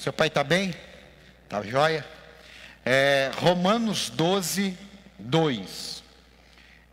Seu 0.00 0.14
pai 0.14 0.28
está 0.28 0.42
bem? 0.42 0.74
Está 1.44 1.62
jóia? 1.62 2.06
É, 2.86 3.30
Romanos 3.36 4.08
12, 4.08 4.74
2. 5.18 6.02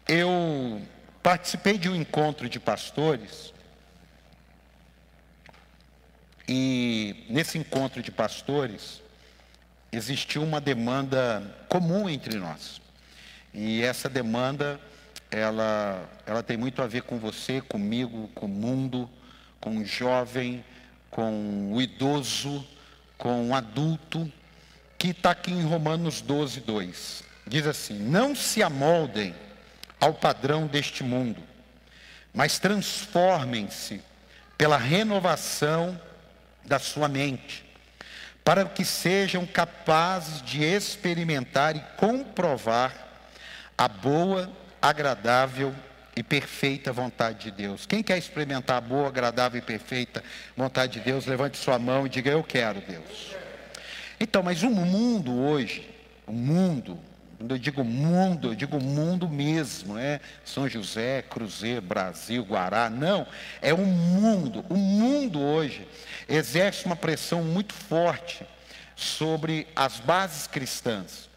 Eu 0.09 0.81
participei 1.23 1.77
de 1.77 1.87
um 1.87 1.95
encontro 1.95 2.49
de 2.49 2.59
pastores. 2.59 3.53
E 6.49 7.25
nesse 7.29 7.57
encontro 7.57 8.03
de 8.03 8.11
pastores, 8.11 9.01
existiu 9.89 10.43
uma 10.43 10.59
demanda 10.59 11.65
comum 11.69 12.09
entre 12.09 12.37
nós. 12.37 12.81
E 13.53 13.83
essa 13.83 14.09
demanda, 14.09 14.81
ela, 15.31 16.09
ela 16.25 16.43
tem 16.43 16.57
muito 16.57 16.81
a 16.81 16.87
ver 16.87 17.03
com 17.03 17.17
você, 17.17 17.61
comigo, 17.61 18.29
com 18.35 18.47
o 18.47 18.49
mundo, 18.49 19.09
com 19.61 19.77
o 19.77 19.85
jovem, 19.85 20.61
com 21.09 21.71
o 21.71 21.81
idoso, 21.81 22.67
com 23.17 23.49
o 23.49 23.55
adulto, 23.55 24.31
que 24.97 25.09
está 25.09 25.31
aqui 25.31 25.51
em 25.51 25.63
Romanos 25.63 26.21
12, 26.21 26.61
2. 26.61 27.23
Diz 27.47 27.65
assim: 27.65 27.97
Não 27.97 28.35
se 28.35 28.61
amoldem 28.61 29.35
ao 29.99 30.13
padrão 30.13 30.67
deste 30.67 31.03
mundo, 31.03 31.41
mas 32.33 32.59
transformem-se 32.59 34.01
pela 34.57 34.77
renovação 34.77 35.99
da 36.65 36.79
sua 36.79 37.07
mente 37.07 37.67
para 38.47 38.63
que 38.63 38.85
sejam 38.85 39.45
capazes 39.45 40.41
de 40.41 40.63
experimentar 40.63 41.75
e 41.75 41.81
comprovar 41.97 42.93
a 43.77 43.89
boa, 43.89 44.49
agradável 44.81 45.75
e 46.17 46.23
perfeita 46.23 46.91
vontade 46.91 47.43
de 47.43 47.51
Deus. 47.51 47.85
Quem 47.85 48.01
quer 48.01 48.17
experimentar 48.17 48.77
a 48.77 48.81
boa, 48.81 49.07
agradável 49.07 49.59
e 49.59 49.61
perfeita 49.61 50.23
vontade 50.55 50.93
de 50.93 51.01
Deus, 51.01 51.27
levante 51.27 51.57
sua 51.57 51.77
mão 51.77 52.07
e 52.07 52.09
diga: 52.09 52.31
Eu 52.31 52.43
quero, 52.43 52.81
Deus. 52.81 53.35
Então, 54.19 54.41
mas 54.41 54.63
o 54.63 54.69
mundo 54.71 55.31
hoje, 55.39 55.87
o 56.25 56.31
mundo, 56.31 56.99
quando 57.37 57.51
eu 57.53 57.59
digo 57.59 57.83
mundo, 57.83 58.47
eu 58.47 58.55
digo 58.55 58.81
mundo 58.81 59.29
mesmo, 59.29 59.93
não 59.93 59.99
é 59.99 60.19
São 60.43 60.67
José, 60.67 61.21
Cruzeiro, 61.21 61.83
Brasil, 61.83 62.43
Guará, 62.43 62.89
não, 62.89 63.27
é 63.61 63.71
o 63.71 63.85
mundo. 63.85 64.65
O 64.69 64.75
mundo 64.75 65.39
hoje 65.39 65.87
exerce 66.27 66.87
uma 66.87 66.95
pressão 66.95 67.43
muito 67.43 67.75
forte 67.75 68.43
sobre 68.95 69.67
as 69.75 69.99
bases 69.99 70.47
cristãs. 70.47 71.29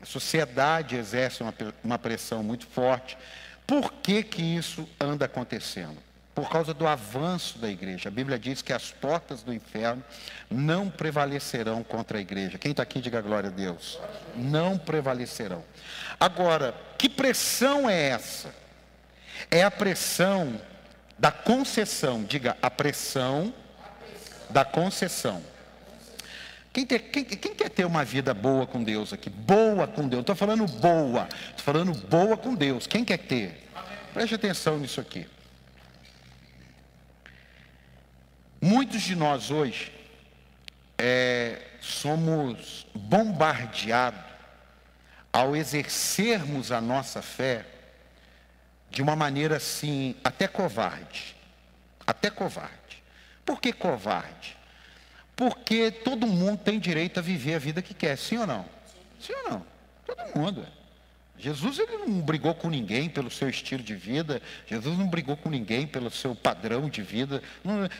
A 0.00 0.06
sociedade 0.06 0.96
exerce 0.96 1.42
uma, 1.42 1.54
uma 1.84 1.98
pressão 1.98 2.42
muito 2.42 2.66
forte. 2.66 3.18
Por 3.66 3.92
que, 3.92 4.22
que 4.22 4.42
isso 4.42 4.88
anda 5.00 5.24
acontecendo? 5.24 5.96
Por 6.34 6.48
causa 6.48 6.72
do 6.72 6.86
avanço 6.86 7.58
da 7.58 7.68
igreja. 7.68 8.08
A 8.08 8.12
Bíblia 8.12 8.38
diz 8.38 8.62
que 8.62 8.72
as 8.72 8.90
portas 8.90 9.42
do 9.42 9.52
inferno 9.52 10.02
não 10.50 10.88
prevalecerão 10.88 11.82
contra 11.82 12.18
a 12.18 12.20
igreja. 12.20 12.58
Quem 12.58 12.70
está 12.70 12.82
aqui, 12.82 13.00
diga 13.00 13.20
glória 13.20 13.50
a 13.50 13.52
Deus. 13.52 14.00
Não 14.34 14.78
prevalecerão. 14.78 15.62
Agora, 16.18 16.74
que 16.96 17.08
pressão 17.08 17.88
é 17.88 18.08
essa? 18.08 18.54
É 19.50 19.62
a 19.62 19.70
pressão 19.70 20.60
da 21.18 21.30
concessão. 21.30 22.24
Diga, 22.24 22.56
a 22.62 22.70
pressão 22.70 23.52
da 24.48 24.64
concessão. 24.64 25.51
Quem, 26.72 26.86
ter, 26.86 27.00
quem, 27.00 27.24
quem, 27.24 27.54
quer 27.54 27.68
ter 27.68 27.84
uma 27.84 28.04
vida 28.04 28.32
boa 28.32 28.66
com 28.66 28.82
Deus 28.82 29.12
aqui? 29.12 29.28
Boa 29.28 29.86
com 29.86 30.08
Deus. 30.08 30.22
Estou 30.22 30.34
falando 30.34 30.66
boa. 30.66 31.28
Estou 31.50 31.64
falando 31.64 31.92
boa 32.08 32.36
com 32.36 32.54
Deus. 32.54 32.86
Quem 32.86 33.04
quer 33.04 33.18
ter? 33.18 33.68
Preste 34.14 34.34
atenção 34.34 34.78
nisso 34.78 35.00
aqui. 35.00 35.26
Muitos 38.60 39.02
de 39.02 39.14
nós 39.14 39.50
hoje 39.50 39.92
é, 40.96 41.60
somos 41.80 42.86
bombardeados 42.94 44.20
ao 45.32 45.56
exercermos 45.56 46.70
a 46.70 46.80
nossa 46.80 47.20
fé 47.20 47.66
de 48.88 49.02
uma 49.02 49.16
maneira 49.16 49.56
assim, 49.56 50.14
até 50.22 50.46
covarde. 50.46 51.34
Até 52.06 52.30
covarde. 52.30 53.02
Por 53.44 53.60
que 53.60 53.72
covarde? 53.72 54.56
Porque 55.42 55.90
todo 55.90 56.24
mundo 56.24 56.58
tem 56.58 56.78
direito 56.78 57.18
a 57.18 57.20
viver 57.20 57.54
a 57.54 57.58
vida 57.58 57.82
que 57.82 57.92
quer, 57.92 58.16
sim 58.16 58.38
ou 58.38 58.46
não? 58.46 58.64
Sim 59.18 59.32
ou 59.44 59.50
não? 59.50 59.66
Todo 60.06 60.38
mundo. 60.38 60.64
Jesus 61.36 61.80
ele 61.80 61.96
não 61.96 62.20
brigou 62.20 62.54
com 62.54 62.70
ninguém 62.70 63.08
pelo 63.08 63.28
seu 63.28 63.48
estilo 63.48 63.82
de 63.82 63.96
vida, 63.96 64.40
Jesus 64.68 64.96
não 64.96 65.08
brigou 65.08 65.36
com 65.36 65.50
ninguém 65.50 65.84
pelo 65.84 66.12
seu 66.12 66.32
padrão 66.36 66.88
de 66.88 67.02
vida. 67.02 67.42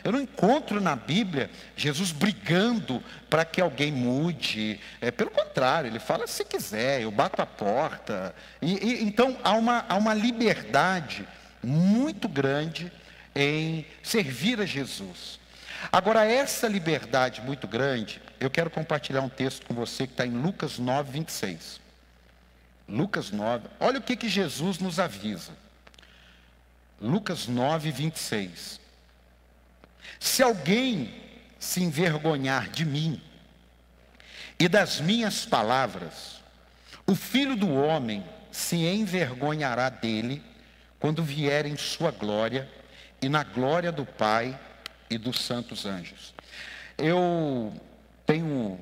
Eu 0.05 0.13
não 0.13 0.21
encontro 0.21 0.79
na 0.79 0.95
Bíblia 0.95 1.49
Jesus 1.75 2.13
brigando 2.13 3.03
para 3.29 3.43
que 3.43 3.59
alguém 3.59 3.91
mude. 3.91 4.79
É, 5.01 5.11
pelo 5.11 5.29
contrário, 5.29 5.89
ele 5.89 5.99
fala 5.99 6.25
se 6.27 6.45
quiser, 6.45 7.01
eu 7.01 7.11
bato 7.11 7.41
a 7.41 7.45
porta. 7.45 8.33
E, 8.61 8.71
e, 8.71 9.03
então 9.03 9.37
há 9.43 9.51
uma, 9.51 9.85
há 9.89 9.97
uma 9.97 10.13
liberdade 10.13 11.27
muito 11.61 12.29
grande 12.29 12.89
em 13.35 13.85
servir 14.01 14.61
a 14.61 14.65
Jesus. 14.65 15.42
Agora, 15.91 16.25
essa 16.25 16.67
liberdade 16.67 17.41
muito 17.41 17.67
grande, 17.67 18.21
eu 18.39 18.49
quero 18.49 18.69
compartilhar 18.69 19.21
um 19.21 19.29
texto 19.29 19.65
com 19.65 19.73
você 19.73 20.07
que 20.07 20.13
está 20.13 20.25
em 20.25 20.31
Lucas 20.31 20.79
9, 20.79 21.11
26. 21.11 21.81
Lucas 22.87 23.31
9, 23.31 23.67
olha 23.79 23.99
o 23.99 24.01
que, 24.01 24.15
que 24.15 24.29
Jesus 24.29 24.79
nos 24.79 24.99
avisa. 24.99 25.51
Lucas 27.01 27.47
9, 27.47 27.91
26. 27.91 28.79
Se 30.19 30.43
alguém 30.43 31.21
se 31.59 31.81
envergonhar 31.81 32.69
de 32.69 32.85
mim 32.85 33.21
e 34.59 34.67
das 34.67 34.99
minhas 34.99 35.45
palavras, 35.45 36.41
o 37.05 37.15
filho 37.15 37.55
do 37.55 37.73
homem 37.73 38.23
se 38.51 38.75
envergonhará 38.75 39.89
dele 39.89 40.41
quando 40.99 41.23
vier 41.23 41.65
em 41.65 41.75
sua 41.75 42.11
glória 42.11 42.69
e 43.21 43.27
na 43.27 43.43
glória 43.43 43.91
do 43.91 44.05
Pai 44.05 44.57
e 45.13 45.17
dos 45.17 45.39
santos 45.39 45.85
anjos. 45.85 46.33
Eu 46.97 47.73
tenho 48.25 48.79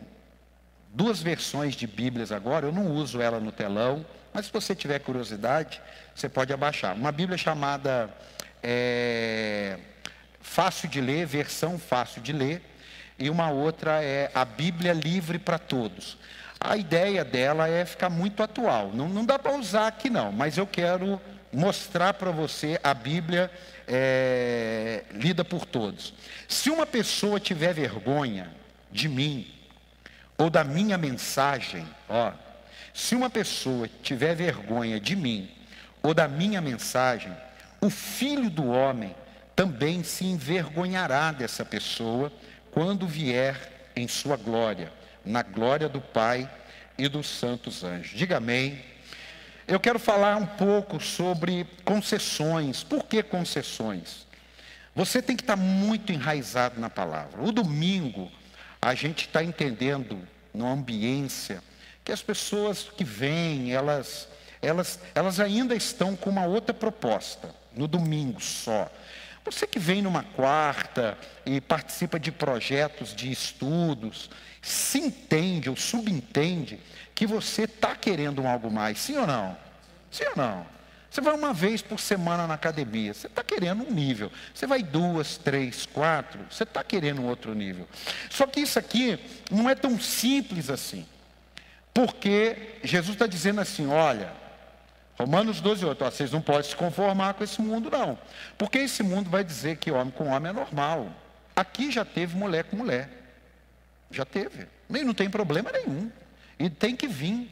duas 0.93 1.21
versões 1.21 1.75
de 1.75 1.87
Bíblias 1.87 2.31
agora, 2.31 2.65
eu 2.65 2.71
não 2.71 2.91
uso 2.91 3.21
ela 3.21 3.39
no 3.39 3.51
telão, 3.51 4.05
mas 4.33 4.45
se 4.45 4.51
você 4.51 4.75
tiver 4.75 4.99
curiosidade, 4.99 5.81
você 6.15 6.29
pode 6.29 6.53
abaixar. 6.53 6.95
Uma 6.95 7.11
Bíblia 7.11 7.37
chamada 7.37 8.09
é, 8.63 9.77
Fácil 10.39 10.89
de 10.89 11.01
Ler, 11.01 11.25
versão 11.25 11.77
fácil 11.77 12.21
de 12.21 12.33
ler, 12.33 12.61
e 13.17 13.29
uma 13.29 13.49
outra 13.51 14.03
é 14.03 14.31
a 14.33 14.43
Bíblia 14.43 14.93
Livre 14.93 15.37
para 15.37 15.59
Todos. 15.59 16.17
A 16.59 16.77
ideia 16.77 17.25
dela 17.25 17.67
é 17.67 17.85
ficar 17.85 18.09
muito 18.09 18.43
atual. 18.43 18.91
Não, 18.93 19.09
não 19.09 19.25
dá 19.25 19.37
para 19.39 19.57
usar 19.57 19.87
aqui 19.87 20.09
não, 20.09 20.31
mas 20.31 20.57
eu 20.57 20.67
quero 20.67 21.19
mostrar 21.51 22.13
para 22.13 22.31
você 22.31 22.79
a 22.83 22.93
Bíblia 22.93 23.51
é, 23.87 25.03
lida 25.11 25.43
por 25.43 25.65
todos. 25.65 26.13
Se 26.47 26.69
uma 26.69 26.85
pessoa 26.85 27.39
tiver 27.39 27.73
vergonha 27.73 28.49
de 28.91 29.07
mim 29.09 29.51
ou 30.37 30.49
da 30.49 30.63
minha 30.63 30.97
mensagem, 30.97 31.85
ó, 32.07 32.31
se 32.93 33.15
uma 33.15 33.29
pessoa 33.29 33.89
tiver 34.01 34.35
vergonha 34.35 34.99
de 34.99 35.15
mim 35.15 35.49
ou 36.01 36.13
da 36.13 36.27
minha 36.27 36.61
mensagem, 36.61 37.35
o 37.79 37.89
filho 37.89 38.49
do 38.49 38.67
homem 38.67 39.15
também 39.55 40.03
se 40.03 40.25
envergonhará 40.25 41.31
dessa 41.31 41.65
pessoa 41.65 42.31
quando 42.71 43.07
vier 43.07 43.89
em 43.95 44.07
sua 44.07 44.37
glória, 44.37 44.91
na 45.25 45.43
glória 45.43 45.89
do 45.89 46.01
Pai 46.01 46.49
e 46.97 47.07
dos 47.07 47.27
santos 47.27 47.83
anjos. 47.83 48.17
Diga 48.17 48.37
amém. 48.37 48.81
Eu 49.71 49.79
quero 49.79 49.97
falar 49.97 50.35
um 50.35 50.45
pouco 50.45 50.99
sobre 50.99 51.65
concessões. 51.85 52.83
Por 52.83 53.05
que 53.05 53.23
concessões? 53.23 54.27
Você 54.93 55.21
tem 55.21 55.33
que 55.33 55.43
estar 55.43 55.55
muito 55.55 56.11
enraizado 56.11 56.77
na 56.77 56.89
palavra. 56.89 57.41
O 57.41 57.53
domingo, 57.53 58.29
a 58.81 58.93
gente 58.93 59.27
está 59.27 59.41
entendendo, 59.41 60.27
numa 60.53 60.73
ambiência, 60.73 61.63
que 62.03 62.11
as 62.11 62.21
pessoas 62.21 62.91
que 62.97 63.05
vêm, 63.05 63.71
elas, 63.71 64.27
elas, 64.61 64.99
elas 65.15 65.39
ainda 65.39 65.73
estão 65.73 66.17
com 66.17 66.29
uma 66.29 66.45
outra 66.45 66.73
proposta, 66.73 67.55
no 67.73 67.87
domingo 67.87 68.41
só. 68.41 68.91
Você 69.45 69.65
que 69.65 69.79
vem 69.79 70.01
numa 70.01 70.23
quarta 70.23 71.17
e 71.45 71.61
participa 71.61 72.19
de 72.19 72.29
projetos 72.29 73.15
de 73.15 73.31
estudos, 73.31 74.29
se 74.61 74.99
entende 74.99 75.69
ou 75.69 75.77
subentende 75.77 76.77
que 77.21 77.27
você 77.27 77.65
está 77.65 77.95
querendo 77.95 78.41
um 78.41 78.49
algo 78.49 78.71
mais, 78.71 78.97
sim 78.97 79.15
ou 79.15 79.27
não? 79.27 79.55
Sim 80.09 80.23
ou 80.29 80.35
não? 80.35 80.65
Você 81.07 81.21
vai 81.21 81.35
uma 81.35 81.53
vez 81.53 81.79
por 81.79 81.99
semana 81.99 82.47
na 82.47 82.55
academia, 82.55 83.13
você 83.13 83.27
está 83.27 83.43
querendo 83.43 83.83
um 83.83 83.91
nível. 83.91 84.31
Você 84.51 84.65
vai 84.65 84.81
duas, 84.81 85.37
três, 85.37 85.85
quatro, 85.85 86.39
você 86.49 86.63
está 86.63 86.83
querendo 86.83 87.21
um 87.21 87.27
outro 87.27 87.53
nível. 87.53 87.87
Só 88.27 88.47
que 88.47 88.61
isso 88.61 88.79
aqui 88.79 89.19
não 89.51 89.69
é 89.69 89.75
tão 89.75 89.99
simples 89.99 90.71
assim. 90.71 91.05
Porque 91.93 92.79
Jesus 92.83 93.13
está 93.13 93.27
dizendo 93.27 93.61
assim: 93.61 93.85
olha, 93.85 94.33
Romanos 95.19 95.61
12, 95.61 95.85
8, 95.85 96.03
ó, 96.03 96.09
vocês 96.09 96.31
não 96.31 96.41
podem 96.41 96.71
se 96.71 96.75
conformar 96.75 97.35
com 97.35 97.43
esse 97.43 97.61
mundo, 97.61 97.91
não. 97.91 98.17
Porque 98.57 98.79
esse 98.79 99.03
mundo 99.03 99.29
vai 99.29 99.43
dizer 99.43 99.77
que 99.77 99.91
homem 99.91 100.11
com 100.11 100.29
homem 100.29 100.49
é 100.49 100.53
normal. 100.53 101.13
Aqui 101.55 101.91
já 101.91 102.03
teve 102.03 102.35
mulher 102.35 102.63
com 102.63 102.77
mulher. 102.77 103.07
Já 104.09 104.25
teve. 104.25 104.67
E 104.89 105.03
não 105.03 105.13
tem 105.13 105.29
problema 105.29 105.71
nenhum. 105.71 106.11
E 106.65 106.69
tem 106.69 106.95
que 106.95 107.07
vir. 107.07 107.49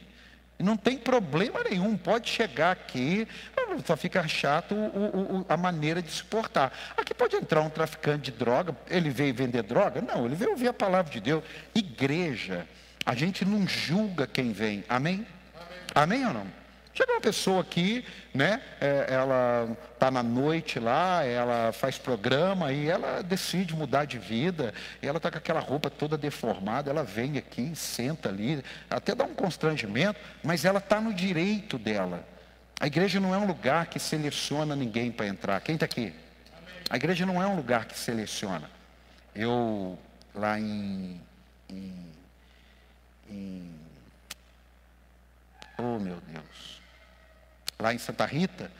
Não 0.58 0.76
tem 0.76 0.98
problema 0.98 1.64
nenhum. 1.64 1.96
Pode 1.96 2.28
chegar 2.28 2.72
aqui, 2.72 3.26
só 3.86 3.96
fica 3.96 4.26
chato 4.28 4.74
o, 4.74 5.38
o, 5.38 5.46
a 5.48 5.56
maneira 5.56 6.02
de 6.02 6.10
se 6.10 6.22
portar. 6.22 6.70
Aqui 6.96 7.14
pode 7.14 7.34
entrar 7.34 7.62
um 7.62 7.70
traficante 7.70 8.30
de 8.30 8.38
droga. 8.38 8.76
Ele 8.88 9.10
veio 9.10 9.34
vender 9.34 9.62
droga? 9.62 10.02
Não, 10.02 10.26
ele 10.26 10.34
veio 10.34 10.50
ouvir 10.50 10.68
a 10.68 10.72
palavra 10.72 11.10
de 11.10 11.20
Deus. 11.20 11.42
Igreja, 11.74 12.66
a 13.06 13.14
gente 13.14 13.44
não 13.44 13.66
julga 13.66 14.26
quem 14.26 14.52
vem. 14.52 14.84
Amém? 14.88 15.26
Amém, 15.94 16.20
Amém 16.20 16.26
ou 16.26 16.34
não? 16.34 16.59
Chega 16.92 17.12
uma 17.12 17.20
pessoa 17.20 17.60
aqui, 17.60 18.04
né? 18.34 18.60
É, 18.80 19.06
ela 19.08 19.76
está 19.94 20.10
na 20.10 20.22
noite 20.22 20.80
lá, 20.80 21.24
ela 21.24 21.72
faz 21.72 21.96
programa 21.96 22.72
e 22.72 22.88
ela 22.88 23.22
decide 23.22 23.74
mudar 23.74 24.06
de 24.06 24.18
vida. 24.18 24.74
E 25.00 25.06
ela 25.06 25.18
está 25.18 25.30
com 25.30 25.38
aquela 25.38 25.60
roupa 25.60 25.88
toda 25.88 26.18
deformada. 26.18 26.90
Ela 26.90 27.04
vem 27.04 27.38
aqui, 27.38 27.74
senta 27.76 28.28
ali, 28.28 28.64
até 28.88 29.14
dá 29.14 29.24
um 29.24 29.34
constrangimento, 29.34 30.18
mas 30.42 30.64
ela 30.64 30.78
está 30.78 31.00
no 31.00 31.14
direito 31.14 31.78
dela. 31.78 32.26
A 32.80 32.86
igreja 32.86 33.20
não 33.20 33.34
é 33.34 33.38
um 33.38 33.46
lugar 33.46 33.86
que 33.86 34.00
seleciona 34.00 34.74
ninguém 34.74 35.12
para 35.12 35.26
entrar. 35.26 35.60
Quem 35.60 35.76
está 35.76 35.84
aqui? 35.86 36.12
A 36.88 36.96
igreja 36.96 37.24
não 37.24 37.40
é 37.40 37.46
um 37.46 37.54
lugar 37.54 37.84
que 37.84 37.96
seleciona. 37.96 38.68
Eu 39.32 39.96
lá 40.34 40.58
em, 40.58 41.20
em, 41.68 42.06
em 43.28 43.74
oh 45.78 45.98
meu 45.98 46.20
Deus 46.32 46.79
lá 47.80 47.94
em 47.94 47.98
Santa 47.98 48.24
Rita, 48.26 48.70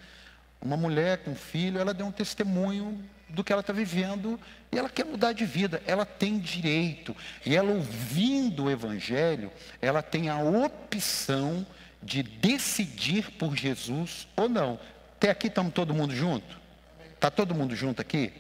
uma 0.60 0.76
mulher 0.76 1.18
com 1.18 1.32
um 1.32 1.36
filho, 1.36 1.80
ela 1.80 1.94
deu 1.94 2.06
um 2.06 2.12
testemunho 2.12 3.02
do 3.28 3.42
que 3.42 3.52
ela 3.52 3.60
está 3.60 3.72
vivendo 3.72 4.38
e 4.70 4.78
ela 4.78 4.88
quer 4.88 5.04
mudar 5.04 5.32
de 5.32 5.44
vida, 5.44 5.82
ela 5.86 6.04
tem 6.04 6.38
direito. 6.38 7.16
E 7.44 7.56
ela 7.56 7.70
ouvindo 7.70 8.64
o 8.64 8.70
Evangelho, 8.70 9.50
ela 9.80 10.02
tem 10.02 10.28
a 10.28 10.38
opção 10.38 11.66
de 12.02 12.22
decidir 12.22 13.30
por 13.32 13.56
Jesus 13.56 14.28
ou 14.36 14.48
não. 14.48 14.78
Até 15.16 15.30
aqui 15.30 15.48
estamos 15.48 15.72
todo 15.72 15.94
mundo 15.94 16.14
junto? 16.14 16.58
Está 17.14 17.30
todo 17.30 17.54
mundo 17.54 17.74
junto 17.74 18.00
aqui? 18.00 18.32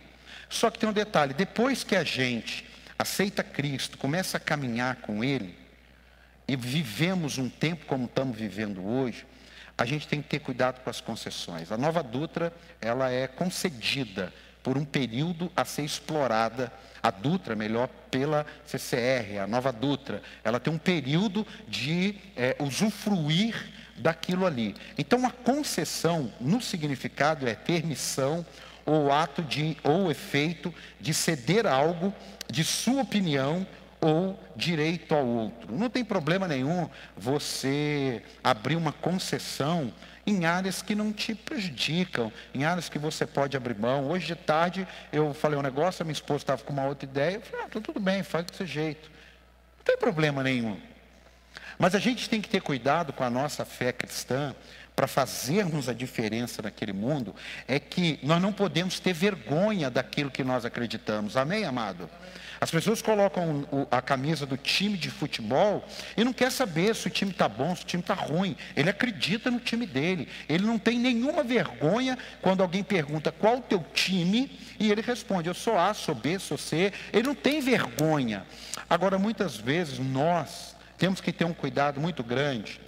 Só 0.48 0.70
que 0.70 0.78
tem 0.78 0.88
um 0.88 0.92
detalhe: 0.92 1.34
depois 1.34 1.84
que 1.84 1.94
a 1.94 2.04
gente 2.04 2.66
aceita 2.98 3.42
Cristo, 3.42 3.96
começa 3.98 4.36
a 4.36 4.40
caminhar 4.40 4.96
com 4.96 5.22
Ele, 5.22 5.54
e 6.46 6.56
vivemos 6.56 7.38
um 7.38 7.48
tempo 7.48 7.86
como 7.86 8.06
estamos 8.06 8.36
vivendo 8.36 8.84
hoje, 8.84 9.24
a 9.80 9.86
gente 9.86 10.06
tem 10.06 10.20
que 10.20 10.28
ter 10.28 10.40
cuidado 10.40 10.82
com 10.82 10.90
as 10.90 11.00
concessões. 11.00 11.72
A 11.72 11.78
nova 11.78 12.02
Dutra, 12.02 12.52
ela 12.82 13.10
é 13.10 13.26
concedida 13.26 14.30
por 14.62 14.76
um 14.76 14.84
período 14.84 15.50
a 15.56 15.64
ser 15.64 15.84
explorada, 15.84 16.70
a 17.02 17.10
Dutra, 17.10 17.56
melhor, 17.56 17.88
pela 18.10 18.44
CCR, 18.66 19.38
a 19.42 19.46
nova 19.46 19.72
Dutra. 19.72 20.20
Ela 20.44 20.60
tem 20.60 20.70
um 20.70 20.76
período 20.76 21.46
de 21.66 22.14
é, 22.36 22.54
usufruir 22.58 23.54
daquilo 23.96 24.44
ali. 24.44 24.76
Então, 24.98 25.26
a 25.26 25.30
concessão, 25.30 26.30
no 26.38 26.60
significado, 26.60 27.48
é 27.48 27.54
permissão 27.54 28.44
ou 28.84 29.10
ato 29.10 29.40
de, 29.40 29.78
ou 29.82 30.10
efeito 30.10 30.74
de 31.00 31.14
ceder 31.14 31.66
algo 31.66 32.12
de 32.50 32.64
sua 32.64 33.00
opinião 33.00 33.66
ou 34.00 34.38
direito 34.56 35.14
ao 35.14 35.26
outro. 35.26 35.74
Não 35.76 35.90
tem 35.90 36.04
problema 36.04 36.48
nenhum 36.48 36.88
você 37.16 38.22
abrir 38.42 38.76
uma 38.76 38.92
concessão 38.92 39.92
em 40.26 40.44
áreas 40.44 40.80
que 40.80 40.94
não 40.94 41.12
te 41.12 41.34
prejudicam, 41.34 42.32
em 42.54 42.64
áreas 42.64 42.88
que 42.88 42.98
você 42.98 43.26
pode 43.26 43.56
abrir 43.56 43.76
mão. 43.76 44.08
Hoje 44.08 44.26
de 44.26 44.36
tarde 44.36 44.86
eu 45.12 45.34
falei 45.34 45.58
um 45.58 45.62
negócio, 45.62 46.02
a 46.02 46.04
minha 46.04 46.12
esposa 46.12 46.42
estava 46.42 46.62
com 46.62 46.72
uma 46.72 46.84
outra 46.84 47.08
ideia, 47.08 47.36
eu 47.36 47.40
falei, 47.40 47.66
ah, 47.66 47.68
tá 47.68 47.80
tudo 47.80 48.00
bem, 48.00 48.22
faz 48.22 48.44
desse 48.46 48.66
jeito. 48.66 49.10
Não 49.78 49.84
tem 49.84 49.96
problema 49.96 50.42
nenhum. 50.42 50.78
Mas 51.78 51.94
a 51.94 51.98
gente 51.98 52.28
tem 52.28 52.40
que 52.40 52.48
ter 52.48 52.60
cuidado 52.60 53.12
com 53.12 53.24
a 53.24 53.30
nossa 53.30 53.64
fé 53.64 53.92
cristã 53.92 54.54
para 54.94 55.06
fazermos 55.06 55.88
a 55.88 55.94
diferença 55.94 56.60
naquele 56.60 56.92
mundo, 56.92 57.34
é 57.66 57.80
que 57.80 58.18
nós 58.22 58.40
não 58.42 58.52
podemos 58.52 59.00
ter 59.00 59.14
vergonha 59.14 59.88
daquilo 59.88 60.30
que 60.30 60.44
nós 60.44 60.66
acreditamos. 60.66 61.38
Amém, 61.38 61.64
amado? 61.64 62.10
As 62.60 62.70
pessoas 62.70 63.00
colocam 63.00 63.66
a 63.90 64.02
camisa 64.02 64.44
do 64.44 64.54
time 64.54 64.98
de 64.98 65.10
futebol 65.10 65.82
e 66.14 66.22
não 66.22 66.32
quer 66.32 66.52
saber 66.52 66.94
se 66.94 67.06
o 67.06 67.10
time 67.10 67.30
está 67.30 67.48
bom, 67.48 67.74
se 67.74 67.84
o 67.84 67.86
time 67.86 68.02
está 68.02 68.12
ruim. 68.12 68.54
Ele 68.76 68.90
acredita 68.90 69.50
no 69.50 69.58
time 69.58 69.86
dele. 69.86 70.28
Ele 70.46 70.66
não 70.66 70.78
tem 70.78 70.98
nenhuma 70.98 71.42
vergonha 71.42 72.18
quando 72.42 72.62
alguém 72.62 72.82
pergunta 72.82 73.32
qual 73.32 73.56
o 73.56 73.62
teu 73.62 73.82
time 73.94 74.58
e 74.78 74.92
ele 74.92 75.00
responde: 75.00 75.48
eu 75.48 75.54
sou 75.54 75.78
A, 75.78 75.94
sou 75.94 76.14
B, 76.14 76.38
sou 76.38 76.58
C. 76.58 76.92
Ele 77.10 77.28
não 77.28 77.34
tem 77.34 77.62
vergonha. 77.62 78.44
Agora, 78.90 79.18
muitas 79.18 79.56
vezes 79.56 79.98
nós 79.98 80.76
temos 80.98 81.22
que 81.22 81.32
ter 81.32 81.46
um 81.46 81.54
cuidado 81.54 81.98
muito 81.98 82.22
grande, 82.22 82.78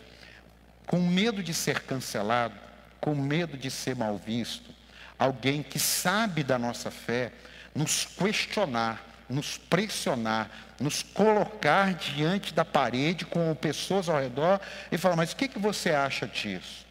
com 0.87 1.01
medo 1.01 1.43
de 1.43 1.55
ser 1.55 1.81
cancelado, 1.81 2.55
com 3.01 3.15
medo 3.15 3.57
de 3.57 3.71
ser 3.71 3.97
mal 3.97 4.19
visto. 4.19 4.71
Alguém 5.19 5.63
que 5.63 5.79
sabe 5.79 6.43
da 6.43 6.59
nossa 6.59 6.91
fé 6.91 7.33
nos 7.75 8.05
questionar 8.05 9.12
nos 9.33 9.57
pressionar, 9.57 10.51
nos 10.79 11.03
colocar 11.03 11.95
diante 11.95 12.53
da 12.53 12.65
parede 12.65 13.25
com 13.25 13.55
pessoas 13.55 14.09
ao 14.09 14.21
redor 14.21 14.61
e 14.91 14.99
falar: 14.99 15.17
Mas 15.17 15.33
o 15.33 15.37
que, 15.37 15.49
que 15.49 15.59
você 15.59 15.91
acha 15.91 16.27
disso? 16.27 16.87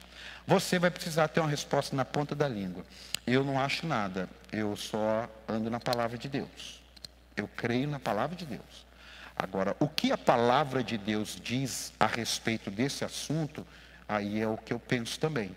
Você 0.48 0.80
vai 0.80 0.90
precisar 0.90 1.28
ter 1.28 1.40
uma 1.40 1.50
resposta 1.50 1.96
na 1.96 2.04
ponta 2.04 2.36
da 2.36 2.48
língua. 2.48 2.84
Eu 3.26 3.44
não 3.44 3.60
acho 3.60 3.86
nada, 3.86 4.28
eu 4.52 4.76
só 4.76 5.30
ando 5.48 5.70
na 5.70 5.80
palavra 5.80 6.18
de 6.18 6.28
Deus. 6.28 6.82
Eu 7.38 7.48
creio 7.56 7.88
na 7.88 8.00
palavra 8.00 8.36
de 8.36 8.46
Deus. 8.46 8.86
Agora, 9.36 9.76
o 9.80 9.88
que 9.88 10.12
a 10.12 10.18
palavra 10.18 10.84
de 10.84 10.98
Deus 10.98 11.40
diz 11.42 11.94
a 12.00 12.08
respeito 12.08 12.70
desse 12.70 13.06
assunto, 13.06 13.66
aí 14.08 14.42
é 14.42 14.48
o 14.48 14.58
que 14.58 14.74
eu 14.74 14.80
penso 14.80 15.20
também. 15.20 15.56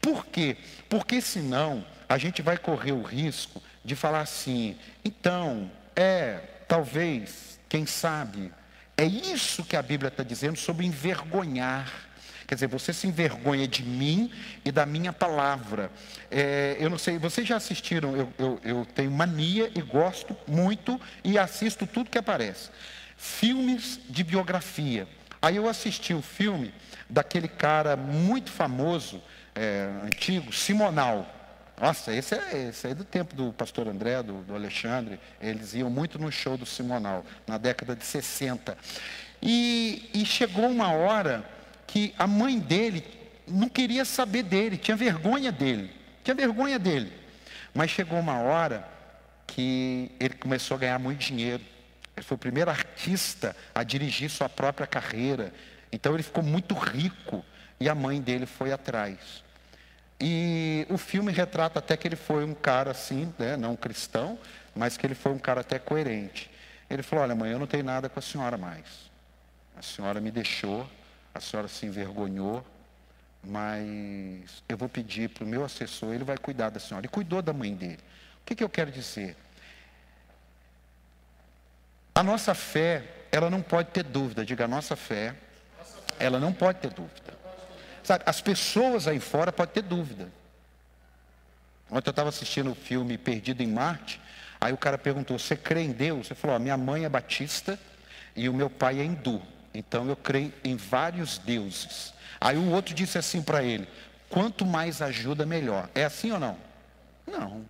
Por 0.00 0.26
quê? 0.26 0.56
Porque 0.88 1.20
senão 1.20 1.84
a 2.08 2.18
gente 2.18 2.42
vai 2.42 2.56
correr 2.56 2.92
o 2.92 3.02
risco 3.02 3.60
de 3.84 3.96
falar 3.96 4.20
assim, 4.20 4.76
então, 5.04 5.70
é, 5.96 6.40
talvez, 6.68 7.58
quem 7.68 7.86
sabe, 7.86 8.52
é 8.96 9.04
isso 9.04 9.64
que 9.64 9.76
a 9.76 9.82
Bíblia 9.82 10.08
está 10.08 10.22
dizendo 10.22 10.58
sobre 10.58 10.86
envergonhar. 10.86 11.92
Quer 12.46 12.54
dizer, 12.54 12.68
você 12.68 12.92
se 12.92 13.08
envergonha 13.08 13.66
de 13.66 13.82
mim 13.82 14.30
e 14.64 14.70
da 14.70 14.86
minha 14.86 15.12
palavra. 15.12 15.90
É, 16.30 16.76
eu 16.78 16.88
não 16.88 16.96
sei, 16.96 17.18
vocês 17.18 17.46
já 17.46 17.56
assistiram, 17.56 18.16
eu, 18.16 18.32
eu, 18.38 18.60
eu 18.62 18.86
tenho 18.94 19.10
mania 19.10 19.70
e 19.74 19.82
gosto 19.82 20.36
muito 20.46 21.00
e 21.24 21.36
assisto 21.38 21.86
tudo 21.86 22.08
que 22.08 22.18
aparece. 22.18 22.70
Filmes 23.16 23.98
de 24.08 24.22
biografia. 24.22 25.08
Aí 25.42 25.56
eu 25.56 25.68
assisti 25.68 26.14
o 26.14 26.22
filme 26.22 26.72
daquele 27.10 27.48
cara 27.48 27.96
muito 27.96 28.50
famoso, 28.50 29.22
é, 29.54 29.90
antigo, 30.04 30.52
Simonal. 30.52 31.35
Nossa, 31.80 32.12
esse 32.14 32.34
é, 32.34 32.68
esse 32.68 32.88
é 32.88 32.94
do 32.94 33.04
tempo 33.04 33.34
do 33.34 33.52
pastor 33.52 33.86
André, 33.86 34.22
do, 34.22 34.42
do, 34.42 34.54
Alexandre. 34.54 35.20
Eles 35.40 35.74
iam 35.74 35.90
muito 35.90 36.18
no 36.18 36.32
show 36.32 36.56
do 36.56 36.64
Simonal, 36.64 37.24
na 37.46 37.58
década 37.58 37.94
de 37.94 38.04
60. 38.04 38.76
E, 39.42 40.10
e 40.14 40.24
chegou 40.24 40.66
uma 40.68 40.90
hora 40.92 41.44
que 41.86 42.14
a 42.18 42.26
mãe 42.26 42.58
dele 42.58 43.04
não 43.46 43.68
queria 43.68 44.04
saber 44.06 44.42
dele, 44.42 44.78
tinha 44.78 44.96
vergonha 44.96 45.52
dele. 45.52 45.90
Tinha 46.24 46.34
vergonha 46.34 46.78
dele. 46.78 47.12
Mas 47.74 47.90
chegou 47.90 48.18
uma 48.18 48.40
hora 48.40 48.88
que 49.46 50.10
ele 50.18 50.34
começou 50.34 50.76
a 50.76 50.80
ganhar 50.80 50.98
muito 50.98 51.20
dinheiro. 51.20 51.62
Ele 52.16 52.24
foi 52.24 52.36
o 52.36 52.38
primeiro 52.38 52.70
artista 52.70 53.54
a 53.74 53.82
dirigir 53.82 54.30
sua 54.30 54.48
própria 54.48 54.86
carreira. 54.86 55.52
Então 55.92 56.14
ele 56.14 56.22
ficou 56.22 56.42
muito 56.42 56.74
rico. 56.74 57.44
E 57.78 57.86
a 57.86 57.94
mãe 57.94 58.18
dele 58.18 58.46
foi 58.46 58.72
atrás. 58.72 59.44
E 60.20 60.86
o 60.88 60.96
filme 60.96 61.30
retrata 61.30 61.78
até 61.78 61.96
que 61.96 62.08
ele 62.08 62.16
foi 62.16 62.44
um 62.44 62.54
cara 62.54 62.90
assim, 62.90 63.32
né, 63.38 63.56
não 63.56 63.76
cristão, 63.76 64.38
mas 64.74 64.96
que 64.96 65.06
ele 65.06 65.14
foi 65.14 65.32
um 65.32 65.38
cara 65.38 65.60
até 65.60 65.78
coerente. 65.78 66.50
Ele 66.88 67.02
falou: 67.02 67.24
Olha, 67.24 67.34
mãe, 67.34 67.50
eu 67.50 67.58
não 67.58 67.66
tenho 67.66 67.84
nada 67.84 68.08
com 68.08 68.18
a 68.18 68.22
senhora 68.22 68.56
mais. 68.56 68.84
A 69.76 69.82
senhora 69.82 70.20
me 70.20 70.30
deixou, 70.30 70.88
a 71.34 71.40
senhora 71.40 71.68
se 71.68 71.84
envergonhou, 71.84 72.64
mas 73.44 74.62
eu 74.68 74.76
vou 74.76 74.88
pedir 74.88 75.28
para 75.28 75.44
o 75.44 75.46
meu 75.46 75.64
assessor, 75.64 76.14
ele 76.14 76.24
vai 76.24 76.38
cuidar 76.38 76.70
da 76.70 76.80
senhora. 76.80 77.04
E 77.04 77.08
cuidou 77.08 77.42
da 77.42 77.52
mãe 77.52 77.74
dele. 77.74 77.98
O 78.42 78.46
que, 78.46 78.54
que 78.54 78.64
eu 78.64 78.68
quero 78.68 78.90
dizer? 78.90 79.36
A 82.14 82.22
nossa 82.22 82.54
fé, 82.54 83.04
ela 83.30 83.50
não 83.50 83.60
pode 83.60 83.90
ter 83.90 84.02
dúvida. 84.02 84.44
Diga, 84.44 84.64
a 84.64 84.68
nossa 84.68 84.96
fé, 84.96 85.34
ela 86.18 86.40
não 86.40 86.52
pode 86.52 86.78
ter 86.78 86.90
dúvida. 86.90 87.36
Sabe, 88.06 88.22
as 88.24 88.40
pessoas 88.40 89.08
aí 89.08 89.18
fora 89.18 89.50
podem 89.50 89.74
ter 89.74 89.82
dúvida. 89.82 90.28
Ontem 91.90 92.08
eu 92.08 92.12
estava 92.12 92.28
assistindo 92.28 92.70
o 92.70 92.74
filme 92.74 93.18
Perdido 93.18 93.64
em 93.64 93.66
Marte, 93.66 94.20
aí 94.60 94.72
o 94.72 94.76
cara 94.76 94.96
perguntou, 94.96 95.36
você 95.36 95.56
crê 95.56 95.80
em 95.80 95.90
Deus? 95.90 96.28
Você 96.28 96.34
falou, 96.36 96.56
minha 96.60 96.76
mãe 96.76 97.04
é 97.04 97.08
batista 97.08 97.76
e 98.36 98.48
o 98.48 98.54
meu 98.54 98.70
pai 98.70 99.00
é 99.00 99.04
hindu. 99.04 99.42
Então 99.74 100.08
eu 100.08 100.14
creio 100.14 100.52
em 100.62 100.76
vários 100.76 101.38
deuses. 101.38 102.14
Aí 102.40 102.56
o 102.56 102.70
outro 102.70 102.94
disse 102.94 103.18
assim 103.18 103.42
para 103.42 103.64
ele, 103.64 103.88
quanto 104.30 104.64
mais 104.64 105.02
ajuda, 105.02 105.44
melhor. 105.44 105.90
É 105.92 106.04
assim 106.04 106.30
ou 106.30 106.38
não? 106.38 106.56
Não. 107.26 107.66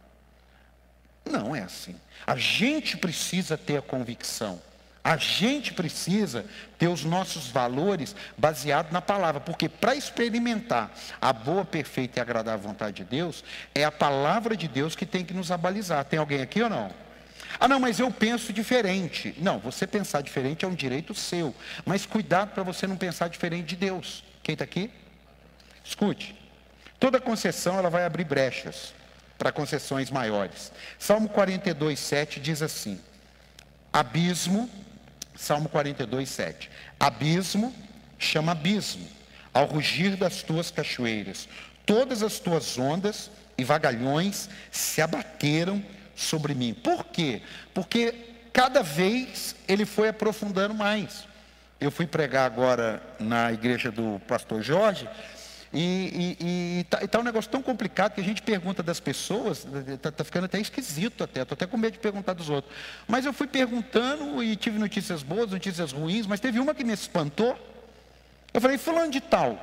Não 1.25 1.57
é 1.57 1.63
assim. 1.63 1.97
A 2.27 2.37
gente 2.37 2.99
precisa 2.99 3.57
ter 3.57 3.79
a 3.79 3.83
convicção. 3.83 4.61
A 5.07 5.17
gente 5.17 5.73
precisa 5.73 6.45
ter 6.77 6.89
os 6.89 7.05
nossos 7.05 7.47
valores 7.47 8.17
baseados 8.37 8.91
na 8.91 9.01
palavra, 9.01 9.41
porque 9.41 9.69
para 9.69 9.95
experimentar 9.95 10.93
a 11.21 11.33
boa, 11.33 11.65
perfeita 11.65 12.19
e 12.19 12.21
agradável 12.21 12.69
vontade 12.69 12.97
de 12.97 13.05
Deus, 13.05 13.45
é 13.73 13.85
a 13.85 13.93
palavra 13.93 14.57
de 14.57 14.67
Deus 14.67 14.97
que 14.97 15.07
tem 15.07 15.25
que 15.25 15.33
nos 15.33 15.53
abalizar. 15.53 16.05
Tem 16.07 16.19
alguém 16.19 16.43
aqui 16.43 16.61
ou 16.61 16.69
não? 16.69 16.91
Ah, 17.61 17.69
não, 17.69 17.79
mas 17.79 18.01
eu 18.01 18.11
penso 18.11 18.53
diferente. 18.53 19.33
Não, 19.39 19.61
você 19.61 19.87
pensar 19.87 20.23
diferente 20.23 20.65
é 20.65 20.69
um 20.69 20.75
direito 20.75 21.15
seu. 21.15 21.55
Mas 21.85 22.05
cuidado 22.05 22.51
para 22.53 22.65
você 22.65 22.85
não 22.89 22.97
pensar 22.97 23.29
diferente 23.29 23.67
de 23.67 23.77
Deus. 23.77 24.25
Quem 24.43 24.55
está 24.55 24.65
aqui? 24.65 24.91
Escute. 25.85 26.35
Toda 26.99 27.21
concessão 27.21 27.79
ela 27.79 27.89
vai 27.89 28.05
abrir 28.05 28.25
brechas 28.25 28.93
para 29.39 29.53
concessões 29.53 30.11
maiores. 30.11 30.73
Salmo 30.99 31.29
42, 31.29 31.97
7 31.97 32.41
diz 32.41 32.61
assim: 32.61 33.01
Abismo 33.93 34.69
Salmo 35.37 35.69
42, 35.69 36.29
7. 36.29 36.71
Abismo 36.99 37.75
chama 38.19 38.53
abismo, 38.53 39.07
ao 39.53 39.67
rugir 39.67 40.17
das 40.17 40.43
tuas 40.43 40.71
cachoeiras. 40.71 41.49
Todas 41.85 42.23
as 42.23 42.39
tuas 42.39 42.79
ondas 42.79 43.31
e 43.57 43.65
vagalhões 43.65 44.49
se 44.71 45.01
abateram 45.01 45.83
sobre 46.15 46.55
mim. 46.55 46.75
Por 46.75 47.05
quê? 47.05 47.43
Porque 47.75 48.15
cada 48.53 48.83
vez 48.83 49.55
ele 49.69 49.85
foi 49.85 50.09
aprofundando 50.09 50.75
mais. 50.75 51.27
Eu 51.79 51.91
fui 51.91 52.07
pregar 52.07 52.47
agora 52.47 53.03
na 53.21 53.53
igreja 53.53 53.91
do 53.91 54.21
pastor 54.27 54.63
Jorge, 54.63 55.09
e, 55.79 56.37
e, 56.41 56.81
e, 56.81 56.85
tá, 56.85 57.07
tá 57.07 57.19
um 57.19 57.23
negócio 57.23 57.51
tão 57.51 57.61
complicado 57.61 58.15
que 58.15 58.21
a 58.23 58.25
gente 58.25 58.41
pergunta 58.41 58.83
das 58.83 58.99
pessoas, 58.99 59.67
está 59.87 60.11
tá 60.11 60.25
ficando 60.25 60.47
até 60.47 60.59
esquisito 60.59 61.23
até, 61.23 61.43
estou 61.43 61.55
até 61.55 61.67
com 61.67 61.77
medo 61.77 61.93
de 61.93 61.99
perguntar 61.99 62.33
dos 62.33 62.49
outros. 62.49 62.75
Mas 63.07 63.27
eu 63.27 63.33
fui 63.35 63.47
perguntando 63.47 64.43
e 64.43 64.57
tive 64.57 64.79
notícias 64.79 65.23
boas, 65.23 65.51
notícias 65.51 65.93
ruins, 65.93 66.27
mas 66.27 66.41
teve 66.41 66.59
uma 66.59 66.75
que 66.75 66.83
me 66.83 66.95
espantou. 66.95 67.59
Eu 68.55 68.61
falei, 68.61 68.79
fulano 68.79 69.13
de 69.13 69.21
tal. 69.21 69.61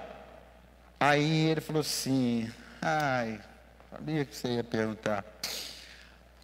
Aí 1.00 1.48
ele 1.48 1.62
falou 1.62 1.82
assim, 1.82 2.48
ai, 2.80 3.42
sabia 3.90 4.24
que 4.24 4.36
você 4.36 4.50
ia 4.50 4.64
perguntar. 4.64 5.26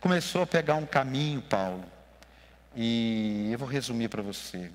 Começou 0.01 0.41
a 0.41 0.47
pegar 0.47 0.75
um 0.75 0.85
caminho, 0.85 1.43
Paulo, 1.43 1.85
e 2.75 3.49
eu 3.51 3.59
vou 3.59 3.67
resumir 3.67 4.09
para 4.09 4.23
você. 4.23 4.71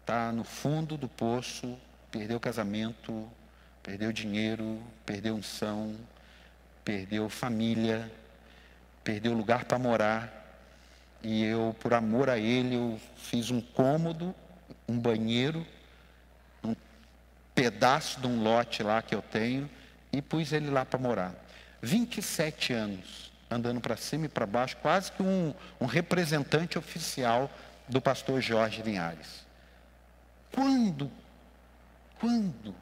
Está 0.00 0.30
no 0.30 0.44
fundo 0.44 0.96
do 0.96 1.08
poço, 1.08 1.76
perdeu 2.12 2.36
o 2.36 2.40
casamento, 2.40 3.28
perdeu 3.82 4.12
dinheiro, 4.12 4.80
perdeu 5.04 5.34
unção, 5.34 5.96
perdeu 6.84 7.28
família, 7.28 8.10
perdeu 9.02 9.32
lugar 9.32 9.64
para 9.64 9.78
morar. 9.78 10.36
E 11.22 11.44
eu, 11.44 11.76
por 11.80 11.92
amor 11.92 12.30
a 12.30 12.38
ele, 12.38 12.74
eu 12.74 13.00
fiz 13.16 13.50
um 13.50 13.60
cômodo, 13.60 14.34
um 14.88 14.98
banheiro, 14.98 15.66
um 16.64 16.74
pedaço 17.54 18.20
de 18.20 18.26
um 18.26 18.42
lote 18.42 18.82
lá 18.82 19.02
que 19.02 19.14
eu 19.14 19.22
tenho 19.22 19.68
e 20.12 20.22
pus 20.22 20.52
ele 20.52 20.70
lá 20.70 20.84
para 20.84 20.98
morar. 20.98 21.34
27 21.82 22.72
anos, 22.72 23.30
andando 23.50 23.80
para 23.80 23.96
cima 23.96 24.26
e 24.26 24.28
para 24.28 24.46
baixo, 24.46 24.76
quase 24.78 25.12
que 25.12 25.22
um, 25.22 25.54
um 25.80 25.86
representante 25.86 26.78
oficial 26.78 27.50
do 27.88 28.00
pastor 28.00 28.40
Jorge 28.40 28.82
Linhares. 28.82 29.44
Quando, 30.52 31.10
quando 32.18 32.74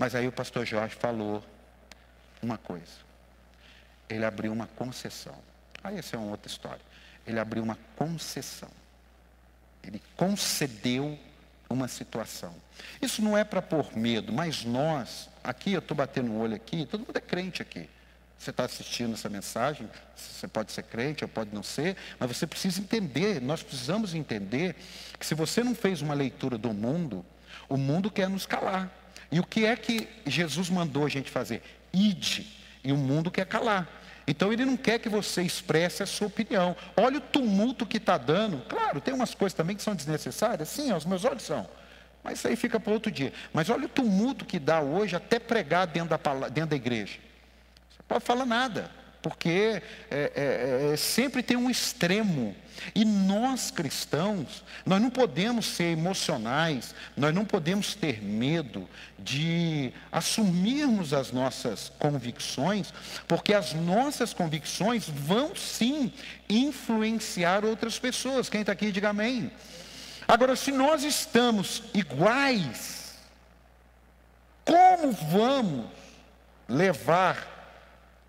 mas 0.00 0.14
aí 0.14 0.26
o 0.26 0.32
pastor 0.32 0.64
Jorge 0.64 0.94
falou 0.94 1.44
uma 2.42 2.56
coisa. 2.56 2.86
Ele 4.08 4.24
abriu 4.24 4.50
uma 4.50 4.66
concessão. 4.66 5.36
Aí 5.84 5.98
essa 5.98 6.16
é 6.16 6.18
uma 6.18 6.30
outra 6.30 6.50
história. 6.50 6.80
Ele 7.26 7.38
abriu 7.38 7.62
uma 7.62 7.76
concessão. 7.96 8.70
Ele 9.84 10.00
concedeu 10.16 11.18
uma 11.68 11.86
situação. 11.86 12.54
Isso 13.02 13.20
não 13.20 13.36
é 13.36 13.44
para 13.44 13.60
pôr 13.60 13.94
medo, 13.94 14.32
mas 14.32 14.64
nós, 14.64 15.28
aqui 15.44 15.74
eu 15.74 15.80
estou 15.80 15.94
batendo 15.94 16.32
o 16.32 16.38
olho 16.40 16.54
aqui, 16.54 16.86
todo 16.86 17.00
mundo 17.00 17.18
é 17.18 17.20
crente 17.20 17.60
aqui. 17.60 17.86
Você 18.38 18.48
está 18.48 18.64
assistindo 18.64 19.12
essa 19.12 19.28
mensagem, 19.28 19.86
você 20.16 20.48
pode 20.48 20.72
ser 20.72 20.84
crente 20.84 21.24
ou 21.24 21.28
pode 21.28 21.54
não 21.54 21.62
ser, 21.62 21.94
mas 22.18 22.34
você 22.34 22.46
precisa 22.46 22.80
entender, 22.80 23.38
nós 23.42 23.62
precisamos 23.62 24.14
entender 24.14 24.74
que 25.18 25.26
se 25.26 25.34
você 25.34 25.62
não 25.62 25.74
fez 25.74 26.00
uma 26.00 26.14
leitura 26.14 26.56
do 26.56 26.72
mundo, 26.72 27.22
o 27.68 27.76
mundo 27.76 28.10
quer 28.10 28.30
nos 28.30 28.46
calar. 28.46 28.90
E 29.30 29.38
o 29.38 29.44
que 29.44 29.64
é 29.64 29.76
que 29.76 30.08
Jesus 30.26 30.68
mandou 30.68 31.04
a 31.04 31.08
gente 31.08 31.30
fazer? 31.30 31.62
Ide. 31.92 32.46
E 32.82 32.92
o 32.92 32.96
mundo 32.96 33.30
quer 33.30 33.46
calar. 33.46 33.88
Então 34.26 34.52
ele 34.52 34.64
não 34.64 34.76
quer 34.76 34.98
que 34.98 35.08
você 35.08 35.42
expresse 35.42 36.02
a 36.02 36.06
sua 36.06 36.26
opinião. 36.26 36.76
Olha 36.96 37.18
o 37.18 37.20
tumulto 37.20 37.86
que 37.86 37.96
está 37.96 38.16
dando. 38.18 38.58
Claro, 38.68 39.00
tem 39.00 39.14
umas 39.14 39.34
coisas 39.34 39.54
também 39.54 39.76
que 39.76 39.82
são 39.82 39.94
desnecessárias. 39.94 40.68
Sim, 40.68 40.90
aos 40.90 41.04
meus 41.04 41.24
olhos 41.24 41.42
são. 41.42 41.68
Mas 42.22 42.38
isso 42.38 42.48
aí 42.48 42.56
fica 42.56 42.78
para 42.78 42.92
outro 42.92 43.10
dia. 43.10 43.32
Mas 43.52 43.70
olha 43.70 43.86
o 43.86 43.88
tumulto 43.88 44.44
que 44.44 44.58
dá 44.58 44.80
hoje 44.80 45.16
até 45.16 45.38
pregar 45.38 45.86
dentro 45.86 46.10
da, 46.10 46.48
dentro 46.48 46.70
da 46.70 46.76
igreja. 46.76 47.18
Você 47.88 47.96
não 47.98 48.04
pode 48.06 48.24
falar 48.24 48.46
nada 48.46 48.99
porque 49.22 49.82
é, 50.10 50.32
é, 50.34 50.92
é, 50.92 50.96
sempre 50.96 51.42
tem 51.42 51.56
um 51.56 51.70
extremo. 51.70 52.54
E 52.94 53.04
nós 53.04 53.70
cristãos, 53.70 54.64
nós 54.86 55.02
não 55.02 55.10
podemos 55.10 55.66
ser 55.66 55.92
emocionais, 55.92 56.94
nós 57.14 57.34
não 57.34 57.44
podemos 57.44 57.94
ter 57.94 58.22
medo 58.22 58.88
de 59.18 59.92
assumirmos 60.10 61.12
as 61.12 61.30
nossas 61.30 61.92
convicções, 61.98 62.90
porque 63.28 63.52
as 63.52 63.74
nossas 63.74 64.32
convicções 64.32 65.06
vão 65.08 65.54
sim 65.54 66.10
influenciar 66.48 67.66
outras 67.66 67.98
pessoas. 67.98 68.48
Quem 68.48 68.62
está 68.62 68.72
aqui, 68.72 68.90
diga 68.90 69.10
amém. 69.10 69.50
Agora, 70.26 70.56
se 70.56 70.72
nós 70.72 71.04
estamos 71.04 71.82
iguais, 71.92 73.14
como 74.64 75.12
vamos 75.12 75.86
levar 76.66 77.59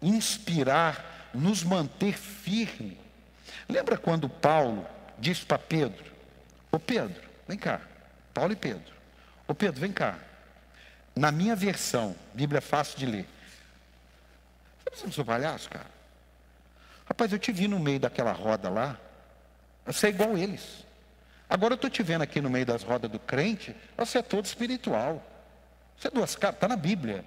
inspirar, 0.02 1.30
nos 1.34 1.64
manter 1.64 2.18
firme. 2.18 3.00
Lembra 3.70 3.98
quando 3.98 4.28
Paulo 4.28 4.86
disse 5.18 5.46
para 5.46 5.60
Pedro: 5.60 6.04
Ô 6.72 6.80
Pedro, 6.80 7.22
vem 7.48 7.58
cá. 7.58 7.82
Paulo 8.34 8.54
e 8.54 8.56
Pedro. 8.56 8.94
Ô 9.48 9.54
Pedro, 9.54 9.80
vem 9.80 9.92
cá. 9.92 10.18
Na 11.16 11.32
minha 11.32 11.56
versão, 11.56 12.16
Bíblia 12.34 12.60
é 12.60 12.62
fácil 12.62 12.98
de 12.98 13.06
ler. 13.06 13.28
Você 14.92 15.06
não 15.06 15.12
sou 15.12 15.24
palhaço, 15.24 15.70
cara? 15.70 15.90
Rapaz, 17.06 17.32
eu 17.32 17.40
te 17.40 17.52
vi 17.52 17.68
no 17.68 17.80
meio 17.80 18.00
daquela 18.00 18.32
roda 18.32 18.70
lá. 18.70 18.98
Você 19.86 20.08
é 20.08 20.10
igual 20.10 20.38
eles. 20.38 20.86
Agora 21.50 21.74
eu 21.74 21.76
estou 21.76 21.90
te 21.90 22.02
vendo 22.02 22.22
aqui 22.22 22.40
no 22.40 22.50
meio 22.50 22.66
das 22.66 22.84
rodas 22.84 23.12
do 23.12 23.20
crente. 23.20 23.76
Você 23.98 24.20
é 24.20 24.22
todo 24.22 24.46
espiritual. 24.46 25.22
Você 25.98 26.08
é 26.08 26.12
duas 26.12 26.36
caras, 26.36 26.56
está 26.56 26.68
na 26.68 26.78
Bíblia. 26.78 27.26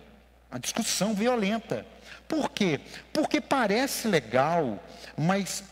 Uma 0.55 0.61
discussão 0.61 1.15
violenta. 1.15 1.85
Por 2.29 2.49
quê? 2.49 2.81
Porque 3.13 3.41
parece 3.41 4.07
legal, 4.07 4.81
mas 5.17 5.65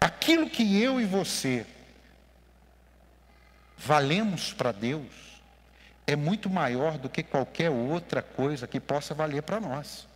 aquilo 0.00 0.50
que 0.50 0.82
eu 0.82 1.00
e 1.00 1.04
você 1.04 1.64
valemos 3.78 4.52
para 4.52 4.72
Deus 4.72 5.06
é 6.04 6.16
muito 6.16 6.50
maior 6.50 6.98
do 6.98 7.08
que 7.08 7.22
qualquer 7.22 7.70
outra 7.70 8.20
coisa 8.20 8.66
que 8.66 8.80
possa 8.80 9.14
valer 9.14 9.44
para 9.44 9.60
nós. 9.60 10.08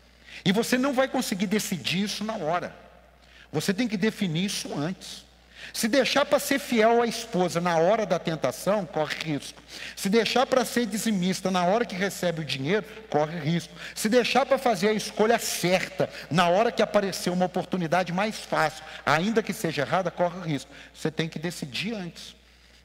E 0.44 0.50
você 0.50 0.76
não 0.76 0.92
vai 0.92 1.06
conseguir 1.06 1.46
decidir 1.46 2.02
isso 2.02 2.24
na 2.24 2.34
hora. 2.34 2.74
Você 3.52 3.72
tem 3.72 3.86
que 3.86 3.96
definir 3.96 4.46
isso 4.46 4.76
antes. 4.76 5.24
Se 5.72 5.88
deixar 5.88 6.24
para 6.24 6.38
ser 6.38 6.58
fiel 6.58 7.02
à 7.02 7.06
esposa 7.06 7.60
na 7.60 7.76
hora 7.76 8.06
da 8.06 8.18
tentação, 8.18 8.86
corre 8.86 9.16
risco. 9.24 9.60
Se 9.94 10.08
deixar 10.08 10.46
para 10.46 10.64
ser 10.64 10.86
dizimista 10.86 11.50
na 11.50 11.64
hora 11.64 11.84
que 11.84 11.94
recebe 11.94 12.40
o 12.40 12.44
dinheiro, 12.44 12.86
corre 13.10 13.38
risco. 13.38 13.74
Se 13.94 14.08
deixar 14.08 14.46
para 14.46 14.58
fazer 14.58 14.88
a 14.88 14.92
escolha 14.92 15.38
certa 15.38 16.08
na 16.30 16.48
hora 16.48 16.72
que 16.72 16.82
aparecer 16.82 17.30
uma 17.30 17.44
oportunidade 17.44 18.12
mais 18.12 18.38
fácil, 18.38 18.84
ainda 19.04 19.42
que 19.42 19.52
seja 19.52 19.82
errada, 19.82 20.10
corre 20.10 20.48
risco. 20.48 20.70
Você 20.94 21.10
tem 21.10 21.28
que 21.28 21.38
decidir 21.38 21.94
antes. 21.94 22.34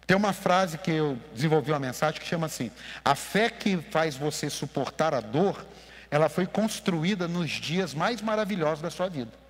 Tem 0.06 0.18
uma 0.18 0.34
frase 0.34 0.78
que 0.78 0.92
eu 0.92 1.18
desenvolvi 1.34 1.72
uma 1.72 1.80
mensagem 1.80 2.20
que 2.20 2.28
chama 2.28 2.48
assim: 2.48 2.70
a 3.06 3.16
fé 3.16 3.50
que 3.50 3.78
faz 3.90 4.16
você 4.16 4.50
suportar 4.50 5.14
a 5.14 5.22
dor, 5.22 5.66
ela 6.10 6.28
foi 6.28 6.46
construída 6.46 7.28
nos 7.28 7.50
dias 7.52 7.94
mais 7.94 8.22
maravilhosos 8.22 8.82
da 8.82 8.90
sua 8.90 9.08
vida. 9.08 9.41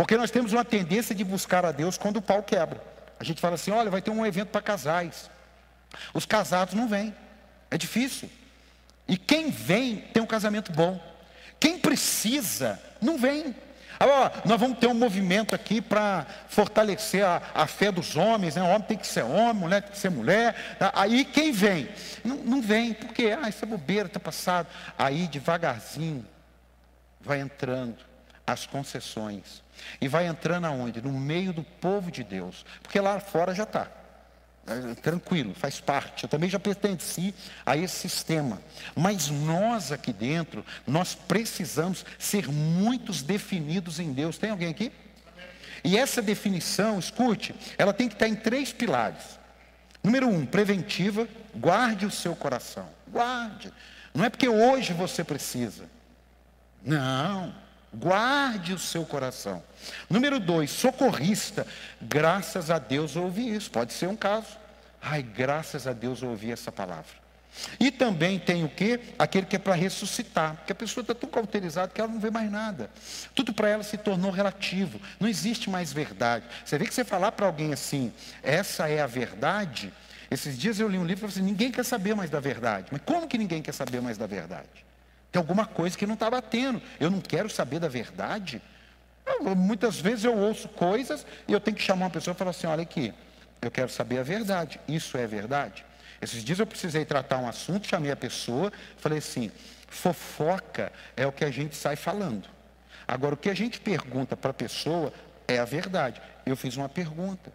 Porque 0.00 0.16
nós 0.16 0.30
temos 0.30 0.54
uma 0.54 0.64
tendência 0.64 1.14
de 1.14 1.22
buscar 1.22 1.62
a 1.62 1.72
Deus 1.72 1.98
quando 1.98 2.16
o 2.16 2.22
pau 2.22 2.42
quebra. 2.42 2.82
A 3.18 3.22
gente 3.22 3.38
fala 3.38 3.56
assim: 3.56 3.70
olha, 3.70 3.90
vai 3.90 4.00
ter 4.00 4.10
um 4.10 4.24
evento 4.24 4.48
para 4.48 4.62
casais. 4.62 5.30
Os 6.14 6.24
casados 6.24 6.72
não 6.72 6.88
vêm. 6.88 7.14
É 7.70 7.76
difícil. 7.76 8.30
E 9.06 9.18
quem 9.18 9.50
vem 9.50 9.96
tem 9.96 10.22
um 10.22 10.26
casamento 10.26 10.72
bom. 10.72 10.98
Quem 11.60 11.78
precisa, 11.78 12.80
não 12.98 13.18
vem. 13.18 13.54
Agora, 13.98 14.32
nós 14.46 14.58
vamos 14.58 14.78
ter 14.78 14.86
um 14.86 14.94
movimento 14.94 15.54
aqui 15.54 15.82
para 15.82 16.24
fortalecer 16.48 17.22
a, 17.22 17.42
a, 17.54 17.66
fé 17.66 17.92
dos 17.92 18.16
homens. 18.16 18.56
Né? 18.56 18.62
O 18.62 18.68
homem 18.68 18.88
tem 18.88 18.96
que 18.96 19.06
ser 19.06 19.22
homem, 19.22 19.52
mulher 19.52 19.82
tem 19.82 19.92
que 19.92 19.98
ser 19.98 20.10
mulher. 20.10 20.76
Tá? 20.78 20.90
Aí 20.94 21.26
quem 21.26 21.52
vem? 21.52 21.90
Não, 22.24 22.36
não 22.36 22.62
vem, 22.62 22.94
porque 22.94 23.36
ah, 23.38 23.50
isso 23.50 23.62
é 23.62 23.68
bobeira, 23.68 24.06
está 24.06 24.18
passado. 24.18 24.66
Aí 24.96 25.26
devagarzinho 25.26 26.24
vai 27.20 27.38
entrando 27.38 28.09
as 28.50 28.66
concessões. 28.66 29.62
E 30.00 30.08
vai 30.08 30.26
entrando 30.26 30.66
aonde? 30.66 31.00
No 31.00 31.12
meio 31.12 31.52
do 31.52 31.62
povo 31.62 32.10
de 32.10 32.22
Deus. 32.22 32.64
Porque 32.82 33.00
lá 33.00 33.18
fora 33.20 33.54
já 33.54 33.62
está. 33.64 33.88
É, 34.66 34.94
tranquilo, 34.94 35.54
faz 35.54 35.80
parte. 35.80 36.24
Eu 36.24 36.28
também 36.28 36.48
já 36.48 36.58
pertenci 36.58 37.34
a 37.64 37.76
esse 37.76 37.96
sistema. 37.96 38.60
Mas 38.94 39.28
nós 39.28 39.90
aqui 39.90 40.12
dentro, 40.12 40.64
nós 40.86 41.14
precisamos 41.14 42.04
ser 42.18 42.48
muitos 42.48 43.22
definidos 43.22 43.98
em 43.98 44.12
Deus. 44.12 44.38
Tem 44.38 44.50
alguém 44.50 44.68
aqui? 44.68 44.92
E 45.82 45.96
essa 45.96 46.20
definição, 46.20 46.98
escute, 46.98 47.54
ela 47.78 47.92
tem 47.92 48.06
que 48.06 48.14
estar 48.14 48.28
em 48.28 48.36
três 48.36 48.72
pilares. 48.72 49.40
Número 50.02 50.28
um, 50.28 50.44
preventiva, 50.44 51.26
guarde 51.54 52.06
o 52.06 52.10
seu 52.10 52.36
coração. 52.36 52.88
Guarde. 53.08 53.72
Não 54.14 54.24
é 54.24 54.30
porque 54.30 54.48
hoje 54.48 54.92
você 54.92 55.24
precisa. 55.24 55.84
Não. 56.84 57.54
Guarde 57.92 58.72
o 58.72 58.78
seu 58.78 59.04
coração. 59.04 59.62
Número 60.08 60.38
dois, 60.38 60.70
socorrista. 60.70 61.66
Graças 62.00 62.70
a 62.70 62.78
Deus 62.78 63.16
eu 63.16 63.24
ouvi 63.24 63.54
isso. 63.54 63.70
Pode 63.70 63.92
ser 63.92 64.06
um 64.06 64.16
caso. 64.16 64.58
Ai, 65.02 65.22
graças 65.22 65.86
a 65.86 65.92
Deus 65.92 66.22
eu 66.22 66.30
ouvi 66.30 66.52
essa 66.52 66.70
palavra. 66.70 67.20
E 67.80 67.90
também 67.90 68.38
tem 68.38 68.64
o 68.64 68.68
que? 68.68 69.00
Aquele 69.18 69.46
que 69.46 69.56
é 69.56 69.58
para 69.58 69.74
ressuscitar. 69.74 70.56
Porque 70.56 70.72
a 70.72 70.74
pessoa 70.74 71.02
está 71.02 71.14
tão 71.14 71.28
cauterizada 71.28 71.90
que 71.92 72.00
ela 72.00 72.10
não 72.10 72.20
vê 72.20 72.30
mais 72.30 72.50
nada. 72.50 72.90
Tudo 73.34 73.52
para 73.52 73.68
ela 73.68 73.82
se 73.82 73.96
tornou 73.96 74.30
relativo. 74.30 75.00
Não 75.18 75.28
existe 75.28 75.68
mais 75.68 75.92
verdade. 75.92 76.44
Você 76.64 76.78
vê 76.78 76.86
que 76.86 76.94
você 76.94 77.04
falar 77.04 77.32
para 77.32 77.46
alguém 77.46 77.72
assim, 77.72 78.12
essa 78.42 78.88
é 78.88 79.00
a 79.00 79.06
verdade. 79.06 79.92
Esses 80.30 80.56
dias 80.56 80.78
eu 80.78 80.88
li 80.88 80.96
um 80.96 81.04
livro 81.04 81.26
e 81.26 81.28
falei 81.28 81.34
assim, 81.34 81.42
ninguém 81.42 81.72
quer 81.72 81.84
saber 81.84 82.14
mais 82.14 82.30
da 82.30 82.38
verdade. 82.38 82.86
Mas 82.92 83.00
como 83.04 83.26
que 83.26 83.36
ninguém 83.36 83.60
quer 83.60 83.72
saber 83.72 84.00
mais 84.00 84.16
da 84.16 84.28
verdade? 84.28 84.89
Tem 85.30 85.38
alguma 85.38 85.66
coisa 85.66 85.96
que 85.96 86.06
não 86.06 86.14
está 86.14 86.28
batendo. 86.28 86.82
Eu 86.98 87.10
não 87.10 87.20
quero 87.20 87.48
saber 87.48 87.78
da 87.78 87.88
verdade. 87.88 88.60
Eu, 89.24 89.54
muitas 89.54 90.00
vezes 90.00 90.24
eu 90.24 90.36
ouço 90.36 90.68
coisas 90.68 91.24
e 91.46 91.52
eu 91.52 91.60
tenho 91.60 91.76
que 91.76 91.82
chamar 91.82 92.06
uma 92.06 92.10
pessoa 92.10 92.34
e 92.34 92.38
falar 92.38 92.50
assim: 92.50 92.66
olha 92.66 92.82
aqui, 92.82 93.14
eu 93.62 93.70
quero 93.70 93.88
saber 93.90 94.18
a 94.18 94.22
verdade. 94.22 94.80
Isso 94.88 95.16
é 95.16 95.26
verdade? 95.26 95.84
Esses 96.20 96.44
dias 96.44 96.58
eu 96.58 96.66
precisei 96.66 97.04
tratar 97.04 97.38
um 97.38 97.48
assunto, 97.48 97.86
chamei 97.86 98.10
a 98.10 98.16
pessoa, 98.16 98.72
falei 98.96 99.18
assim: 99.18 99.50
fofoca 99.88 100.92
é 101.16 101.26
o 101.26 101.32
que 101.32 101.44
a 101.44 101.50
gente 101.50 101.76
sai 101.76 101.96
falando. 101.96 102.48
Agora, 103.06 103.34
o 103.34 103.38
que 103.38 103.50
a 103.50 103.54
gente 103.54 103.80
pergunta 103.80 104.36
para 104.36 104.50
a 104.50 104.54
pessoa 104.54 105.12
é 105.48 105.58
a 105.58 105.64
verdade. 105.64 106.20
Eu 106.46 106.56
fiz 106.56 106.76
uma 106.76 106.88
pergunta. 106.88 107.52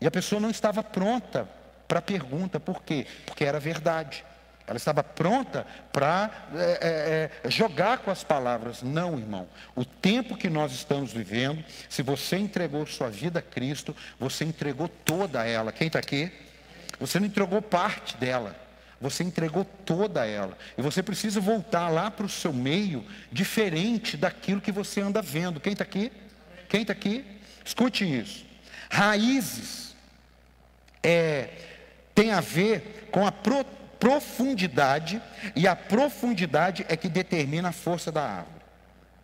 E 0.00 0.06
a 0.06 0.10
pessoa 0.10 0.40
não 0.40 0.50
estava 0.50 0.82
pronta 0.82 1.48
para 1.86 2.00
a 2.00 2.02
pergunta. 2.02 2.58
Por 2.58 2.82
quê? 2.82 3.06
Porque 3.24 3.44
era 3.44 3.60
verdade. 3.60 4.24
Ela 4.66 4.76
estava 4.76 5.02
pronta 5.02 5.66
para 5.92 6.30
é, 6.54 6.60
é, 6.60 7.30
é, 7.44 7.50
jogar 7.50 7.98
com 7.98 8.10
as 8.10 8.22
palavras. 8.22 8.82
Não, 8.82 9.18
irmão. 9.18 9.48
O 9.74 9.84
tempo 9.84 10.36
que 10.36 10.48
nós 10.48 10.72
estamos 10.72 11.12
vivendo, 11.12 11.64
se 11.88 12.02
você 12.02 12.36
entregou 12.36 12.86
sua 12.86 13.10
vida 13.10 13.40
a 13.40 13.42
Cristo, 13.42 13.94
você 14.18 14.44
entregou 14.44 14.88
toda 14.88 15.44
ela. 15.44 15.72
Quem 15.72 15.88
está 15.88 15.98
aqui? 15.98 16.30
Você 17.00 17.18
não 17.18 17.26
entregou 17.26 17.60
parte 17.60 18.16
dela. 18.16 18.56
Você 19.00 19.24
entregou 19.24 19.64
toda 19.64 20.24
ela. 20.24 20.56
E 20.78 20.82
você 20.82 21.02
precisa 21.02 21.40
voltar 21.40 21.88
lá 21.88 22.08
para 22.08 22.24
o 22.26 22.28
seu 22.28 22.52
meio, 22.52 23.04
diferente 23.32 24.16
daquilo 24.16 24.60
que 24.60 24.70
você 24.70 25.00
anda 25.00 25.20
vendo. 25.20 25.58
Quem 25.58 25.72
está 25.72 25.82
aqui? 25.82 26.12
Quem 26.68 26.82
está 26.82 26.92
aqui? 26.92 27.24
Escute 27.64 28.04
isso. 28.04 28.46
Raízes 28.88 29.96
é, 31.02 31.48
tem 32.14 32.30
a 32.30 32.40
ver 32.40 33.08
com 33.10 33.26
a 33.26 33.32
proteção 33.32 33.81
profundidade, 34.02 35.22
e 35.54 35.68
a 35.68 35.76
profundidade 35.76 36.84
é 36.88 36.96
que 36.96 37.08
determina 37.08 37.68
a 37.68 37.72
força 37.72 38.10
da 38.10 38.22
árvore. 38.22 38.64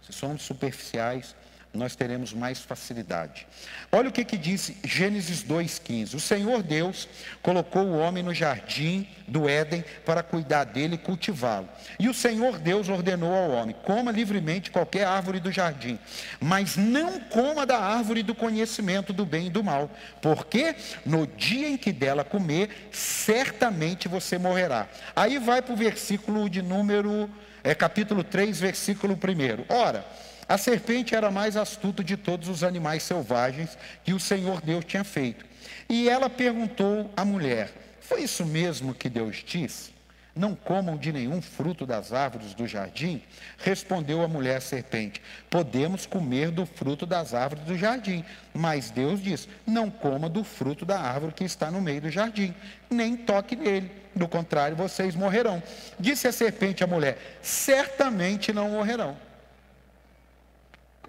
Se 0.07 0.13
somos 0.13 0.43
superficiais, 0.43 1.35
nós 1.79 1.95
teremos 1.95 2.33
mais 2.33 2.59
facilidade. 2.59 3.47
Olha 3.91 4.09
o 4.09 4.13
que, 4.13 4.25
que 4.25 4.37
diz 4.37 4.73
Gênesis 4.85 5.43
2,15. 5.45 6.15
O 6.15 6.21
Senhor 6.21 6.63
Deus 6.63 7.09
colocou 7.41 7.85
o 7.85 7.99
homem 7.99 8.23
no 8.23 8.35
jardim 8.35 9.09
do 9.27 9.49
Éden 9.49 9.85
para 10.05 10.23
cuidar 10.23 10.65
dele 10.65 10.97
e 10.97 10.99
cultivá-lo. 10.99 11.69
E 11.99 12.09
o 12.09 12.15
Senhor 12.15 12.59
Deus 12.59 12.89
ordenou 12.89 13.33
ao 13.33 13.51
homem: 13.51 13.77
coma 13.85 14.11
livremente 14.11 14.71
qualquer 14.71 15.07
árvore 15.07 15.39
do 15.39 15.53
jardim, 15.53 15.99
mas 16.41 16.77
não 16.77 17.21
coma 17.21 17.65
da 17.65 17.79
árvore 17.79 18.23
do 18.23 18.35
conhecimento 18.35 19.13
do 19.13 19.25
bem 19.25 19.47
e 19.47 19.51
do 19.51 19.63
mal, 19.63 19.91
porque 20.21 20.75
no 21.07 21.27
dia 21.27 21.69
em 21.69 21.77
que 21.77 21.93
dela 21.93 22.25
comer, 22.25 22.89
certamente 22.91 24.09
você 24.09 24.37
morrerá. 24.37 24.89
Aí 25.15 25.39
vai 25.39 25.63
para 25.63 25.73
o 25.73 25.77
versículo 25.77 26.51
de 26.51 26.61
número, 26.61 27.31
é, 27.63 27.75
capítulo 27.75 28.25
3, 28.25 28.59
versículo 28.59 29.15
1. 29.15 29.73
Ora. 29.73 30.05
A 30.49 30.57
serpente 30.57 31.15
era 31.15 31.31
mais 31.31 31.57
astuta 31.57 32.03
de 32.03 32.17
todos 32.17 32.49
os 32.49 32.65
animais 32.65 33.03
selvagens 33.03 33.77
que 34.03 34.15
o 34.15 34.21
Senhor 34.21 34.63
Deus 34.63 34.85
tinha 34.85 35.05
feito. 35.05 35.45
E 35.89 36.09
ela 36.09 36.31
perguntou 36.31 37.11
à 37.15 37.25
mulher: 37.25 37.71
Foi 38.01 38.23
isso 38.23 38.47
mesmo 38.47 38.95
que 38.95 39.11
Deus 39.11 39.45
disse? 39.47 39.99
Não 40.35 40.55
comam 40.55 40.97
de 40.97 41.13
nenhum 41.13 41.43
fruto 41.43 41.85
das 41.85 42.13
árvores 42.13 42.55
do 42.55 42.65
jardim? 42.65 43.21
Respondeu 43.59 44.23
a 44.23 44.29
mulher 44.29 44.63
serpente: 44.63 45.21
Podemos 45.51 46.07
comer 46.07 46.51
do 46.51 46.65
fruto 46.65 47.05
das 47.05 47.35
árvores 47.35 47.65
do 47.65 47.77
jardim. 47.77 48.25
Mas 48.55 48.91
Deus 48.91 49.21
diz: 49.21 49.49
Não 49.67 49.91
coma 49.91 50.31
do 50.31 50.45
fruto 50.45 50.87
da 50.87 50.99
árvore 50.99 51.35
que 51.35 51.45
está 51.45 51.71
no 51.71 51.83
meio 51.83 52.01
do 52.01 52.11
jardim, 52.11 52.55
nem 52.89 53.17
toque 53.17 53.55
nele. 53.55 53.91
Do 54.15 54.27
contrário, 54.27 54.77
vocês 54.77 55.15
morrerão. 55.15 55.63
Disse 55.99 56.27
a 56.27 56.33
serpente 56.33 56.83
à 56.83 56.87
mulher: 56.87 57.19
Certamente 57.43 58.53
não 58.53 58.71
morrerão. 58.71 59.28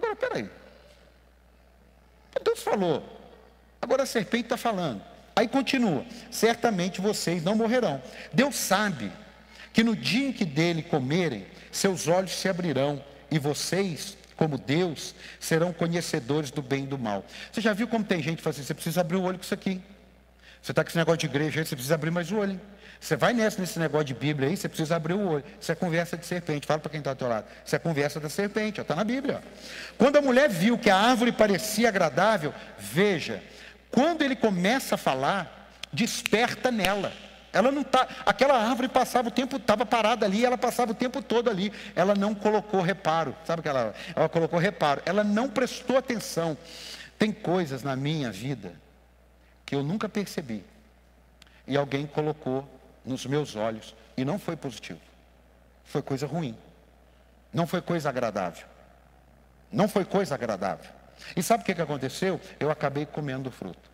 Agora, 0.00 0.16
peraí. 0.16 0.50
Deus 2.42 2.62
falou. 2.62 3.04
Agora 3.80 4.02
a 4.02 4.06
serpente 4.06 4.44
está 4.44 4.56
falando. 4.56 5.02
Aí 5.36 5.46
continua: 5.46 6.04
certamente 6.30 7.00
vocês 7.00 7.42
não 7.42 7.54
morrerão. 7.54 8.02
Deus 8.32 8.56
sabe 8.56 9.12
que 9.72 9.82
no 9.82 9.94
dia 9.94 10.28
em 10.28 10.32
que 10.32 10.44
dele 10.44 10.82
comerem, 10.82 11.46
seus 11.70 12.08
olhos 12.08 12.32
se 12.32 12.48
abrirão 12.48 13.02
e 13.30 13.38
vocês, 13.38 14.16
como 14.36 14.58
Deus, 14.58 15.14
serão 15.38 15.72
conhecedores 15.72 16.50
do 16.50 16.62
bem 16.62 16.84
e 16.84 16.86
do 16.86 16.98
mal. 16.98 17.24
Você 17.52 17.60
já 17.60 17.72
viu 17.72 17.86
como 17.86 18.04
tem 18.04 18.22
gente 18.22 18.38
que 18.38 18.42
fala 18.42 18.54
assim: 18.54 18.64
você 18.64 18.74
precisa 18.74 19.00
abrir 19.00 19.16
o 19.16 19.22
olho 19.22 19.38
com 19.38 19.44
isso 19.44 19.54
aqui. 19.54 19.80
Você 20.62 20.72
está 20.72 20.82
com 20.82 20.88
esse 20.88 20.98
negócio 20.98 21.18
de 21.18 21.26
igreja 21.26 21.64
você 21.64 21.74
precisa 21.74 21.94
abrir 21.94 22.10
mais 22.10 22.30
o 22.30 22.36
olho. 22.36 22.60
Você 23.00 23.16
vai 23.16 23.32
nessa, 23.32 23.58
nesse 23.58 23.78
negócio 23.78 24.04
de 24.04 24.14
Bíblia 24.14 24.50
aí, 24.50 24.56
você 24.56 24.68
precisa 24.68 24.94
abrir 24.94 25.14
o 25.14 25.26
olho. 25.26 25.44
Isso 25.58 25.72
é 25.72 25.74
conversa 25.74 26.18
de 26.18 26.26
serpente. 26.26 26.66
Fala 26.66 26.78
para 26.78 26.90
quem 26.90 26.98
está 26.98 27.10
ao 27.10 27.16
teu 27.16 27.28
lado. 27.28 27.46
Isso 27.64 27.74
é 27.74 27.78
conversa 27.78 28.20
da 28.20 28.28
serpente, 28.28 28.78
está 28.78 28.94
na 28.94 29.04
Bíblia. 29.04 29.42
Quando 29.96 30.16
a 30.16 30.20
mulher 30.20 30.50
viu 30.50 30.76
que 30.76 30.90
a 30.90 30.96
árvore 30.96 31.32
parecia 31.32 31.88
agradável, 31.88 32.52
veja, 32.78 33.42
quando 33.90 34.22
ele 34.22 34.36
começa 34.36 34.96
a 34.96 34.98
falar, 34.98 35.72
desperta 35.90 36.70
nela. 36.70 37.10
Ela 37.52 37.72
não 37.72 37.82
tá, 37.82 38.06
aquela 38.26 38.56
árvore 38.56 38.86
passava 38.86 39.28
o 39.28 39.30
tempo, 39.30 39.56
estava 39.56 39.84
parada 39.84 40.24
ali, 40.24 40.44
ela 40.44 40.58
passava 40.58 40.92
o 40.92 40.94
tempo 40.94 41.22
todo 41.22 41.48
ali. 41.48 41.72
Ela 41.96 42.14
não 42.14 42.34
colocou 42.34 42.82
reparo. 42.82 43.34
Sabe 43.46 43.62
que 43.62 43.68
ela, 43.68 43.94
ela 44.14 44.28
colocou 44.28 44.58
reparo? 44.58 45.00
Ela 45.06 45.24
não 45.24 45.48
prestou 45.48 45.96
atenção. 45.96 46.56
Tem 47.18 47.32
coisas 47.32 47.82
na 47.82 47.96
minha 47.96 48.30
vida 48.30 48.74
que 49.64 49.74
eu 49.74 49.82
nunca 49.82 50.06
percebi. 50.06 50.62
E 51.66 51.78
alguém 51.78 52.06
colocou 52.06 52.68
nos 53.04 53.26
meus 53.26 53.56
olhos 53.56 53.94
e 54.16 54.24
não 54.24 54.38
foi 54.38 54.56
positivo. 54.56 55.00
Foi 55.84 56.02
coisa 56.02 56.26
ruim. 56.26 56.56
Não 57.52 57.66
foi 57.66 57.80
coisa 57.80 58.08
agradável. 58.08 58.66
Não 59.72 59.88
foi 59.88 60.04
coisa 60.04 60.34
agradável. 60.34 60.90
E 61.36 61.42
sabe 61.42 61.62
o 61.62 61.66
que, 61.66 61.80
aconteceu? 61.80 62.40
Eu 62.58 62.70
acabei 62.70 63.06
comendo 63.06 63.50
fruto. 63.50 63.90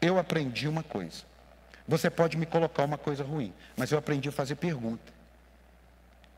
Eu 0.00 0.18
aprendi 0.18 0.68
uma 0.68 0.82
coisa. 0.82 1.22
Você 1.86 2.10
pode 2.10 2.36
me 2.36 2.44
colocar 2.44 2.84
uma 2.84 2.98
coisa 2.98 3.24
ruim, 3.24 3.52
mas 3.76 3.90
eu 3.90 3.98
aprendi 3.98 4.28
a 4.28 4.32
fazer 4.32 4.56
pergunta. 4.56 5.12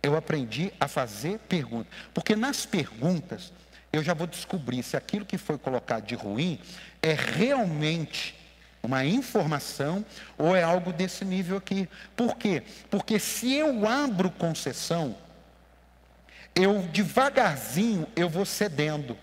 Eu 0.02 0.16
aprendi 0.16 0.72
a 0.78 0.86
fazer 0.86 1.38
pergunta. 1.40 1.88
Porque 2.14 2.36
nas 2.36 2.64
perguntas, 2.64 3.52
eu 3.92 4.02
já 4.02 4.14
vou 4.14 4.26
descobrir 4.26 4.82
se 4.82 4.96
aquilo 4.96 5.26
que 5.26 5.36
foi 5.36 5.58
colocado 5.58 6.06
de 6.06 6.14
ruim 6.14 6.60
é 7.02 7.12
realmente 7.12 8.39
uma 8.82 9.04
informação 9.04 10.04
ou 10.38 10.56
é 10.56 10.62
algo 10.62 10.92
desse 10.92 11.24
nível 11.24 11.56
aqui. 11.56 11.88
Por 12.16 12.36
quê? 12.36 12.62
Porque 12.90 13.18
se 13.18 13.52
eu 13.52 13.86
abro 13.86 14.30
concessão, 14.30 15.16
eu 16.54 16.82
devagarzinho 16.88 18.06
eu 18.16 18.28
vou 18.28 18.44
cedendo. 18.44 19.16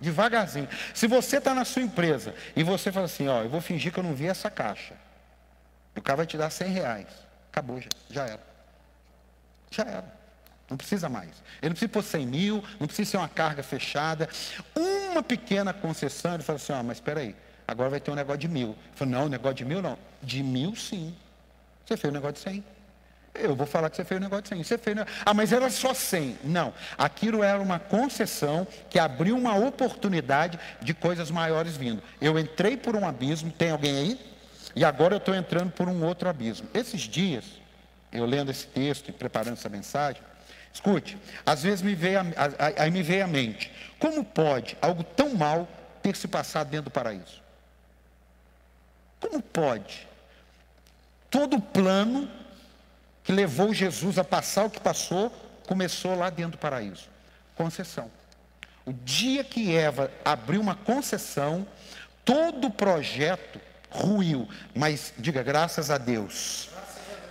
Devagarzinho. 0.00 0.68
Se 0.92 1.06
você 1.06 1.38
está 1.38 1.54
na 1.54 1.64
sua 1.64 1.82
empresa 1.82 2.34
e 2.54 2.62
você 2.62 2.92
fala 2.92 3.06
assim, 3.06 3.28
ó, 3.28 3.42
eu 3.42 3.48
vou 3.48 3.60
fingir 3.60 3.92
que 3.92 3.98
eu 3.98 4.04
não 4.04 4.14
vi 4.14 4.26
essa 4.26 4.50
caixa. 4.50 4.94
O 5.96 6.02
cara 6.02 6.18
vai 6.18 6.26
te 6.26 6.36
dar 6.36 6.50
100 6.50 6.68
reais. 6.68 7.06
Acabou, 7.50 7.80
já, 7.80 7.88
já 8.10 8.26
era. 8.26 8.46
Já 9.70 9.82
era. 9.84 10.24
Não 10.68 10.76
precisa 10.76 11.08
mais. 11.08 11.30
Ele 11.62 11.70
não 11.70 11.70
precisa 11.70 11.88
pôr 11.88 12.02
100 12.02 12.26
mil, 12.26 12.64
não 12.80 12.86
precisa 12.86 13.12
ser 13.12 13.16
uma 13.16 13.28
carga 13.28 13.62
fechada. 13.62 14.28
Uma 14.74 15.22
pequena 15.22 15.72
concessão, 15.72 16.34
ele 16.34 16.42
fala 16.42 16.56
assim, 16.56 16.72
ó, 16.72 16.82
mas 16.82 16.96
espera 16.96 17.20
aí, 17.20 17.36
Agora 17.66 17.90
vai 17.90 18.00
ter 18.00 18.10
um 18.10 18.14
negócio 18.14 18.40
de 18.40 18.48
mil. 18.48 18.76
Eu 18.98 19.06
não, 19.06 19.28
negócio 19.28 19.56
de 19.56 19.64
mil 19.64 19.80
não. 19.80 19.98
De 20.22 20.42
mil 20.42 20.74
sim. 20.76 21.14
Você 21.84 21.96
fez 21.96 22.10
um 22.10 22.14
negócio 22.14 22.34
de 22.34 22.40
cem. 22.40 22.64
Eu 23.34 23.56
vou 23.56 23.66
falar 23.66 23.90
que 23.90 23.96
você 23.96 24.04
fez 24.04 24.20
um 24.20 24.22
negócio 24.22 24.44
de 24.44 24.48
100. 24.50 24.62
Você 24.62 24.78
fez, 24.78 24.96
ah, 25.26 25.34
mas 25.34 25.52
era 25.52 25.68
só 25.68 25.92
100. 25.92 26.38
Não, 26.44 26.72
aquilo 26.96 27.42
era 27.42 27.60
uma 27.60 27.80
concessão 27.80 28.66
que 28.88 28.96
abriu 28.96 29.36
uma 29.36 29.56
oportunidade 29.56 30.58
de 30.80 30.94
coisas 30.94 31.32
maiores 31.32 31.76
vindo. 31.76 32.00
Eu 32.20 32.38
entrei 32.38 32.76
por 32.76 32.94
um 32.94 33.06
abismo, 33.06 33.50
tem 33.50 33.72
alguém 33.72 33.96
aí? 33.96 34.20
E 34.76 34.84
agora 34.84 35.14
eu 35.14 35.18
estou 35.18 35.34
entrando 35.34 35.72
por 35.72 35.88
um 35.88 36.04
outro 36.04 36.28
abismo. 36.28 36.68
Esses 36.72 37.02
dias, 37.02 37.44
eu 38.12 38.24
lendo 38.24 38.52
esse 38.52 38.68
texto 38.68 39.08
e 39.08 39.12
preparando 39.12 39.54
essa 39.54 39.68
mensagem, 39.68 40.22
escute, 40.72 41.18
às 41.44 41.64
vezes 41.64 41.82
me 41.82 41.94
veio 41.94 42.20
a, 42.20 42.82
aí 42.82 42.90
me 42.90 43.02
veio 43.02 43.24
à 43.24 43.26
mente, 43.26 43.70
como 43.98 44.24
pode 44.24 44.76
algo 44.80 45.02
tão 45.02 45.34
mal 45.34 45.68
ter 46.02 46.14
se 46.14 46.28
passado 46.28 46.70
dentro 46.70 46.84
do 46.84 46.90
paraíso? 46.90 47.43
Como 49.24 49.40
pode? 49.40 50.06
Todo 51.30 51.56
o 51.56 51.60
plano 51.60 52.30
que 53.22 53.32
levou 53.32 53.72
Jesus 53.72 54.18
a 54.18 54.24
passar 54.24 54.66
o 54.66 54.70
que 54.70 54.78
passou, 54.78 55.30
começou 55.66 56.14
lá 56.14 56.28
dentro 56.28 56.52
do 56.52 56.58
paraíso. 56.58 57.08
Concessão. 57.54 58.10
O 58.84 58.92
dia 58.92 59.42
que 59.42 59.74
Eva 59.74 60.10
abriu 60.22 60.60
uma 60.60 60.74
concessão, 60.74 61.66
todo 62.22 62.66
o 62.66 62.70
projeto 62.70 63.58
ruiu. 63.90 64.46
Mas 64.74 65.14
diga 65.16 65.42
graças 65.42 65.90
a 65.90 65.96
Deus, 65.96 66.68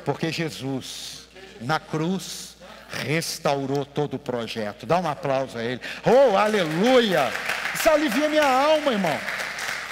porque 0.04 0.32
Jesus, 0.32 1.28
na 1.62 1.80
cruz, 1.80 2.58
restaurou 2.90 3.86
todo 3.86 4.16
o 4.16 4.20
projeto. 4.20 4.88
Dá 4.88 4.98
um 4.98 5.08
aplauso 5.08 5.60
a 5.60 5.64
Ele. 5.64 5.82
Oh, 6.04 6.36
aleluia! 6.36 7.32
Isso 7.76 7.88
alivia 7.88 8.30
minha 8.30 8.48
alma, 8.48 8.92
irmão. 8.92 9.20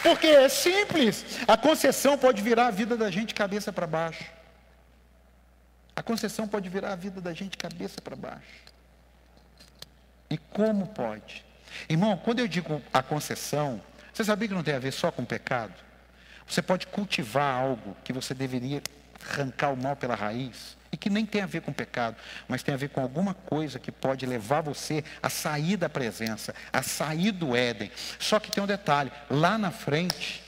Porque 0.04 0.28
é 0.28 0.50
simples. 0.50 1.26
A 1.48 1.58
concessão 1.58 2.18
pode 2.18 2.42
virar 2.42 2.68
a 2.68 2.72
vida 2.72 2.98
da 2.98 3.12
gente 3.12 3.34
cabeça 3.34 3.72
para 3.72 3.88
baixo. 3.88 4.26
A 5.96 6.02
concessão 6.02 6.48
pode 6.48 6.70
virar 6.70 6.94
a 6.94 6.96
vida 6.96 7.22
da 7.22 7.34
gente 7.34 7.58
cabeça 7.58 8.02
para 8.02 8.16
baixo. 8.16 8.72
E 10.30 10.38
como 10.38 10.88
pode? 10.88 11.46
Irmão, 11.88 12.18
quando 12.18 12.40
eu 12.40 12.48
digo 12.48 12.82
a 12.94 13.04
concessão, 13.04 13.82
você 14.14 14.24
sabia 14.24 14.48
que 14.48 14.54
não 14.54 14.64
tem 14.64 14.74
a 14.74 14.80
ver 14.80 14.92
só 14.92 15.12
com 15.12 15.24
pecado? 15.24 15.74
Você 16.48 16.62
pode 16.62 16.88
cultivar 16.88 17.62
algo 17.62 17.96
que 18.04 18.12
você 18.12 18.34
deveria 18.34 18.82
arrancar 19.30 19.72
o 19.72 19.78
mal 19.78 19.96
pela 19.96 20.16
raiz 20.16 20.76
que 21.02 21.10
nem 21.10 21.26
tem 21.26 21.42
a 21.42 21.48
ver 21.48 21.62
com 21.62 21.74
pecado, 21.74 22.16
mas 22.48 22.62
tem 22.62 22.76
a 22.76 22.78
ver 22.78 22.90
com 22.90 23.02
alguma 23.02 23.34
coisa 23.34 23.80
que 23.80 23.92
pode 23.92 24.24
levar 24.26 24.62
você 24.62 25.04
a 25.22 25.30
sair 25.30 25.76
da 25.76 25.90
presença, 25.90 26.54
a 26.72 26.84
sair 26.84 27.32
do 27.32 27.56
Éden. 27.56 27.92
Só 28.20 28.40
que 28.40 28.52
tem 28.52 28.64
um 28.64 28.68
detalhe, 28.68 29.12
lá 29.28 29.58
na 29.58 29.72
frente, 29.72 30.44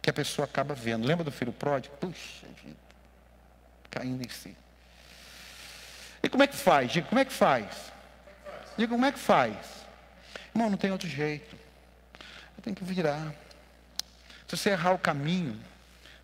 que 0.00 0.08
a 0.08 0.12
pessoa 0.12 0.46
acaba 0.46 0.74
vendo. 0.74 1.06
Lembra 1.06 1.22
do 1.22 1.30
filho 1.30 1.52
pródigo? 1.52 1.94
Puxa 1.98 2.46
vida, 2.64 2.76
caindo 3.90 4.24
em 4.24 4.28
si. 4.30 4.56
E 6.22 6.28
como 6.30 6.42
é 6.42 6.46
que 6.46 6.56
faz? 6.56 6.90
Diga, 6.90 7.06
como 7.06 7.20
é 7.20 7.24
que 7.26 7.32
faz? 7.32 7.66
Diga, 8.78 8.94
como 8.94 9.04
é 9.04 9.12
que 9.12 9.18
faz? 9.18 9.54
Irmão, 10.54 10.70
não 10.70 10.78
tem 10.78 10.90
outro 10.90 11.06
jeito. 11.06 11.54
Eu 12.56 12.62
tenho 12.62 12.74
que 12.74 12.84
virar. 12.84 13.34
Se 14.48 14.56
você 14.56 14.70
errar 14.70 14.92
o 14.92 14.98
caminho, 14.98 15.60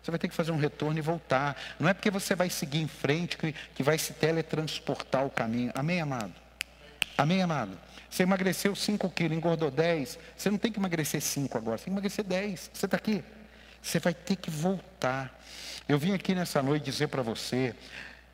você 0.01 0.11
vai 0.11 0.19
ter 0.19 0.27
que 0.27 0.35
fazer 0.35 0.51
um 0.51 0.57
retorno 0.57 0.97
e 0.97 1.01
voltar. 1.01 1.55
Não 1.79 1.87
é 1.87 1.93
porque 1.93 2.09
você 2.09 2.35
vai 2.35 2.49
seguir 2.49 2.79
em 2.79 2.87
frente 2.87 3.37
que, 3.37 3.53
que 3.75 3.83
vai 3.83 3.97
se 3.97 4.13
teletransportar 4.13 5.25
o 5.25 5.29
caminho. 5.29 5.71
Amém, 5.75 6.01
amado? 6.01 6.33
Amém, 7.17 7.41
amado? 7.41 7.77
Você 8.09 8.23
emagreceu 8.23 8.75
5 8.75 9.09
quilos, 9.11 9.37
engordou 9.37 9.69
10. 9.69 10.17
Você 10.35 10.49
não 10.49 10.57
tem 10.57 10.71
que 10.71 10.79
emagrecer 10.79 11.21
5 11.21 11.57
agora, 11.57 11.77
você 11.77 11.85
tem 11.85 11.93
que 11.93 11.97
emagrecer 11.97 12.25
10. 12.25 12.71
Você 12.73 12.85
está 12.85 12.97
aqui? 12.97 13.23
Você 13.81 13.99
vai 13.99 14.13
ter 14.13 14.35
que 14.35 14.49
voltar. 14.49 15.39
Eu 15.87 15.97
vim 15.97 16.13
aqui 16.13 16.33
nessa 16.33 16.61
noite 16.61 16.83
dizer 16.83 17.07
para 17.07 17.21
você 17.21 17.75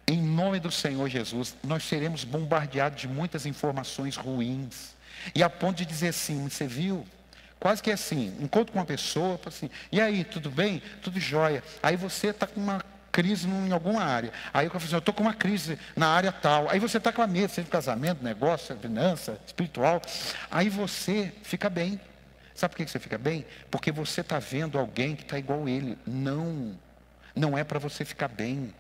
em 0.10 0.22
nome 0.22 0.60
do 0.62 0.72
Senhor 0.72 1.10
Jesus, 1.10 1.58
nós 1.62 1.84
seremos 1.84 2.24
bombardeados 2.24 3.02
de 3.02 3.10
muitas 3.10 3.46
informações 3.46 4.16
ruins. 4.16 4.96
E 5.36 5.44
a 5.44 5.50
ponto 5.50 5.78
de 5.78 5.86
dizer 5.86 6.10
assim, 6.10 6.48
você 6.48 6.66
viu? 6.66 7.06
Quase 7.60 7.82
que 7.82 7.90
é 7.90 7.94
assim, 7.94 8.36
encontro 8.40 8.72
com 8.72 8.80
uma 8.80 8.86
pessoa, 8.86 9.40
assim, 9.46 9.70
e 9.92 10.00
aí, 10.00 10.24
tudo 10.24 10.50
bem? 10.50 10.82
Tudo 11.02 11.20
jóia. 11.20 11.64
Aí 11.82 11.96
você 11.96 12.28
está 12.28 12.46
com 12.46 12.60
uma 12.60 12.82
crise 13.18 13.48
em 13.48 13.72
alguma 13.72 14.04
área. 14.04 14.32
Aí 14.54 14.68
eu 14.68 14.70
falo 14.70 14.84
assim, 14.84 14.94
eu 14.94 15.00
estou 15.00 15.12
com 15.12 15.24
uma 15.24 15.34
crise 15.34 15.80
na 15.96 16.08
área 16.08 16.32
tal. 16.32 16.70
Aí 16.70 16.80
você 16.80 17.00
está 17.00 17.12
com 17.12 17.24
a 17.24 17.26
mesa, 17.26 17.56
seja 17.56 17.68
casamento, 17.68 18.24
negócio, 18.24 18.78
finança, 18.78 19.40
espiritual. 19.44 20.00
Aí 20.52 20.70
você 20.70 21.34
fica 21.42 21.68
bem. 21.68 22.00
Sabe 22.54 22.76
por 22.76 22.86
que 22.86 22.92
você 22.92 23.00
fica 23.00 23.18
bem? 23.18 23.44
Porque 23.72 23.92
você 23.92 24.22
está 24.22 24.38
vendo 24.38 24.78
alguém 24.78 25.16
que 25.16 25.24
está 25.24 25.40
igual 25.40 25.68
ele. 25.68 25.98
Não, 26.06 26.78
não 27.36 27.58
é 27.58 27.64
para 27.64 27.80
você 27.80 28.06
ficar 28.06 28.28
bem. 28.28 28.72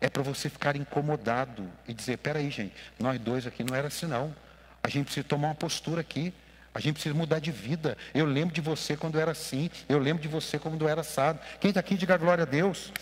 É 0.00 0.08
para 0.08 0.22
você 0.22 0.48
ficar 0.48 0.76
incomodado 0.76 1.68
e 1.88 1.94
dizer: 1.94 2.18
peraí, 2.18 2.48
gente, 2.50 2.74
nós 3.00 3.18
dois 3.18 3.48
aqui 3.48 3.64
não 3.64 3.74
era 3.74 3.88
assim, 3.88 4.06
não. 4.06 4.32
A 4.80 4.88
gente 4.88 5.06
precisa 5.06 5.24
tomar 5.24 5.48
uma 5.48 5.54
postura 5.56 6.02
aqui. 6.02 6.32
A 6.76 6.80
gente 6.80 6.92
precisa 6.92 7.14
mudar 7.14 7.38
de 7.38 7.50
vida. 7.50 7.96
Eu 8.14 8.26
lembro 8.26 8.54
de 8.54 8.60
você 8.60 8.98
quando 8.98 9.18
era 9.18 9.30
assim. 9.30 9.70
Eu 9.88 9.98
lembro 9.98 10.22
de 10.22 10.28
você 10.28 10.58
quando 10.58 10.86
era 10.86 11.00
assado. 11.00 11.40
Quem 11.58 11.70
está 11.70 11.80
aqui, 11.80 11.94
diga 11.94 12.18
glória 12.18 12.42
a 12.42 12.46
Deus. 12.46 12.92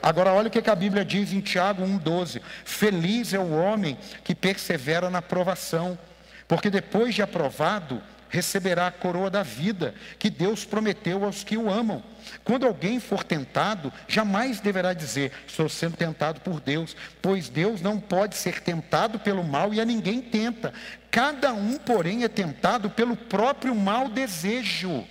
Agora, 0.00 0.32
olha 0.32 0.46
o 0.46 0.50
que 0.52 0.70
a 0.70 0.74
Bíblia 0.76 1.04
diz 1.04 1.32
em 1.32 1.40
Tiago 1.40 1.82
1,12: 1.82 2.40
Feliz 2.64 3.34
é 3.34 3.38
o 3.40 3.50
homem 3.50 3.98
que 4.22 4.36
persevera 4.36 5.10
na 5.10 5.20
provação, 5.20 5.98
porque 6.46 6.70
depois 6.70 7.12
de 7.12 7.22
aprovado, 7.22 8.00
receberá 8.34 8.88
a 8.88 8.90
coroa 8.90 9.30
da 9.30 9.44
vida 9.44 9.94
que 10.18 10.28
Deus 10.28 10.64
prometeu 10.64 11.24
aos 11.24 11.44
que 11.44 11.56
o 11.56 11.70
amam. 11.70 12.02
Quando 12.42 12.66
alguém 12.66 12.98
for 12.98 13.22
tentado, 13.22 13.92
jamais 14.08 14.60
deverá 14.60 14.92
dizer: 14.92 15.30
Estou 15.46 15.68
sendo 15.68 15.96
tentado 15.96 16.40
por 16.40 16.60
Deus, 16.60 16.96
pois 17.22 17.48
Deus 17.48 17.80
não 17.80 18.00
pode 18.00 18.34
ser 18.34 18.60
tentado 18.60 19.20
pelo 19.20 19.44
mal 19.44 19.72
e 19.72 19.80
a 19.80 19.84
ninguém 19.84 20.20
tenta. 20.20 20.74
Cada 21.12 21.52
um, 21.52 21.78
porém, 21.78 22.24
é 22.24 22.28
tentado 22.28 22.90
pelo 22.90 23.16
próprio 23.16 23.72
mau 23.72 24.08
desejo. 24.08 25.06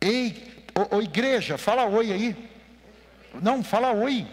Ei, 0.00 0.64
ô, 0.74 0.98
ô 0.98 1.02
igreja, 1.02 1.58
fala 1.58 1.86
oi 1.86 2.12
aí. 2.12 2.50
Não, 3.42 3.64
fala 3.64 3.92
oi. 3.92 4.26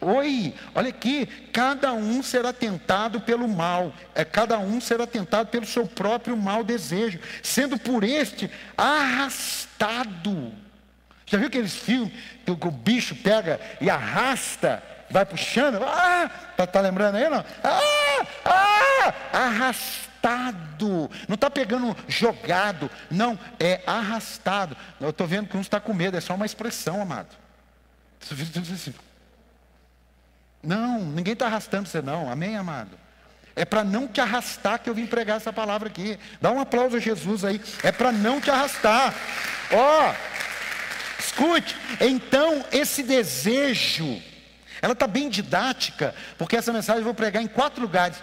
Oi, 0.00 0.54
olha 0.74 0.90
aqui, 0.90 1.26
cada 1.52 1.92
um 1.92 2.22
será 2.22 2.52
tentado 2.52 3.20
pelo 3.20 3.48
mal, 3.48 3.92
é, 4.14 4.24
cada 4.24 4.56
um 4.58 4.80
será 4.80 5.06
tentado 5.08 5.48
pelo 5.48 5.66
seu 5.66 5.86
próprio 5.86 6.36
mau 6.36 6.62
desejo, 6.62 7.18
sendo 7.42 7.76
por 7.76 8.04
este 8.04 8.48
arrastado. 8.76 10.52
Já 11.26 11.36
viu 11.36 11.48
aqueles 11.48 11.74
filmes 11.74 12.12
que 12.44 12.50
o, 12.50 12.70
bicho 12.70 13.14
pega 13.16 13.60
e 13.80 13.90
arrasta, 13.90 14.82
vai 15.10 15.26
puxando? 15.26 15.82
Ah, 15.82 16.30
tá, 16.56 16.66
tá 16.66 16.80
lembrando 16.80 17.16
aí 17.16 17.28
não? 17.28 17.44
Ah, 17.64 18.26
ah, 18.44 19.14
arrastado. 19.32 21.10
Não 21.26 21.34
está 21.34 21.50
pegando 21.50 21.96
jogado, 22.06 22.88
não, 23.10 23.38
é 23.58 23.82
arrastado. 23.84 24.76
Eu 25.00 25.10
estou 25.10 25.26
vendo 25.26 25.48
que 25.48 25.56
um 25.56 25.60
está 25.60 25.80
com 25.80 25.92
medo, 25.92 26.16
é 26.16 26.20
só 26.20 26.34
uma 26.34 26.46
expressão, 26.46 27.02
amado. 27.02 27.36
Não, 30.62 31.00
ninguém 31.00 31.34
está 31.34 31.46
arrastando 31.46 31.88
você 31.88 32.02
não, 32.02 32.30
amém, 32.30 32.56
amado? 32.56 32.98
É 33.54 33.64
para 33.64 33.82
não 33.82 34.06
te 34.06 34.20
arrastar 34.20 34.78
que 34.78 34.88
eu 34.88 34.94
vim 34.94 35.06
pregar 35.06 35.36
essa 35.36 35.52
palavra 35.52 35.88
aqui. 35.88 36.18
Dá 36.40 36.50
um 36.52 36.60
aplauso 36.60 36.96
a 36.96 37.00
Jesus 37.00 37.44
aí. 37.44 37.60
É 37.82 37.90
para 37.90 38.12
não 38.12 38.40
te 38.40 38.50
arrastar. 38.50 39.12
Ó, 39.72 40.10
oh, 40.10 41.20
escute. 41.20 41.76
Então, 42.00 42.64
esse 42.70 43.02
desejo, 43.02 44.22
ela 44.80 44.92
está 44.92 45.08
bem 45.08 45.28
didática, 45.28 46.14
porque 46.36 46.56
essa 46.56 46.72
mensagem 46.72 47.00
eu 47.00 47.04
vou 47.04 47.14
pregar 47.14 47.42
em 47.42 47.48
quatro 47.48 47.82
lugares. 47.82 48.18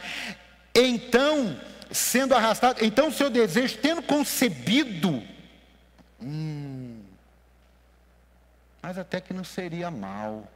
Então, 0.74 1.60
sendo 1.92 2.34
arrastado, 2.34 2.84
então 2.84 3.10
o 3.10 3.14
seu 3.14 3.30
desejo, 3.30 3.78
tendo 3.80 4.02
concebido, 4.02 5.22
hum, 6.22 7.02
mas 8.82 8.98
até 8.98 9.20
que 9.20 9.34
não 9.34 9.44
seria 9.44 9.92
mal. 9.92 10.50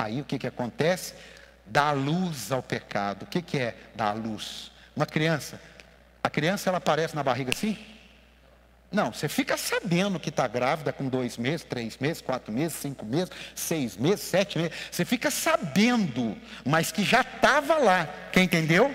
Aí 0.00 0.18
o 0.18 0.24
que, 0.24 0.38
que 0.38 0.46
acontece? 0.46 1.12
Dá 1.66 1.92
luz 1.92 2.50
ao 2.50 2.62
pecado. 2.62 3.24
O 3.24 3.26
que, 3.26 3.42
que 3.42 3.58
é 3.58 3.74
dar 3.94 4.12
luz? 4.12 4.72
Uma 4.96 5.04
criança, 5.04 5.60
a 6.22 6.30
criança 6.30 6.70
ela 6.70 6.78
aparece 6.78 7.14
na 7.14 7.22
barriga 7.22 7.52
assim? 7.54 7.76
Não, 8.90 9.12
você 9.12 9.28
fica 9.28 9.58
sabendo 9.58 10.18
que 10.18 10.30
está 10.30 10.48
grávida 10.48 10.90
com 10.90 11.06
dois 11.06 11.36
meses, 11.36 11.64
três 11.64 11.98
meses, 11.98 12.22
quatro 12.22 12.50
meses, 12.50 12.78
cinco 12.78 13.04
meses, 13.04 13.30
seis 13.54 13.96
meses, 13.98 14.22
sete 14.22 14.58
meses. 14.58 14.72
Você 14.90 15.04
fica 15.04 15.30
sabendo, 15.30 16.34
mas 16.64 16.90
que 16.90 17.04
já 17.04 17.20
estava 17.20 17.76
lá. 17.76 18.08
Quem 18.32 18.44
entendeu? 18.44 18.92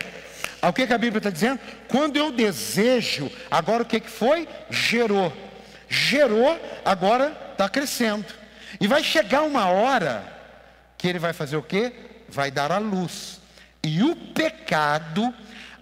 O 0.62 0.74
que, 0.74 0.88
que 0.88 0.94
a 0.94 0.98
Bíblia 0.98 1.20
está 1.20 1.30
dizendo? 1.30 1.60
Quando 1.88 2.18
eu 2.18 2.32
desejo, 2.32 3.32
agora 3.50 3.84
o 3.84 3.86
que, 3.86 4.00
que 4.00 4.10
foi? 4.10 4.50
Gerou. 4.72 5.32
Gerou, 5.88 6.60
agora 6.84 7.52
está 7.52 7.70
crescendo. 7.70 8.26
E 8.82 8.88
vai 8.88 9.04
chegar 9.04 9.44
uma 9.44 9.70
hora 9.70 10.35
que 11.06 11.10
ele 11.10 11.20
vai 11.20 11.34
fazer 11.34 11.56
o 11.56 11.62
quê? 11.62 11.94
Vai 12.28 12.50
dar 12.50 12.72
a 12.72 12.80
luz. 12.80 13.40
E 13.84 14.02
o 14.02 14.16
pecado, 14.16 15.32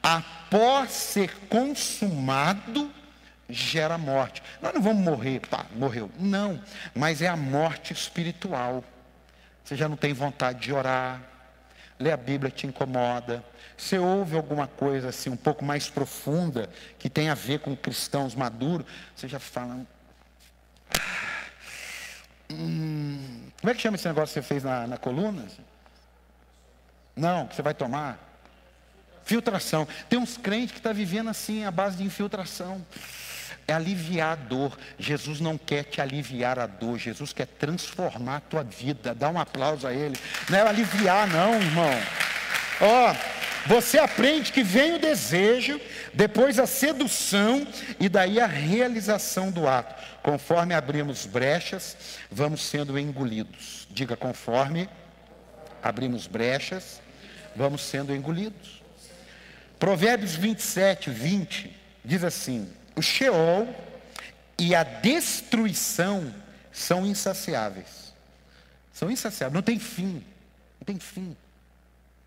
após 0.02 0.92
ser 0.92 1.34
consumado, 1.48 2.92
gera 3.48 3.98
morte. 3.98 4.44
Nós 4.62 4.74
não 4.74 4.82
vamos 4.82 5.02
morrer, 5.02 5.40
pá, 5.40 5.66
morreu. 5.78 6.12
Não, 6.20 6.62
mas 6.94 7.22
é 7.22 7.30
a 7.30 7.38
morte 7.38 7.94
espiritual. 7.94 8.84
Você 9.64 9.78
já 9.78 9.88
não 9.88 9.96
tem 9.96 10.12
vontade 10.12 10.60
de 10.60 10.74
orar, 10.74 11.22
ler 11.98 12.12
a 12.12 12.18
Bíblia 12.18 12.52
te 12.52 12.68
incomoda, 12.68 13.42
você 13.78 13.98
ouve 13.98 14.36
alguma 14.36 14.68
coisa 14.68 15.08
assim 15.08 15.30
um 15.30 15.38
pouco 15.38 15.64
mais 15.64 15.90
profunda, 15.90 16.70
que 17.00 17.10
tem 17.10 17.30
a 17.30 17.34
ver 17.34 17.60
com 17.60 17.78
cristãos 17.78 18.36
maduros, 18.36 18.86
você 19.16 19.30
já 19.30 19.40
fala. 19.40 19.88
Hum, 22.52 23.42
como 23.63 23.71
é 23.71 23.76
que 23.76 23.82
chama 23.82 23.95
esse 23.95 24.06
negócio 24.10 24.34
que 24.34 24.41
você 24.41 24.45
fez 24.45 24.62
na, 24.62 24.86
na 24.86 24.97
coluna? 24.97 25.41
Não, 27.15 27.47
que 27.47 27.56
você 27.56 27.62
vai 27.62 27.73
tomar? 27.73 28.19
Filtração. 29.23 29.88
Tem 30.10 30.19
uns 30.19 30.36
crentes 30.36 30.71
que 30.71 30.80
estão 30.80 30.91
tá 30.91 30.97
vivendo 30.97 31.30
assim, 31.30 31.63
a 31.63 31.71
base 31.71 31.95
de 31.95 32.04
infiltração. 32.04 32.86
É 33.65 33.71
aliviar 33.71 34.34
a 34.34 34.36
dor. 34.36 34.78
Jesus 34.99 35.39
não 35.39 35.58
quer 35.58 35.86
te 35.86 36.02
aliviar 36.02 36.60
a 36.60 36.67
dor. 36.67 36.97
Jesus 36.97 37.32
quer 37.32 37.45
transformar 37.45 38.36
a 38.36 38.39
tua 38.41 38.65
vida. 38.65 39.15
Dá 39.15 39.30
um 39.30 39.39
aplauso 39.39 39.88
a 39.88 39.93
Ele. 39.93 40.19
Não 40.49 40.58
é 40.58 40.67
aliviar, 40.67 41.26
não, 41.30 41.56
irmão. 41.56 42.02
Ó, 42.82 43.12
oh, 43.12 43.15
você 43.65 43.97
aprende 43.97 44.52
que 44.52 44.62
vem 44.62 44.95
o 44.95 44.99
desejo, 44.99 45.80
depois 46.13 46.60
a 46.60 46.67
sedução 46.67 47.65
e 47.97 48.10
daí 48.10 48.41
a 48.41 48.45
realização 48.45 49.49
do 49.49 49.65
ato. 49.69 50.12
Conforme 50.24 50.74
abrimos 50.74 51.26
brechas, 51.26 51.98
vamos 52.32 52.62
sendo 52.62 52.98
engolidos. 52.98 53.86
Diga 53.92 54.16
conforme 54.16 54.90
abrimos 55.84 56.28
brechas, 56.28 57.02
vamos 57.54 57.82
sendo 57.82 58.16
engolidos. 58.16 58.82
Provérbios 59.78 60.34
27, 60.34 61.10
20 61.10 61.78
diz 62.06 62.24
assim: 62.24 62.72
O 62.96 63.02
Sheol 63.02 63.68
e 64.58 64.74
a 64.74 64.84
destruição 64.84 66.34
são 66.72 67.06
insaciáveis. 67.06 68.14
São 68.94 69.12
insaciáveis, 69.12 69.54
não 69.54 69.62
tem 69.62 69.78
fim. 69.78 70.24
Não 70.80 70.86
tem 70.86 71.00
fim. 71.00 71.36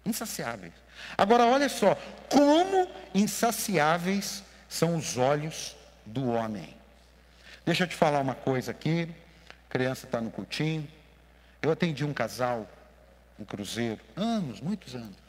Insaciáveis. 0.05 0.75
Agora 1.17 1.47
olha 1.47 1.71
só, 1.71 1.95
como 2.29 2.91
insaciáveis 3.15 4.45
são 4.69 4.97
os 4.97 5.17
olhos 5.17 5.75
do 6.05 6.29
homem. 6.29 6.76
Deixa 7.67 7.85
eu 7.85 7.89
te 7.89 7.95
falar 7.95 8.21
uma 8.21 8.35
coisa 8.35 8.71
aqui. 8.71 9.15
Criança 9.69 10.07
está 10.07 10.19
no 10.23 10.31
cultinho. 10.31 10.89
Eu 11.61 11.71
atendi 11.71 12.03
um 12.03 12.15
casal 12.15 12.67
em 13.39 13.45
Cruzeiro, 13.45 14.01
anos, 14.17 14.63
muitos 14.63 14.95
anos 14.95 15.27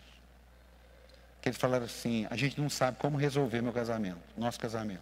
que 1.47 1.49
eles 1.49 1.57
falaram 1.57 1.85
assim: 1.85 2.27
a 2.29 2.35
gente 2.35 2.59
não 2.59 2.69
sabe 2.69 2.97
como 2.97 3.17
resolver 3.17 3.61
meu 3.61 3.71
casamento, 3.71 4.19
nosso 4.37 4.59
casamento. 4.59 5.01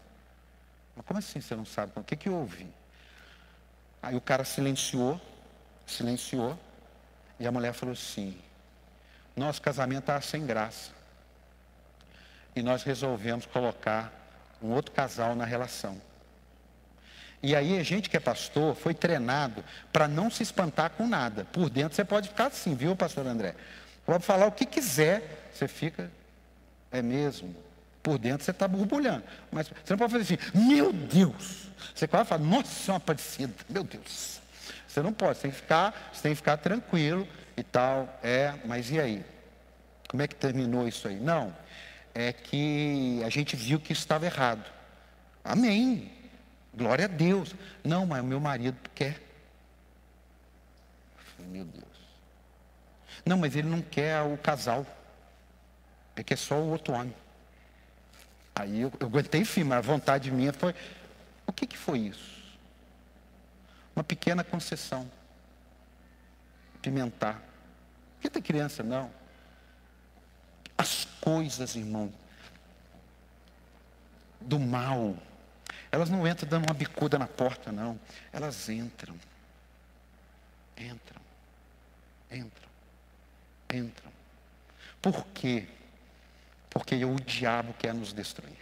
Mas 0.95 1.05
como 1.05 1.19
assim 1.19 1.41
você 1.41 1.55
não 1.55 1.65
sabe? 1.65 1.91
O 1.95 2.03
que, 2.03 2.15
que 2.15 2.29
houve? 2.29 2.67
Aí 4.01 4.15
o 4.15 4.21
cara 4.21 4.43
silenciou, 4.43 5.19
silenciou, 5.87 6.57
e 7.39 7.47
a 7.47 7.51
mulher 7.51 7.73
falou 7.73 7.93
assim: 7.93 8.39
nosso 9.35 9.61
casamento 9.61 10.01
está 10.01 10.21
sem 10.21 10.45
graça. 10.45 10.91
E 12.55 12.61
nós 12.61 12.83
resolvemos 12.83 13.45
colocar 13.45 14.13
um 14.61 14.71
outro 14.71 14.91
casal 14.93 15.35
na 15.35 15.43
relação. 15.43 15.99
E 17.45 17.55
aí 17.55 17.77
a 17.77 17.83
gente 17.83 18.09
que 18.09 18.17
é 18.17 18.19
pastor 18.19 18.73
foi 18.73 18.95
treinado 18.95 19.63
para 19.93 20.07
não 20.07 20.31
se 20.31 20.41
espantar 20.41 20.89
com 20.89 21.07
nada. 21.07 21.45
Por 21.45 21.69
dentro 21.69 21.95
você 21.95 22.03
pode 22.03 22.29
ficar 22.29 22.47
assim, 22.47 22.73
viu, 22.73 22.95
pastor 22.95 23.27
André? 23.27 23.53
Pode 24.03 24.25
falar 24.25 24.47
o 24.47 24.51
que 24.51 24.65
quiser, 24.65 25.51
você 25.53 25.67
fica 25.67 26.11
é 26.91 27.03
mesmo. 27.03 27.55
Por 28.01 28.17
dentro 28.17 28.43
você 28.43 28.49
está 28.49 28.67
borbulhando. 28.67 29.23
Mas 29.51 29.67
você 29.67 29.93
não 29.93 29.97
pode 29.99 30.11
fazer 30.13 30.23
assim, 30.23 30.59
meu 30.59 30.91
Deus. 30.91 31.67
Você 31.93 32.07
quase 32.07 32.29
fala, 32.29 32.43
nossa, 32.43 32.91
é 32.91 32.93
uma 32.95 32.99
parecida, 32.99 33.53
meu 33.69 33.83
Deus. 33.83 34.41
Você 34.87 35.03
não 35.03 35.13
pode, 35.13 35.37
você 35.37 35.43
tem 35.43 35.51
que 35.51 35.57
ficar, 35.57 36.09
você 36.11 36.23
tem 36.23 36.31
que 36.31 36.37
ficar 36.37 36.57
tranquilo 36.57 37.27
e 37.55 37.61
tal. 37.61 38.19
É, 38.23 38.55
mas 38.65 38.89
e 38.89 38.99
aí? 38.99 39.23
Como 40.09 40.23
é 40.23 40.27
que 40.27 40.33
terminou 40.33 40.87
isso 40.87 41.07
aí? 41.07 41.19
Não. 41.19 41.55
É 42.11 42.33
que 42.33 43.21
a 43.23 43.29
gente 43.29 43.55
viu 43.55 43.79
que 43.79 43.93
isso 43.93 44.01
estava 44.01 44.25
errado. 44.25 44.65
Amém. 45.43 46.14
Glória 46.75 47.05
a 47.05 47.07
Deus. 47.07 47.55
Não, 47.83 48.05
mas 48.05 48.21
o 48.21 48.25
meu 48.25 48.39
marido 48.39 48.77
quer. 48.93 49.21
Meu 51.39 51.65
Deus. 51.65 51.85
Não, 53.25 53.37
mas 53.37 53.55
ele 53.55 53.67
não 53.67 53.81
quer 53.81 54.21
o 54.21 54.37
casal. 54.37 54.85
É 56.15 56.23
que 56.23 56.33
é 56.33 56.37
só 56.37 56.55
o 56.55 56.69
outro 56.69 56.93
homem. 56.93 57.15
Aí 58.53 58.81
eu, 58.81 58.91
eu 58.99 59.07
aguentei 59.07 59.43
firme, 59.43 59.73
a 59.73 59.81
vontade 59.81 60.31
minha 60.31 60.53
foi. 60.53 60.73
O 61.45 61.51
que, 61.51 61.67
que 61.67 61.77
foi 61.77 61.99
isso? 61.99 62.57
Uma 63.95 64.03
pequena 64.03 64.43
concessão. 64.43 65.09
Pimentar. 66.81 67.41
Que 68.21 68.29
tem 68.29 68.41
criança, 68.41 68.81
não. 68.83 69.11
As 70.77 71.05
coisas, 71.21 71.75
irmão, 71.75 72.11
do 74.41 74.59
mal, 74.59 75.15
elas 75.95 76.09
não 76.09 76.27
entram 76.27 76.49
dando 76.49 76.65
uma 76.65 76.73
bicuda 76.73 77.17
na 77.17 77.25
porta, 77.25 77.71
não. 77.71 77.97
Elas 78.33 78.67
entram. 78.67 79.15
Entram. 80.77 81.21
Entram. 82.29 82.69
Entram. 83.73 84.11
Por 85.01 85.25
quê? 85.27 85.69
Porque 86.69 87.05
o 87.05 87.15
diabo 87.15 87.73
quer 87.79 87.93
nos 87.93 88.11
destruir. 88.11 88.57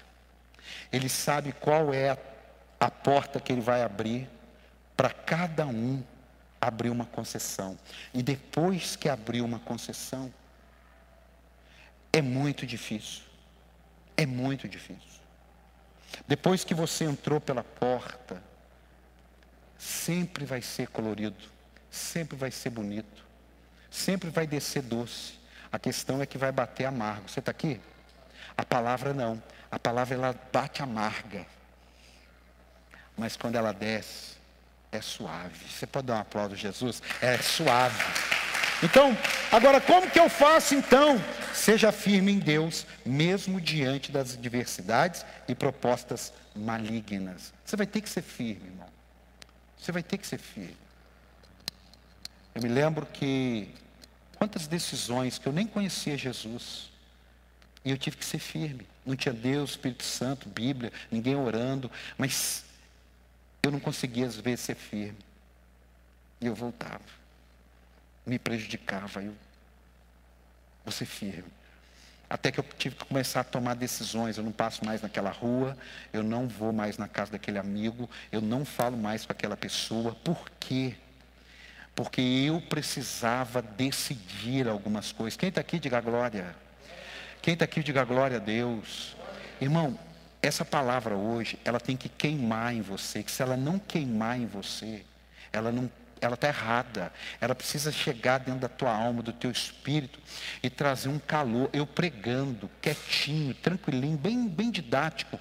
Ele 0.91 1.09
sabe 1.09 1.53
qual 1.53 1.91
é 1.91 2.15
a, 2.79 2.91
porta 2.91 3.39
que 3.39 3.51
ele 3.51 3.61
vai 3.61 3.81
abrir 3.81 4.29
para 4.95 5.09
cada 5.09 5.65
um 5.65 6.03
abrir 6.61 6.91
uma 6.91 7.05
concessão. 7.07 7.79
E 8.13 8.21
depois 8.21 8.95
que 8.95 9.09
abrir 9.09 9.41
uma 9.41 9.57
concessão, 9.57 10.31
é 12.11 12.21
muito 12.21 12.67
difícil. 12.67 13.23
É 14.15 14.27
muito 14.27 14.69
difícil. 14.69 15.22
Depois 16.27 16.63
que 16.63 16.73
você 16.73 17.03
entrou 17.03 17.39
pela 17.39 17.63
porta, 17.63 18.41
sempre 19.77 20.45
vai 20.45 20.61
ser 20.61 20.87
colorido, 20.87 21.35
sempre 21.91 22.37
vai 22.37 22.51
ser 22.51 22.69
bonito, 22.69 23.23
sempre 23.91 24.29
vai 24.29 24.47
descer 24.47 24.81
doce. 24.81 25.39
A 25.71 25.77
questão 25.77 26.21
é 26.21 26.25
que 26.25 26.37
vai 26.37 26.51
bater 26.51 26.85
amargo. 26.85 27.27
Você 27.27 27.39
está 27.39 27.51
aqui? 27.51 27.79
A 28.55 28.63
palavra 28.63 29.13
não. 29.13 29.41
A 29.69 29.79
palavra 29.79 30.15
ela 30.15 30.35
bate 30.51 30.81
amarga. 30.81 31.45
Mas 33.17 33.35
quando 33.35 33.55
ela 33.55 33.73
desce, 33.73 34.35
é 34.91 35.01
suave. 35.01 35.67
Você 35.67 35.85
pode 35.87 36.07
dar 36.07 36.15
um 36.15 36.19
aplauso, 36.19 36.55
Jesus? 36.55 37.01
É 37.21 37.37
suave. 37.39 38.32
Então, 38.83 39.17
agora 39.49 39.79
como 39.79 40.11
que 40.11 40.19
eu 40.19 40.29
faço 40.29 40.75
então? 40.75 41.17
Seja 41.53 41.89
firme 41.89 42.33
em 42.33 42.39
Deus, 42.39 42.85
mesmo 43.05 43.61
diante 43.61 44.11
das 44.11 44.33
adversidades 44.33 45.25
e 45.47 45.55
propostas 45.55 46.33
malignas. 46.53 47.53
Você 47.63 47.77
vai 47.77 47.87
ter 47.87 48.01
que 48.01 48.09
ser 48.09 48.21
firme, 48.21 48.67
irmão. 48.67 48.89
Você 49.77 49.91
vai 49.93 50.03
ter 50.03 50.17
que 50.17 50.27
ser 50.27 50.37
firme. 50.37 50.75
Eu 52.53 52.61
me 52.61 52.67
lembro 52.67 53.05
que 53.05 53.73
quantas 54.35 54.67
decisões 54.67 55.39
que 55.39 55.47
eu 55.47 55.53
nem 55.53 55.65
conhecia 55.65 56.17
Jesus. 56.17 56.91
E 57.85 57.91
eu 57.91 57.97
tive 57.97 58.17
que 58.17 58.25
ser 58.25 58.39
firme. 58.39 58.85
Não 59.05 59.15
tinha 59.15 59.33
Deus, 59.33 59.71
Espírito 59.71 60.03
Santo, 60.03 60.49
Bíblia, 60.49 60.91
ninguém 61.09 61.35
orando, 61.35 61.89
mas 62.17 62.65
eu 63.61 63.71
não 63.71 63.79
conseguia 63.79 64.25
às 64.25 64.35
vezes 64.35 64.59
ser 64.65 64.75
firme. 64.75 65.19
E 66.41 66.47
eu 66.47 66.53
voltava. 66.53 67.22
Me 68.25 68.39
prejudicava. 68.39 69.21
Eu 69.21 69.33
ser 70.91 71.05
firme. 71.05 71.51
Até 72.29 72.51
que 72.51 72.59
eu 72.59 72.65
tive 72.77 72.95
que 72.95 73.05
começar 73.05 73.41
a 73.41 73.43
tomar 73.43 73.75
decisões. 73.75 74.37
Eu 74.37 74.43
não 74.43 74.51
passo 74.51 74.83
mais 74.83 75.01
naquela 75.01 75.29
rua, 75.29 75.77
eu 76.11 76.23
não 76.23 76.47
vou 76.47 76.73
mais 76.73 76.97
na 76.97 77.07
casa 77.07 77.31
daquele 77.31 77.59
amigo, 77.59 78.09
eu 78.31 78.41
não 78.41 78.65
falo 78.65 78.97
mais 78.97 79.25
com 79.25 79.31
aquela 79.31 79.55
pessoa. 79.55 80.15
Por 80.15 80.49
quê? 80.59 80.95
Porque 81.95 82.21
eu 82.21 82.59
precisava 82.59 83.61
decidir 83.61 84.67
algumas 84.67 85.11
coisas. 85.11 85.37
Quem 85.37 85.49
está 85.49 85.61
aqui, 85.61 85.77
diga 85.77 86.01
glória. 86.01 86.55
Quem 87.41 87.53
está 87.53 87.65
aqui, 87.65 87.83
diga 87.83 88.03
glória 88.03 88.37
a 88.37 88.39
Deus. 88.39 89.15
Irmão, 89.61 89.97
essa 90.41 90.65
palavra 90.65 91.15
hoje, 91.15 91.59
ela 91.63 91.79
tem 91.79 91.95
que 91.95 92.09
queimar 92.09 92.73
em 92.73 92.81
você, 92.81 93.21
que 93.21 93.31
se 93.31 93.43
ela 93.43 93.55
não 93.55 93.77
queimar 93.77 94.39
em 94.39 94.47
você, 94.47 95.05
ela 95.51 95.71
não 95.71 95.89
ela 96.25 96.35
está 96.35 96.47
errada. 96.47 97.11
Ela 97.39 97.53
precisa 97.53 97.91
chegar 97.91 98.39
dentro 98.39 98.61
da 98.61 98.69
tua 98.69 98.95
alma, 98.95 99.21
do 99.21 99.33
teu 99.33 99.51
espírito 99.51 100.19
e 100.61 100.69
trazer 100.69 101.09
um 101.09 101.19
calor. 101.19 101.69
Eu 101.73 101.85
pregando, 101.85 102.69
quietinho, 102.81 103.53
tranquilinho, 103.53 104.17
bem, 104.17 104.47
bem 104.47 104.71
didático. 104.71 105.39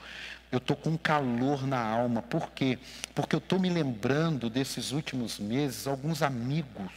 Eu 0.51 0.59
estou 0.59 0.77
com 0.77 0.91
um 0.91 0.97
calor 0.97 1.67
na 1.67 1.81
alma. 1.81 2.21
Por 2.23 2.51
quê? 2.51 2.79
Porque 3.15 3.35
eu 3.35 3.39
estou 3.39 3.59
me 3.59 3.71
lembrando 3.71 4.51
desses 4.51 4.93
últimos 4.93 5.39
meses, 5.39 5.87
alguns 5.87 6.23
amigos 6.23 6.93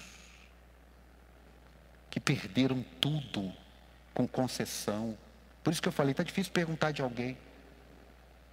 que 2.10 2.20
perderam 2.20 2.84
tudo 3.00 3.54
com 4.14 4.28
concessão. 4.28 5.18
Por 5.64 5.72
isso 5.72 5.82
que 5.82 5.88
eu 5.88 5.94
falei, 5.94 6.12
está 6.12 6.24
difícil 6.24 6.52
perguntar 6.52 6.92
de 6.92 7.02
alguém. 7.02 7.38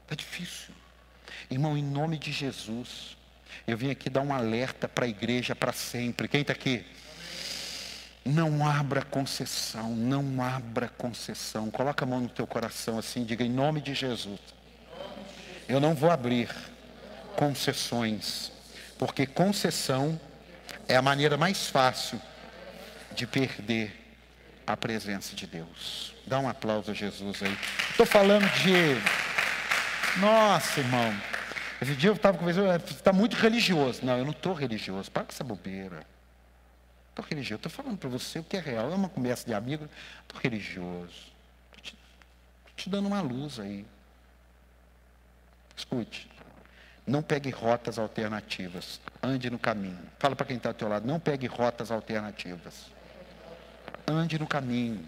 Está 0.02 0.14
difícil. 0.14 0.74
Irmão, 1.50 1.76
em 1.76 1.82
nome 1.82 2.18
de 2.18 2.32
Jesus, 2.32 3.16
eu 3.66 3.76
vim 3.76 3.90
aqui 3.90 4.10
dar 4.10 4.20
um 4.20 4.32
alerta 4.32 4.88
para 4.88 5.04
a 5.04 5.08
igreja 5.08 5.54
para 5.54 5.72
sempre. 5.72 6.28
Quem 6.28 6.40
está 6.40 6.52
aqui? 6.52 6.84
Não 8.24 8.66
abra 8.66 9.02
concessão, 9.02 9.90
não 9.90 10.42
abra 10.42 10.88
concessão. 10.88 11.70
Coloca 11.70 12.04
a 12.04 12.08
mão 12.08 12.20
no 12.20 12.28
teu 12.28 12.46
coração 12.46 12.98
assim, 12.98 13.24
diga 13.24 13.44
em 13.44 13.50
nome 13.50 13.80
de 13.80 13.94
Jesus. 13.94 14.40
Eu 15.68 15.80
não 15.80 15.94
vou 15.94 16.10
abrir 16.10 16.48
concessões, 17.36 18.52
porque 18.98 19.26
concessão 19.26 20.20
é 20.88 20.96
a 20.96 21.02
maneira 21.02 21.36
mais 21.36 21.68
fácil 21.68 22.20
de 23.14 23.26
perder 23.26 24.02
a 24.66 24.76
presença 24.76 25.34
de 25.34 25.46
Deus. 25.46 26.14
Dá 26.26 26.38
um 26.38 26.48
aplauso 26.48 26.90
a 26.90 26.94
Jesus 26.94 27.42
aí. 27.42 27.56
Estou 27.90 28.06
falando 28.06 28.48
de. 28.62 29.00
Nossa, 30.20 30.80
irmão. 30.80 31.31
Esse 31.82 31.96
dia 31.96 32.10
eu 32.10 32.14
estava 32.14 32.38
conversando, 32.38 32.72
está 32.88 33.12
muito 33.12 33.34
religioso. 33.34 34.06
Não, 34.06 34.16
eu 34.16 34.24
não 34.24 34.30
estou 34.30 34.52
religioso. 34.54 35.10
Para 35.10 35.24
com 35.24 35.32
essa 35.32 35.42
bobeira. 35.42 36.06
Estou 37.10 37.24
religioso. 37.28 37.56
Estou 37.56 37.72
falando 37.72 37.98
para 37.98 38.08
você 38.08 38.38
o 38.38 38.44
que 38.44 38.56
é 38.56 38.60
real. 38.60 38.92
É 38.92 38.94
uma 38.94 39.08
conversa 39.08 39.44
de 39.44 39.52
amigo. 39.52 39.88
Estou 40.22 40.40
religioso. 40.40 41.32
Estou 41.76 41.82
te, 41.82 41.96
te 42.76 42.88
dando 42.88 43.08
uma 43.08 43.20
luz 43.20 43.58
aí. 43.58 43.84
Escute. 45.76 46.30
Não 47.04 47.20
pegue 47.20 47.50
rotas 47.50 47.98
alternativas. 47.98 49.00
Ande 49.20 49.50
no 49.50 49.58
caminho. 49.58 49.98
Fala 50.20 50.36
para 50.36 50.46
quem 50.46 50.58
está 50.58 50.68
ao 50.70 50.74
teu 50.74 50.88
lado. 50.88 51.04
Não 51.04 51.18
pegue 51.18 51.48
rotas 51.48 51.90
alternativas. 51.90 52.92
Ande 54.06 54.38
no 54.38 54.46
caminho. 54.46 55.04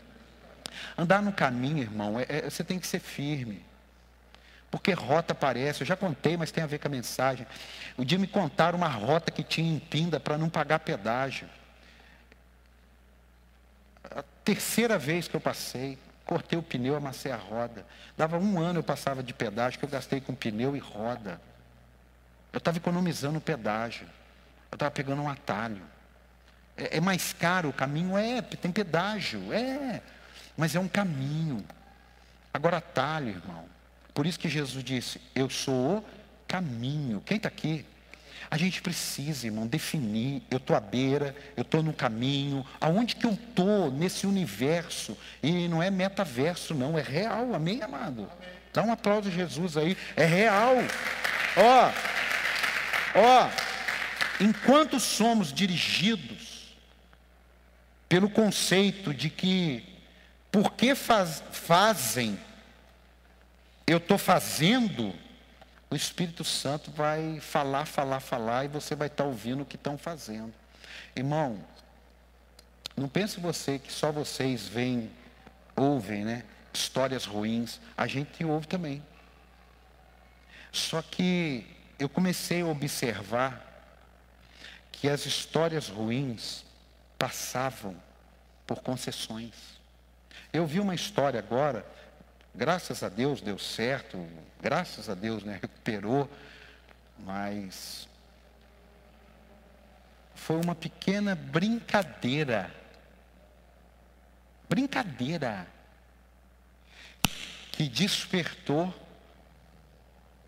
Andar 0.98 1.22
no 1.22 1.32
caminho, 1.32 1.78
irmão, 1.78 2.18
é, 2.18 2.26
é, 2.28 2.50
você 2.50 2.64
tem 2.64 2.80
que 2.80 2.87
ser 2.88 2.98
firme. 2.98 3.64
Porque 4.74 4.92
rota 4.92 5.32
aparece, 5.32 5.82
eu 5.82 5.87
já 5.87 5.96
contei, 5.96 6.37
mas 6.37 6.50
tem 6.50 6.64
a 6.64 6.66
ver 6.66 6.78
com 6.78 6.88
a 6.88 6.90
mensagem. 6.90 7.46
O 7.96 8.04
dia 8.04 8.18
me 8.18 8.26
contaram 8.26 8.76
uma 8.76 8.88
rota 8.88 9.30
que 9.30 9.44
tinha 9.44 9.72
em 9.72 9.78
Pinda 9.78 10.18
para 10.18 10.37
não 10.37 10.48
pagar 10.48 10.80
pedágio 10.80 11.48
a 14.10 14.22
terceira 14.44 14.98
vez 14.98 15.28
que 15.28 15.34
eu 15.34 15.40
passei, 15.40 15.98
cortei 16.24 16.58
o 16.58 16.62
pneu, 16.62 16.96
amassei 16.96 17.32
a 17.32 17.37
roda. 17.37 17.87
Dava 18.16 18.38
um 18.38 18.58
ano 18.60 18.80
eu 18.80 18.82
passava 18.82 19.22
de 19.22 19.32
pedágio 19.32 19.78
que 19.78 19.84
eu 19.84 19.88
gastei 19.88 20.20
com 20.20 20.34
pneu 20.34 20.76
e 20.76 20.78
roda. 20.78 21.40
Eu 22.52 22.58
estava 22.58 22.76
economizando 22.76 23.38
o 23.38 23.40
pedágio. 23.40 24.06
Eu 24.70 24.76
estava 24.76 24.90
pegando 24.90 25.22
um 25.22 25.28
atalho. 25.28 25.82
É, 26.76 26.96
é, 26.96 27.00
mais 27.00 27.32
caro 27.32 27.68
o 27.68 27.72
caminho? 27.72 28.16
É, 28.16 28.42
tem 28.42 28.70
pedágio, 28.70 29.52
é. 29.52 30.00
Mas 30.56 30.74
é 30.74 30.80
um 30.80 30.88
caminho. 30.88 31.64
Agora 32.52 32.76
atalho, 32.76 33.28
irmão. 33.28 33.73
Por 34.14 34.27
isso 34.27 34.38
que 34.38 34.48
Jesus 34.48 34.83
disse, 34.85 35.20
eu 35.35 35.50
sou 35.50 35.98
o 35.98 36.05
caminho. 36.46 37.20
Quem 37.27 37.37
está 37.37 37.48
aqui? 37.48 37.85
A 38.50 38.57
gente 38.57 38.81
precisa, 38.81 39.46
irmão, 39.46 39.66
definir. 39.66 40.40
Eu 40.48 40.59
estou 40.59 40.77
à 40.77 40.81
beira, 40.81 41.35
eu 41.57 41.62
estou 41.62 41.83
no 41.83 41.92
caminho. 41.92 42.64
Aonde 42.81 43.16
que 43.16 43.27
eu 43.27 43.33
estou 43.33 43.90
nesse 43.90 44.27
universo? 44.27 45.18
E 45.42 45.66
não 45.66 45.83
é 45.83 45.90
metaverso, 45.90 46.72
não, 46.72 46.96
é 46.96 47.03
real. 47.03 47.53
Amém, 47.53 47.83
amado? 47.83 48.31
Dá 48.72 48.85
um 48.85 48.92
aplauso 48.92 49.29
a 49.29 49.33
Jesus 49.33 49.77
aí. 49.77 49.96
É 50.14 50.24
real. 50.24 50.77
Ó, 51.57 51.90
ó, 53.18 53.50
enquanto 54.40 55.00
somos 55.00 55.53
dirigidos 55.53 56.77
pelo 58.09 58.31
conceito 58.31 59.12
de 59.12 59.31
que 59.31 59.85
porque 60.53 60.94
faz, 60.94 61.42
fazem, 61.50 62.38
eu 63.87 63.99
estou 63.99 64.16
fazendo, 64.16 65.14
o 65.90 65.97
Espírito 65.97 66.42
Santo 66.42 66.90
vai 66.90 67.38
falar, 67.40 67.85
falar, 67.85 68.20
falar, 68.20 68.64
e 68.64 68.68
você 68.68 68.94
vai 68.94 69.09
estar 69.09 69.25
ouvindo 69.25 69.62
o 69.62 69.66
que 69.66 69.77
estão 69.77 69.99
fazendo. 69.99 70.53
Irmão, 71.14 71.62
não 72.97 73.09
pense 73.09 73.40
você 73.40 73.79
que 73.79 73.92
só 73.92 74.11
vocês 74.11 74.66
veem, 74.66 75.11
ouvem, 75.77 76.25
né? 76.25 76.44
Histórias 76.73 77.25
ruins. 77.25 77.81
A 77.97 78.07
gente 78.07 78.44
ouve 78.44 78.66
também. 78.66 79.03
Só 80.73 81.03
que 81.03 81.66
eu 81.99 82.09
comecei 82.09 82.62
a 82.62 82.66
observar 82.66 83.64
que 84.90 85.09
as 85.09 85.27
histórias 85.27 85.88
ruins 85.88 86.64
passavam 87.18 87.94
por 88.66 88.81
concessões. 88.81 89.55
Eu 90.53 90.66
vi 90.66 90.81
uma 90.81 90.94
história 90.94 91.38
agora 91.38 91.85
Graças 92.55 93.03
a 93.03 93.09
Deus 93.09 93.40
deu 93.40 93.59
certo, 93.59 94.25
graças 94.62 95.11
a 95.11 95.14
Deus 95.14 95.43
né, 95.43 95.59
recuperou, 95.61 96.31
mas 97.19 98.09
foi 100.37 100.61
uma 100.61 100.75
pequena 100.75 101.35
brincadeira. 101.35 102.73
Brincadeira 104.69 105.67
que 107.73 107.88
despertou 107.88 108.95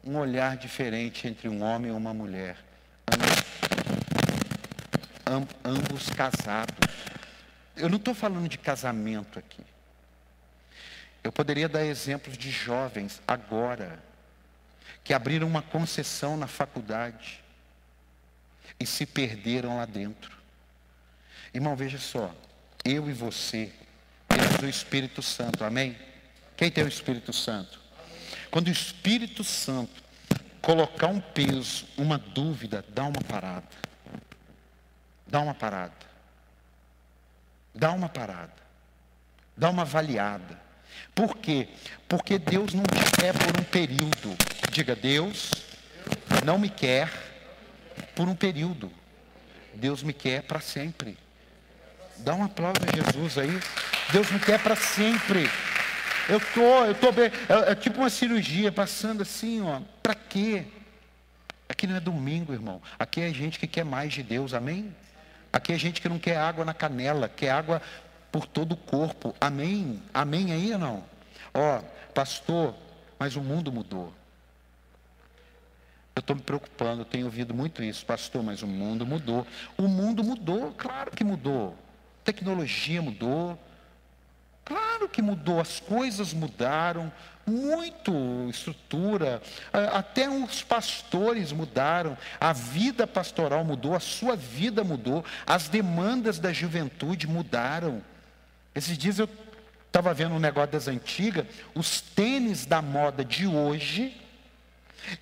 um 0.05 0.17
olhar 0.17 0.57
diferente 0.57 1.27
entre 1.27 1.49
um 1.49 1.61
homem 1.61 1.91
e 1.91 1.95
uma 1.95 2.15
mulher, 2.15 2.57
ambos, 5.27 5.57
ambos 5.65 6.09
casados. 6.11 6.77
Eu 7.77 7.89
não 7.89 7.97
estou 7.97 8.15
falando 8.15 8.49
de 8.49 8.59
casamento 8.59 9.41
aqui. 9.41 9.65
Eu 11.27 11.33
poderia 11.33 11.69
dar 11.69 11.85
exemplos 11.85 12.39
de 12.39 12.53
jovens 12.53 13.21
agora 13.27 13.99
que 15.03 15.13
abriram 15.13 15.49
uma 15.49 15.61
concessão 15.61 16.37
na 16.37 16.47
faculdade 16.47 17.43
e 18.79 18.87
se 18.87 19.05
perderam 19.05 19.77
lá 19.77 19.87
dentro. 19.87 20.31
Irmão, 21.53 21.75
veja 21.75 21.99
só, 21.99 22.33
eu 22.85 23.11
e 23.11 23.13
você 23.13 23.73
temos 24.29 24.63
o 24.63 24.69
Espírito 24.69 25.21
Santo, 25.21 25.65
amém? 25.65 25.99
Quem 26.57 26.71
tem 26.71 26.85
o 26.85 26.89
Espírito 26.89 27.33
Santo? 27.33 27.81
Quando 28.49 28.69
o 28.69 28.71
Espírito 28.71 29.43
Santo 29.43 30.05
colocar 30.63 31.09
um 31.09 31.21
peso, 31.21 31.89
uma 31.99 32.19
dúvida, 32.19 32.85
dá 32.91 33.03
uma 33.03 33.21
parada. 33.23 33.67
Dá 35.27 35.41
uma 35.41 35.55
parada. 35.55 36.07
Dá 37.75 37.91
uma 37.91 38.09
parada. 38.09 38.55
Dá 39.57 39.71
uma 39.71 39.83
avaliada. 39.83 40.66
Por 41.15 41.37
quê? 41.37 41.69
Porque 42.09 42.39
Deus 42.39 42.75
não 42.75 42.85
te 42.85 43.21
quer 43.21 43.33
por 43.33 43.61
um 43.61 43.65
período. 43.65 44.37
Diga, 44.71 44.95
Deus 44.95 45.51
não 46.45 46.59
me 46.59 46.69
quer 46.69 47.11
por 48.15 48.29
um 48.29 48.35
período. 48.35 48.91
Deus 49.75 50.03
me 50.03 50.13
quer 50.13 50.43
para 50.43 50.61
sempre. 50.61 51.17
Dá 52.19 52.35
um 52.35 52.45
aplauso 52.45 52.81
a 52.87 52.97
Jesus 52.97 53.39
aí. 53.39 53.61
Deus 54.13 54.31
me 54.31 54.39
quer 54.39 54.63
para 54.63 54.77
sempre. 54.77 55.51
Eu 56.29 56.41
tô, 56.41 56.85
eu 56.85 56.95
tô 56.95 57.13
bem. 57.13 57.31
É, 57.49 57.73
é, 57.73 57.75
tipo 57.75 58.01
uma 58.01 58.11
cirurgia 58.11 58.73
passando 58.73 59.23
assim, 59.23 59.63
ó. 59.63 59.81
Para 60.03 60.15
quê? 60.15 60.65
Aqui 61.69 61.87
não 61.87 61.97
é 61.97 62.01
domingo, 62.01 62.53
irmão. 62.53 62.81
Aqui 62.99 63.21
é 63.21 63.33
gente 63.33 63.59
que 63.59 63.67
quer 63.67 63.85
mais 63.85 64.13
de 64.13 64.23
Deus, 64.23 64.55
amém? 64.55 64.95
Aqui 65.53 65.73
é 65.73 65.79
gente 65.79 66.01
que 66.01 66.09
não 66.09 66.19
quer 66.19 66.37
água 66.37 66.65
na 66.65 66.75
canela, 66.75 67.29
quer 67.29 67.51
água 67.51 67.81
por 68.37 68.45
todo 68.45 68.73
o 68.73 68.77
corpo. 68.77 69.35
Amém? 69.41 70.03
Amém 70.13 70.53
aí 70.53 70.71
ou 70.75 70.79
não? 70.79 71.05
Ó, 71.55 71.81
pastor, 72.13 72.75
mas 73.19 73.35
o 73.35 73.41
mundo 73.41 73.73
mudou. 73.73 74.13
Eu 76.15 76.21
estou 76.21 76.37
me 76.37 76.43
preocupando, 76.43 77.03
tenho 77.03 77.25
ouvido 77.25 77.55
muito 77.55 77.83
isso, 77.83 78.05
pastor, 78.05 78.43
mas 78.43 78.61
o 78.61 78.67
mundo 78.67 79.07
mudou. 79.07 79.47
O 79.79 79.89
mundo 79.89 80.23
mudou, 80.23 80.75
claro 80.77 81.13
que 81.13 81.25
mudou. 81.25 81.75
Tecnologia 82.25 83.01
mudou, 83.01 83.59
claro 84.63 85.09
que 85.09 85.23
mudou, 85.23 85.59
as 85.59 85.81
coisas 85.81 86.35
mudaram, 86.35 87.11
muito 87.47 88.13
estrutura, 88.51 89.41
até 89.95 90.29
os 90.29 90.63
pastores 90.63 91.53
mudaram, 91.53 92.19
a 92.39 92.53
vida 92.53 93.07
pastoral 93.07 93.65
mudou, 93.65 93.95
a 93.95 94.01
sua 94.01 94.37
vida 94.37 94.85
mudou, 94.85 95.25
as 95.47 95.69
demandas 95.69 96.39
da 96.39 96.53
juventude 96.53 97.27
mudaram. 97.27 98.03
Esses 98.77 98.99
dias 98.99 99.19
eu 99.19 99.27
estava 99.87 100.13
vendo 100.13 100.35
um 100.35 100.39
negócio 100.39 100.73
das 100.73 100.87
antigas, 100.87 101.47
os 101.75 102.03
tênis 102.03 102.67
da 102.67 102.83
moda 102.83 103.25
de 103.25 103.47
hoje 103.47 104.15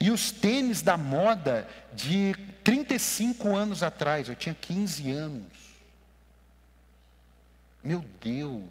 e 0.00 0.10
os 0.10 0.32
tênis 0.32 0.82
da 0.82 0.96
moda 0.96 1.68
de 1.92 2.34
35 2.64 3.54
anos 3.54 3.84
atrás. 3.84 4.28
Eu 4.28 4.34
tinha 4.34 4.56
15 4.60 5.08
anos. 5.12 5.46
Meu 7.80 8.04
Deus. 8.20 8.64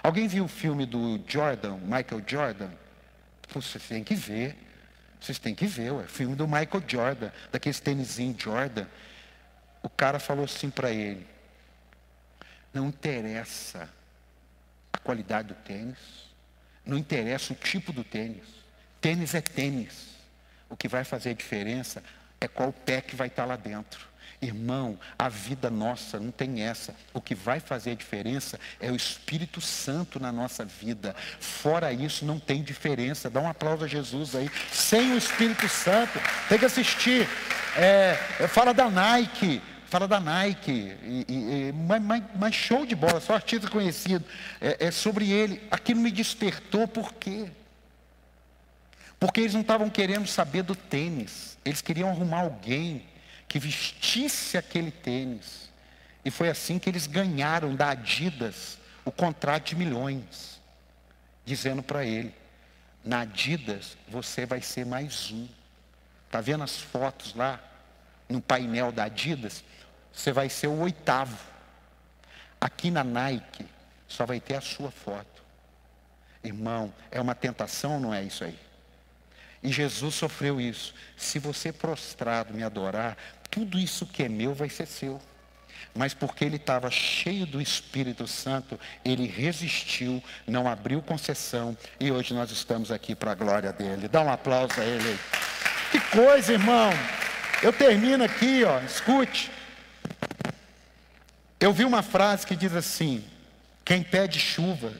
Alguém 0.00 0.28
viu 0.28 0.44
o 0.44 0.48
filme 0.48 0.86
do 0.86 1.20
Jordan, 1.26 1.78
Michael 1.78 2.22
Jordan? 2.24 2.70
Vocês 3.52 3.82
têm 3.88 4.04
que 4.04 4.14
ver. 4.14 4.56
Vocês 5.20 5.40
têm 5.40 5.54
que 5.54 5.66
ver, 5.66 5.90
o 5.90 6.02
filme 6.04 6.36
do 6.36 6.46
Michael 6.46 6.84
Jordan, 6.86 7.30
daqueles 7.50 7.80
tênisinhos 7.80 8.40
Jordan. 8.40 8.86
O 9.82 9.88
cara 9.88 10.20
falou 10.20 10.44
assim 10.44 10.70
para 10.70 10.90
ele: 10.90 11.26
Não 12.72 12.88
interessa 12.88 13.88
qualidade 15.04 15.48
do 15.48 15.54
tênis, 15.54 15.98
não 16.84 16.98
interessa 16.98 17.52
o 17.52 17.56
tipo 17.56 17.92
do 17.92 18.02
tênis. 18.02 18.44
Tênis 19.00 19.34
é 19.34 19.40
tênis. 19.40 20.14
O 20.68 20.76
que 20.76 20.88
vai 20.88 21.04
fazer 21.04 21.34
diferença 21.34 22.02
é 22.40 22.48
qual 22.48 22.72
pé 22.72 23.00
que 23.00 23.14
vai 23.14 23.28
estar 23.28 23.44
lá 23.44 23.56
dentro. 23.56 24.14
Irmão, 24.40 24.98
a 25.18 25.28
vida 25.28 25.70
nossa 25.70 26.18
não 26.18 26.30
tem 26.30 26.62
essa. 26.62 26.94
O 27.12 27.20
que 27.20 27.34
vai 27.34 27.60
fazer 27.60 27.96
diferença 27.96 28.58
é 28.80 28.90
o 28.90 28.96
Espírito 28.96 29.60
Santo 29.60 30.20
na 30.20 30.30
nossa 30.30 30.64
vida. 30.64 31.14
Fora 31.40 31.92
isso, 31.92 32.24
não 32.24 32.38
tem 32.38 32.62
diferença. 32.62 33.30
Dá 33.30 33.40
um 33.40 33.48
aplauso 33.48 33.84
a 33.84 33.88
Jesus 33.88 34.34
aí. 34.34 34.50
Sem 34.70 35.12
o 35.12 35.18
Espírito 35.18 35.68
Santo, 35.68 36.18
tem 36.48 36.58
que 36.58 36.64
assistir. 36.64 37.26
É, 37.76 38.16
fala 38.48 38.74
da 38.74 38.90
Nike 38.90 39.62
fala 39.94 40.08
da 40.08 40.18
Nike, 40.18 40.72
e, 40.72 41.24
e, 41.28 41.72
mas, 41.72 42.02
mas, 42.02 42.24
mas, 42.34 42.52
show 42.52 42.84
de 42.84 42.96
bola, 42.96 43.20
só 43.20 43.34
artista 43.34 43.70
conhecido. 43.70 44.24
É, 44.60 44.86
é 44.86 44.90
sobre 44.90 45.30
ele. 45.30 45.62
Aquilo 45.70 46.00
me 46.00 46.10
despertou, 46.10 46.88
por 46.88 47.14
quê? 47.14 47.48
Porque 49.20 49.42
eles 49.42 49.54
não 49.54 49.60
estavam 49.60 49.88
querendo 49.88 50.26
saber 50.26 50.64
do 50.64 50.74
tênis, 50.74 51.56
eles 51.64 51.80
queriam 51.80 52.10
arrumar 52.10 52.40
alguém 52.40 53.06
que 53.46 53.60
vestisse 53.60 54.58
aquele 54.58 54.90
tênis. 54.90 55.70
E 56.24 56.30
foi 56.30 56.48
assim 56.48 56.76
que 56.76 56.90
eles 56.90 57.06
ganharam 57.06 57.76
da 57.76 57.90
Adidas 57.90 58.78
o 59.04 59.12
contrato 59.12 59.68
de 59.68 59.76
milhões, 59.76 60.60
dizendo 61.44 61.84
para 61.84 62.04
ele: 62.04 62.34
na 63.04 63.20
Adidas 63.20 63.96
você 64.08 64.44
vai 64.44 64.60
ser 64.60 64.84
mais 64.84 65.30
um. 65.30 65.46
Está 66.26 66.40
vendo 66.40 66.64
as 66.64 66.80
fotos 66.80 67.32
lá 67.36 67.60
no 68.28 68.40
painel 68.40 68.90
da 68.90 69.04
Adidas? 69.04 69.62
Você 70.14 70.32
vai 70.32 70.48
ser 70.48 70.68
o 70.68 70.80
oitavo. 70.80 71.36
Aqui 72.60 72.90
na 72.90 73.04
Nike, 73.04 73.66
só 74.08 74.24
vai 74.24 74.40
ter 74.40 74.54
a 74.54 74.60
sua 74.60 74.90
foto. 74.90 75.42
Irmão, 76.42 76.92
é 77.10 77.20
uma 77.20 77.34
tentação, 77.34 77.98
não 77.98 78.14
é 78.14 78.22
isso 78.22 78.44
aí? 78.44 78.58
E 79.62 79.72
Jesus 79.72 80.14
sofreu 80.14 80.60
isso. 80.60 80.94
Se 81.16 81.38
você 81.38 81.72
prostrado 81.72 82.54
me 82.54 82.62
adorar, 82.62 83.16
tudo 83.50 83.78
isso 83.78 84.06
que 84.06 84.22
é 84.22 84.28
meu 84.28 84.54
vai 84.54 84.68
ser 84.68 84.86
seu. 84.86 85.20
Mas 85.94 86.12
porque 86.14 86.44
ele 86.44 86.56
estava 86.56 86.90
cheio 86.90 87.46
do 87.46 87.60
Espírito 87.60 88.26
Santo, 88.26 88.78
ele 89.04 89.26
resistiu, 89.26 90.22
não 90.46 90.68
abriu 90.68 91.00
concessão, 91.02 91.76
e 91.98 92.10
hoje 92.10 92.34
nós 92.34 92.50
estamos 92.50 92.90
aqui 92.90 93.14
para 93.14 93.32
a 93.32 93.34
glória 93.34 93.72
dele. 93.72 94.08
Dá 94.08 94.20
um 94.20 94.30
aplauso 94.30 94.80
a 94.80 94.84
ele. 94.84 95.18
Que 95.90 96.00
coisa, 96.00 96.52
irmão. 96.52 96.90
Eu 97.62 97.72
termino 97.72 98.24
aqui, 98.24 98.64
ó, 98.64 98.80
escute. 98.80 99.50
Eu 101.64 101.72
vi 101.72 101.82
uma 101.82 102.02
frase 102.02 102.46
que 102.46 102.54
diz 102.54 102.74
assim: 102.74 103.24
quem 103.82 104.02
pede 104.02 104.38
chuva 104.38 104.92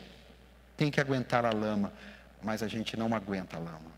tem 0.79 0.91
que 0.91 0.99
aguentar 0.99 1.45
a 1.45 1.51
lama, 1.51 1.93
mas 2.43 2.63
a 2.63 2.69
gente 2.69 2.97
não 2.97 3.15
aguenta 3.15 3.59
a 3.59 3.61
lama. 3.61 3.93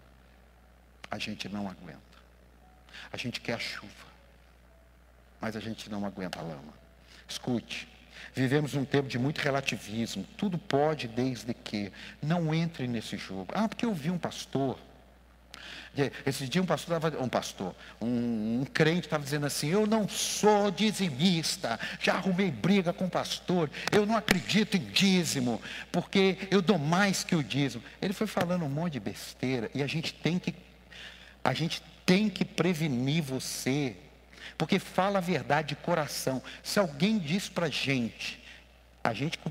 A 1.08 1.16
gente 1.16 1.48
não 1.48 1.68
aguenta. 1.68 2.00
A 3.12 3.16
gente 3.16 3.40
quer 3.40 3.52
a 3.52 3.58
chuva, 3.60 4.08
mas 5.40 5.54
a 5.54 5.60
gente 5.60 5.88
não 5.88 6.04
aguenta 6.04 6.40
a 6.40 6.42
lama. 6.42 6.74
Escute, 7.28 7.86
vivemos 8.34 8.74
um 8.74 8.84
tempo 8.84 9.08
de 9.08 9.16
muito 9.16 9.40
relativismo. 9.40 10.26
Tudo 10.36 10.58
pode 10.58 11.06
desde 11.06 11.54
que. 11.54 11.92
Não 12.20 12.52
entre 12.52 12.88
nesse 12.88 13.16
jogo. 13.16 13.46
Ah, 13.54 13.68
porque 13.68 13.86
eu 13.86 13.94
vi 13.94 14.10
um 14.10 14.18
pastor 14.18 14.76
esse 16.24 16.48
dia 16.48 16.62
um 16.62 16.66
pastor, 16.66 17.00
um 17.20 17.28
pastor, 17.28 17.74
um, 18.00 18.60
um 18.60 18.64
crente 18.72 19.06
estava 19.06 19.22
dizendo 19.22 19.46
assim, 19.46 19.68
eu 19.68 19.86
não 19.86 20.08
sou 20.08 20.70
dizimista, 20.70 21.78
já 22.00 22.14
arrumei 22.14 22.50
briga 22.50 22.92
com 22.92 23.06
o 23.06 23.10
pastor, 23.10 23.70
eu 23.90 24.04
não 24.06 24.16
acredito 24.16 24.76
em 24.76 24.80
dízimo, 24.80 25.60
porque 25.90 26.38
eu 26.50 26.60
dou 26.62 26.78
mais 26.78 27.24
que 27.24 27.34
o 27.34 27.42
dízimo. 27.42 27.82
Ele 28.00 28.12
foi 28.12 28.26
falando 28.26 28.64
um 28.64 28.68
monte 28.68 28.94
de 28.94 29.00
besteira 29.00 29.70
e 29.74 29.82
a 29.82 29.86
gente 29.86 30.12
tem 30.14 30.38
que, 30.38 30.54
a 31.42 31.52
gente 31.52 31.82
tem 32.04 32.28
que 32.28 32.44
prevenir 32.44 33.22
você, 33.22 33.96
porque 34.56 34.78
fala 34.78 35.18
a 35.18 35.22
verdade 35.22 35.68
de 35.68 35.76
coração. 35.76 36.42
Se 36.62 36.78
alguém 36.78 37.18
diz 37.18 37.48
para 37.48 37.66
a 37.66 37.70
gente, 37.70 38.42
a 39.02 39.12
gente 39.12 39.38
com 39.38 39.50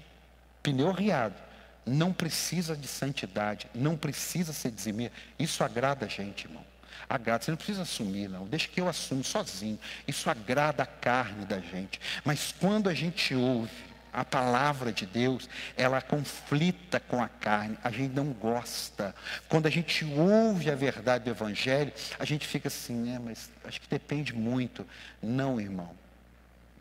pneu 0.63 0.91
riado, 0.91 1.44
não 1.85 2.11
precisa 2.11 2.75
de 2.75 2.87
santidade, 2.87 3.67
não 3.73 3.95
precisa 3.95 4.51
ser 4.51 4.71
dizimir. 4.71 5.11
Isso 5.37 5.63
agrada 5.63 6.05
a 6.05 6.09
gente, 6.09 6.45
irmão. 6.45 6.65
Agrada, 7.07 7.43
você 7.43 7.51
não 7.51 7.57
precisa 7.57 7.83
assumir, 7.83 8.27
não. 8.27 8.45
Deixa 8.47 8.67
que 8.67 8.81
eu 8.81 8.87
assumo 8.87 9.23
sozinho. 9.23 9.79
Isso 10.07 10.29
agrada 10.29 10.83
a 10.83 10.87
carne 10.87 11.45
da 11.45 11.59
gente. 11.59 11.99
Mas 12.23 12.53
quando 12.59 12.89
a 12.89 12.93
gente 12.93 13.35
ouve 13.35 13.71
a 14.11 14.23
palavra 14.23 14.93
de 14.93 15.05
Deus, 15.05 15.49
ela 15.75 16.01
conflita 16.01 17.01
com 17.01 17.21
a 17.21 17.27
carne, 17.27 17.77
a 17.83 17.91
gente 17.91 18.13
não 18.13 18.31
gosta. 18.31 19.13
Quando 19.49 19.67
a 19.67 19.69
gente 19.69 20.05
ouve 20.05 20.71
a 20.71 20.75
verdade 20.75 21.25
do 21.25 21.29
Evangelho, 21.29 21.91
a 22.17 22.23
gente 22.23 22.47
fica 22.47 22.69
assim, 22.69 22.95
né, 22.95 23.19
mas 23.23 23.51
acho 23.65 23.81
que 23.81 23.89
depende 23.89 24.33
muito. 24.33 24.87
Não, 25.21 25.59
irmão. 25.59 25.91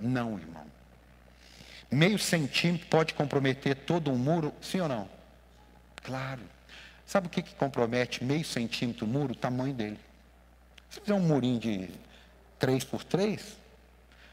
Não, 0.00 0.38
irmão. 0.38 0.66
Meio 1.94 2.18
centímetro 2.18 2.86
pode 2.88 3.14
comprometer 3.14 3.76
todo 3.76 4.10
um 4.10 4.18
muro, 4.18 4.52
sim 4.60 4.80
ou 4.80 4.88
não? 4.88 5.08
Claro. 6.02 6.42
Sabe 7.06 7.28
o 7.28 7.30
que, 7.30 7.40
que 7.40 7.54
compromete 7.54 8.24
meio 8.24 8.44
centímetro 8.44 9.06
o 9.06 9.08
muro? 9.08 9.32
O 9.32 9.36
tamanho 9.36 9.72
dele. 9.72 10.00
Se 10.90 11.00
fizer 11.00 11.14
um 11.14 11.20
murinho 11.20 11.60
de 11.60 11.88
3 12.58 12.82
por 12.84 13.04
3, 13.04 13.56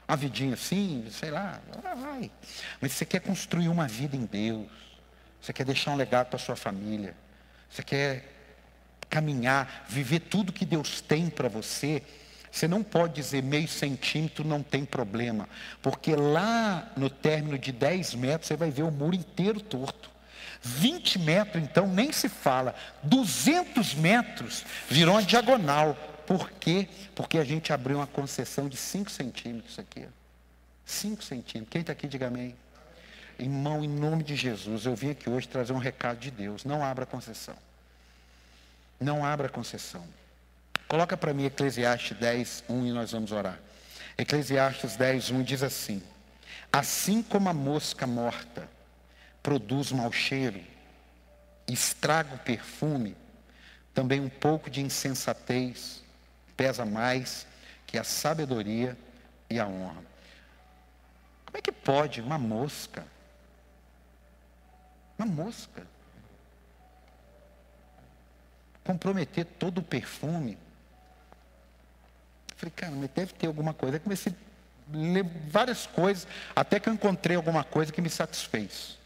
uma 0.07 0.17
vidinha 0.17 0.55
assim, 0.55 1.07
sei 1.11 1.29
lá, 1.29 1.61
vai. 1.95 2.31
Mas 2.79 2.93
você 2.93 3.05
quer 3.05 3.19
construir 3.19 3.67
uma 3.67 3.87
vida 3.87 4.15
em 4.15 4.25
Deus. 4.25 4.67
Você 5.39 5.53
quer 5.53 5.63
deixar 5.63 5.91
um 5.91 5.95
legado 5.95 6.29
para 6.29 6.39
sua 6.39 6.55
família. 6.55 7.15
Você 7.69 7.83
quer 7.83 8.25
caminhar, 9.07 9.85
viver 9.87 10.21
tudo 10.21 10.51
que 10.51 10.65
Deus 10.65 10.99
tem 10.99 11.29
para 11.29 11.47
você. 11.47 12.01
Você 12.51 12.67
não 12.67 12.83
pode 12.83 13.13
dizer 13.13 13.41
meio 13.41 13.67
centímetro 13.67 14.43
não 14.43 14.61
tem 14.61 14.83
problema, 14.83 15.47
porque 15.81 16.15
lá 16.15 16.91
no 16.97 17.09
término 17.09 17.57
de 17.57 17.71
10 17.71 18.15
metros 18.15 18.47
você 18.47 18.57
vai 18.57 18.69
ver 18.69 18.83
o 18.83 18.91
muro 18.91 19.15
inteiro 19.15 19.61
torto. 19.61 20.11
20 20.61 21.19
metros, 21.19 21.63
então, 21.63 21.87
nem 21.87 22.11
se 22.11 22.29
fala. 22.29 22.75
200 23.03 23.95
metros 23.95 24.63
virou 24.87 25.15
uma 25.15 25.23
diagonal. 25.23 25.95
Por 26.27 26.51
quê? 26.51 26.87
Porque 27.15 27.39
a 27.39 27.43
gente 27.43 27.73
abriu 27.73 27.97
uma 27.97 28.05
concessão 28.05 28.69
de 28.69 28.77
5 28.77 29.09
centímetros 29.09 29.79
aqui. 29.79 30.05
5 30.85 31.23
centímetros. 31.23 31.71
Quem 31.71 31.81
está 31.81 31.93
aqui, 31.93 32.07
diga 32.07 32.27
amém. 32.27 32.55
Irmão, 33.39 33.83
em 33.83 33.87
nome 33.87 34.23
de 34.23 34.35
Jesus, 34.35 34.85
eu 34.85 34.95
vim 34.95 35.09
aqui 35.09 35.29
hoje 35.29 35.47
trazer 35.47 35.73
um 35.73 35.79
recado 35.79 36.19
de 36.19 36.29
Deus. 36.29 36.63
Não 36.63 36.83
abra 36.83 37.07
concessão. 37.07 37.55
Não 38.99 39.25
abra 39.25 39.49
concessão. 39.49 40.05
Coloca 40.91 41.15
para 41.15 41.33
mim 41.33 41.45
Eclesiastes 41.45 42.17
10, 42.17 42.65
1 42.67 42.85
e 42.87 42.91
nós 42.91 43.13
vamos 43.13 43.31
orar. 43.31 43.57
Eclesiastes 44.17 44.97
10, 44.97 45.31
1 45.31 45.41
diz 45.41 45.63
assim: 45.63 46.03
Assim 46.69 47.23
como 47.23 47.47
a 47.47 47.53
mosca 47.53 48.05
morta 48.05 48.69
produz 49.41 49.93
mau 49.93 50.11
cheiro, 50.11 50.61
estraga 51.65 52.35
o 52.35 52.39
perfume, 52.39 53.15
também 53.93 54.19
um 54.19 54.27
pouco 54.27 54.69
de 54.69 54.81
insensatez 54.81 56.03
pesa 56.57 56.83
mais 56.83 57.47
que 57.87 57.97
a 57.97 58.03
sabedoria 58.03 58.97
e 59.49 59.61
a 59.61 59.65
honra. 59.65 60.03
Como 61.45 61.57
é 61.57 61.61
que 61.61 61.71
pode 61.71 62.19
uma 62.19 62.37
mosca, 62.37 63.05
uma 65.17 65.25
mosca, 65.25 65.87
comprometer 68.83 69.45
todo 69.45 69.77
o 69.77 69.83
perfume? 69.83 70.57
Falei, 72.61 72.73
cara, 72.75 72.91
mas 72.91 73.09
deve 73.09 73.33
ter 73.33 73.47
alguma 73.47 73.73
coisa. 73.73 73.95
Aí 73.95 73.99
comecei 73.99 74.31
a 74.31 74.95
ler 74.95 75.25
várias 75.47 75.87
coisas, 75.87 76.27
até 76.55 76.79
que 76.79 76.87
eu 76.87 76.93
encontrei 76.93 77.35
alguma 77.35 77.63
coisa 77.63 77.91
que 77.91 77.99
me 77.99 78.09
satisfez. 78.09 78.99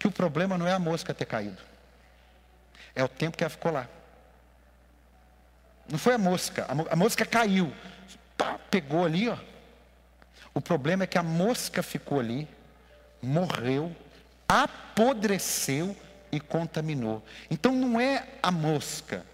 Que 0.00 0.08
o 0.08 0.10
problema 0.10 0.58
não 0.58 0.66
é 0.66 0.72
a 0.72 0.78
mosca 0.80 1.14
ter 1.14 1.26
caído, 1.26 1.62
é 2.92 3.04
o 3.04 3.08
tempo 3.08 3.36
que 3.36 3.44
ela 3.44 3.50
ficou 3.50 3.70
lá. 3.70 3.88
Não 5.88 5.96
foi 5.96 6.14
a 6.14 6.18
mosca, 6.18 6.66
a 6.90 6.96
mosca 6.96 7.24
caiu, 7.24 7.72
pá, 8.36 8.58
pegou 8.68 9.04
ali, 9.04 9.28
ó. 9.28 9.38
O 10.52 10.60
problema 10.60 11.04
é 11.04 11.06
que 11.06 11.18
a 11.18 11.22
mosca 11.22 11.84
ficou 11.84 12.18
ali, 12.18 12.48
morreu, 13.22 13.94
apodreceu 14.48 15.96
e 16.32 16.40
contaminou. 16.40 17.24
Então 17.48 17.70
não 17.70 18.00
é 18.00 18.26
a 18.42 18.50
mosca, 18.50 19.24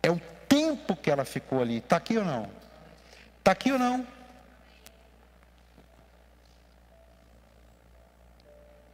é 0.00 0.08
o 0.08 0.20
tempo 0.48 0.96
que 0.96 1.10
ela 1.10 1.24
ficou 1.24 1.60
ali. 1.60 1.78
Está 1.78 1.96
aqui 1.96 2.16
ou 2.16 2.24
não? 2.24 2.50
Está 3.38 3.52
aqui 3.52 3.72
ou 3.72 3.78
não? 3.78 4.06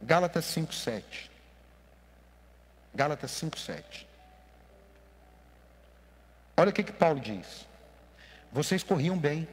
Gálatas 0.01 0.45
5,7. 0.45 1.29
Gálatas 2.93 3.31
5,7. 3.31 4.05
Olha 6.57 6.69
o 6.69 6.73
que, 6.73 6.83
que 6.83 6.93
Paulo 6.93 7.19
diz. 7.19 7.67
Vocês 8.51 8.83
corriam 8.83 9.17
bem. 9.17 9.47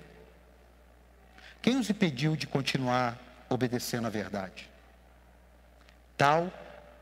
Quem 1.61 1.79
os 1.79 1.89
impediu 1.89 2.37
de 2.37 2.47
continuar 2.47 3.19
obedecendo 3.49 4.07
a 4.07 4.11
verdade? 4.11 4.69
Tal 6.17 6.53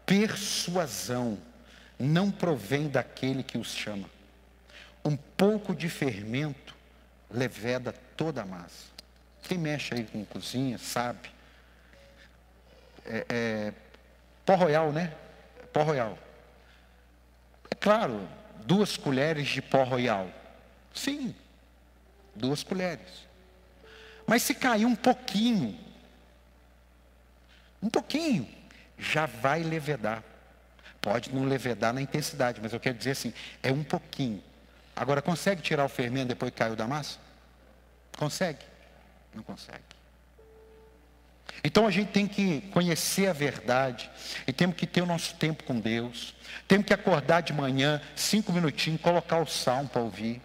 persuasão 0.07 1.39
não 1.99 2.31
provém 2.31 2.89
daquele 2.89 3.43
que 3.43 3.59
os 3.59 3.75
chama. 3.75 4.09
Um 5.05 5.17
pouco 5.17 5.75
de 5.75 5.89
fermento 5.89 6.77
leveda 7.31 7.93
toda 8.17 8.43
a 8.43 8.47
massa. 8.47 8.91
Quem 9.43 9.59
mexe 9.59 9.95
aí 9.95 10.05
com 10.05 10.25
cozinha 10.25 10.79
sabe. 10.79 11.31
É, 13.07 13.27
é, 13.29 13.73
pó 14.45 14.55
royal, 14.55 14.93
né? 14.93 15.15
Pó 15.73 15.83
royal. 15.83 16.19
É 17.71 17.75
claro, 17.75 18.29
duas 18.65 18.97
colheres 18.97 19.49
de 19.49 19.63
pó 19.63 19.85
royal. 19.85 20.31
Sim, 20.93 21.35
duas 22.35 22.63
colheres. 22.63 23.27
Mas 24.27 24.43
se 24.43 24.55
cair 24.55 24.85
um 24.85 24.95
pouquinho, 24.95 25.79
um 27.83 27.89
pouquinho, 27.89 28.49
já 28.99 29.27
vai 29.27 29.63
levedar. 29.63 30.23
Pode 31.01 31.35
não 31.35 31.45
levedar 31.47 31.95
na 31.95 32.03
intensidade, 32.03 32.61
mas 32.63 32.73
eu 32.73 32.81
quero 32.81 32.99
dizer 32.99 33.13
assim, 33.13 33.33
é 33.63 33.73
um 33.73 33.83
pouquinho. 33.83 34.43
Agora, 34.95 35.23
consegue 35.23 35.63
tirar 35.63 35.85
o 35.85 35.89
fermento 35.89 36.29
depois 36.29 36.51
que 36.51 36.59
caiu 36.59 36.77
da 36.77 36.87
massa? 36.87 37.19
Consegue? 38.17 38.65
Não 39.35 39.43
consegue. 39.43 40.01
Então 41.63 41.87
a 41.87 41.91
gente 41.91 42.11
tem 42.11 42.27
que 42.27 42.63
conhecer 42.73 43.29
a 43.29 43.33
verdade 43.33 44.11
e 44.47 44.53
temos 44.53 44.77
que 44.77 44.87
ter 44.87 45.03
o 45.03 45.07
nosso 45.07 45.35
tempo 45.35 45.65
com 45.65 45.79
Deus. 45.79 46.35
Temos 46.67 46.87
que 46.87 46.95
acordar 46.95 47.43
de 47.43 47.53
manhã, 47.53 48.01
cinco 48.17 48.53
minutinhos, 48.53 49.01
colocar 49.01 49.39
o 49.39 49.47
salmo 49.47 49.89
para 49.89 50.01
ouvir, 50.01 50.41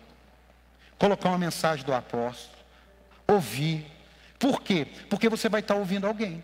colocar 0.98 1.30
uma 1.30 1.38
mensagem 1.38 1.86
do 1.86 1.94
apóstolo, 1.94 2.56
ouvir. 3.28 3.86
Por 4.38 4.62
quê? 4.62 4.88
Porque 5.10 5.30
você 5.30 5.48
vai 5.48 5.62
estar 5.62 5.76
ouvindo 5.76 6.06
alguém. 6.06 6.44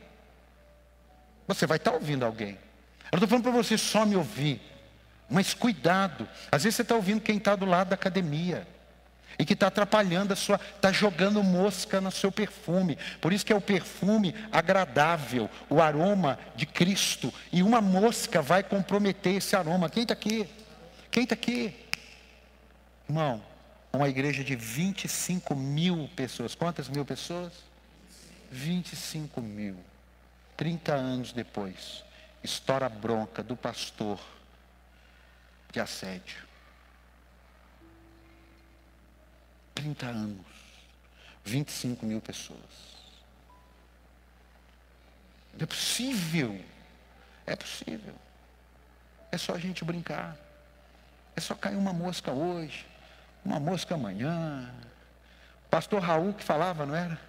Você 1.47 1.67
vai 1.67 1.77
estar 1.77 1.91
ouvindo 1.91 2.25
alguém. 2.25 2.57
Eu 3.11 3.17
não 3.17 3.25
estou 3.25 3.27
falando 3.27 3.43
para 3.43 3.51
você 3.51 3.77
só 3.77 4.05
me 4.05 4.15
ouvir, 4.15 4.61
mas 5.31 5.53
cuidado. 5.53 6.27
Às 6.51 6.63
vezes 6.63 6.75
você 6.75 6.81
está 6.81 6.93
ouvindo 6.93 7.21
quem 7.21 7.37
está 7.37 7.55
do 7.55 7.65
lado 7.65 7.87
da 7.87 7.95
academia 7.95 8.67
e 9.39 9.45
que 9.45 9.53
está 9.53 9.67
atrapalhando 9.67 10.33
a 10.33 10.35
sua, 10.35 10.59
está 10.75 10.91
jogando 10.91 11.41
mosca 11.41 12.01
no 12.01 12.11
seu 12.11 12.31
perfume. 12.31 12.97
Por 13.21 13.31
isso 13.31 13.45
que 13.45 13.53
é 13.53 13.55
o 13.55 13.61
perfume 13.61 14.35
agradável, 14.51 15.49
o 15.69 15.81
aroma 15.81 16.37
de 16.53 16.65
Cristo. 16.65 17.33
E 17.51 17.63
uma 17.63 17.79
mosca 17.79 18.41
vai 18.41 18.61
comprometer 18.61 19.37
esse 19.37 19.55
aroma. 19.55 19.89
Quem 19.89 20.03
está 20.03 20.13
aqui? 20.13 20.47
Quem 21.09 21.23
está 21.23 21.33
aqui? 21.33 21.73
Irmão, 23.07 23.41
uma 23.93 24.09
igreja 24.09 24.43
de 24.43 24.55
25 24.55 25.55
mil 25.55 26.09
pessoas. 26.13 26.53
Quantas 26.53 26.89
mil 26.89 27.05
pessoas? 27.05 27.53
25 28.51 29.41
mil. 29.41 29.77
30 30.57 30.93
anos 30.93 31.31
depois, 31.31 32.03
estoura 32.43 32.85
a 32.85 32.89
bronca 32.89 33.41
do 33.41 33.55
pastor 33.55 34.19
de 35.71 35.79
assédio. 35.79 36.37
30 39.73 40.05
anos, 40.05 40.45
25 41.43 42.05
mil 42.05 42.21
pessoas. 42.21 42.59
É 45.59 45.65
possível, 45.65 46.59
é 47.45 47.55
possível. 47.55 48.15
É 49.31 49.37
só 49.37 49.53
a 49.53 49.57
gente 49.57 49.83
brincar. 49.83 50.37
É 51.35 51.41
só 51.41 51.55
cair 51.55 51.77
uma 51.77 51.93
mosca 51.93 52.31
hoje, 52.31 52.85
uma 53.43 53.59
mosca 53.59 53.95
amanhã. 53.95 54.69
Pastor 55.69 56.01
Raul 56.01 56.33
que 56.33 56.43
falava, 56.43 56.85
não 56.85 56.95
era? 56.95 57.19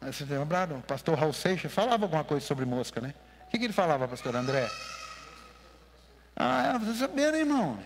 Vocês 0.00 0.28
lembraram? 0.28 0.80
Pastor 0.80 1.18
Raul 1.18 1.32
Seixas 1.32 1.72
falava 1.72 2.04
alguma 2.04 2.24
coisa 2.24 2.44
sobre 2.46 2.64
mosca, 2.64 3.00
né? 3.00 3.14
O 3.46 3.50
que, 3.50 3.58
que 3.58 3.64
ele 3.64 3.72
falava, 3.72 4.06
pastor 4.06 4.34
André? 4.34 4.68
Ah, 6.40 6.78
você 6.78 7.00
sabendo, 7.00 7.36
irmão? 7.36 7.76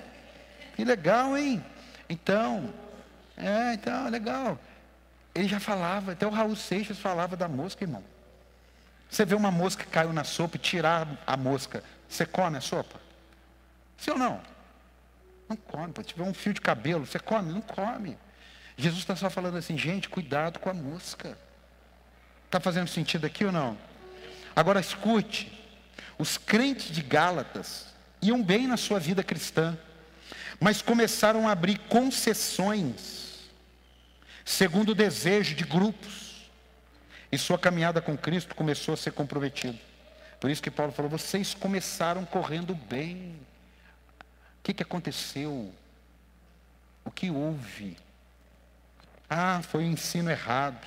Que 0.77 0.85
legal, 0.85 1.39
hein? 1.39 1.65
Então, 2.07 2.71
é, 3.35 3.73
então, 3.73 4.11
legal. 4.11 4.59
Ele 5.35 5.49
já 5.49 5.59
falava, 5.59 6.13
até 6.13 6.27
o 6.27 6.31
Raul 6.31 6.55
Seixas 6.55 6.99
falava 6.99 7.35
da 7.35 7.49
mosca, 7.49 7.83
irmão. 7.83 8.05
Você 9.09 9.25
vê 9.25 9.35
uma 9.35 9.51
mosca 9.51 9.85
que 9.85 9.91
caiu 9.91 10.13
na 10.13 10.23
sopa 10.23 10.57
e 10.57 10.59
tirar 10.59 11.09
a 11.27 11.35
mosca, 11.35 11.83
você 12.07 12.27
come 12.27 12.59
a 12.59 12.61
sopa? 12.61 13.01
Sim 13.97 14.11
ou 14.11 14.19
não? 14.19 14.39
Não 15.49 15.57
come. 15.57 15.95
Se 15.97 16.05
tiver 16.05 16.25
um 16.25 16.35
fio 16.35 16.53
de 16.53 16.61
cabelo, 16.61 17.07
você 17.07 17.19
come? 17.19 17.53
Não 17.53 17.63
come. 17.63 18.19
Jesus 18.77 19.01
está 19.01 19.17
só 19.17 19.31
falando 19.31 19.57
assim, 19.57 19.79
gente, 19.79 20.11
cuidado 20.11 20.59
com 20.59 20.69
a 20.69 20.75
mosca. 20.75 21.39
Está 22.45 22.61
fazendo 22.61 22.89
sentido 22.89 23.25
aqui 23.25 23.47
ou 23.47 23.53
não? 23.53 23.79
Agora 24.55 24.79
escute, 24.79 25.51
os 26.19 26.37
crentes 26.37 26.91
de 26.95 27.01
Gálatas 27.01 27.92
iam 28.23 28.43
bem 28.43 28.67
na 28.67 28.77
sua 28.77 28.99
vida 28.99 29.23
cristã 29.23 29.77
mas 30.63 30.81
começaram 30.81 31.49
a 31.49 31.51
abrir 31.51 31.77
concessões, 31.89 33.51
segundo 34.45 34.91
o 34.91 34.95
desejo 34.95 35.57
de 35.57 35.65
grupos, 35.65 36.49
e 37.33 37.37
sua 37.37 37.59
caminhada 37.59 38.01
com 38.01 38.17
Cristo 38.17 38.55
começou 38.55 38.95
a 38.95 38.97
ser 38.97 39.11
comprometida. 39.11 39.77
Por 40.39 40.49
isso 40.49 40.63
que 40.63 40.71
Paulo 40.71 40.93
falou: 40.93 41.11
vocês 41.11 41.53
começaram 41.53 42.25
correndo 42.25 42.77
bem. 42.77 43.35
O 44.21 44.63
que, 44.63 44.73
que 44.73 44.85
aconteceu? 44.85 45.75
O 47.05 47.11
que 47.11 47.29
houve? 47.29 47.97
Ah, 49.29 49.63
foi 49.65 49.83
o 49.83 49.87
ensino 49.87 50.31
errado. 50.31 50.87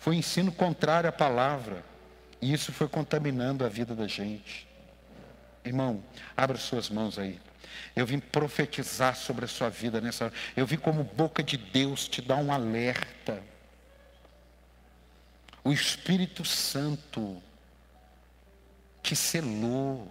Foi 0.00 0.16
o 0.16 0.18
ensino 0.18 0.50
contrário 0.50 1.08
à 1.08 1.12
palavra. 1.12 1.84
E 2.40 2.52
isso 2.52 2.72
foi 2.72 2.88
contaminando 2.88 3.64
a 3.64 3.68
vida 3.68 3.94
da 3.94 4.08
gente. 4.08 4.66
Irmão, 5.66 6.02
abra 6.36 6.56
suas 6.56 6.88
mãos 6.88 7.18
aí. 7.18 7.40
Eu 7.94 8.06
vim 8.06 8.20
profetizar 8.20 9.16
sobre 9.16 9.44
a 9.44 9.48
sua 9.48 9.68
vida 9.68 10.00
nessa 10.00 10.26
hora. 10.26 10.34
Eu 10.56 10.64
vim 10.64 10.76
como 10.76 11.02
boca 11.02 11.42
de 11.42 11.56
Deus 11.56 12.06
te 12.06 12.22
dar 12.22 12.36
um 12.36 12.52
alerta. 12.52 13.42
O 15.64 15.72
Espírito 15.72 16.44
Santo 16.44 17.42
te 19.02 19.16
selou. 19.16 20.08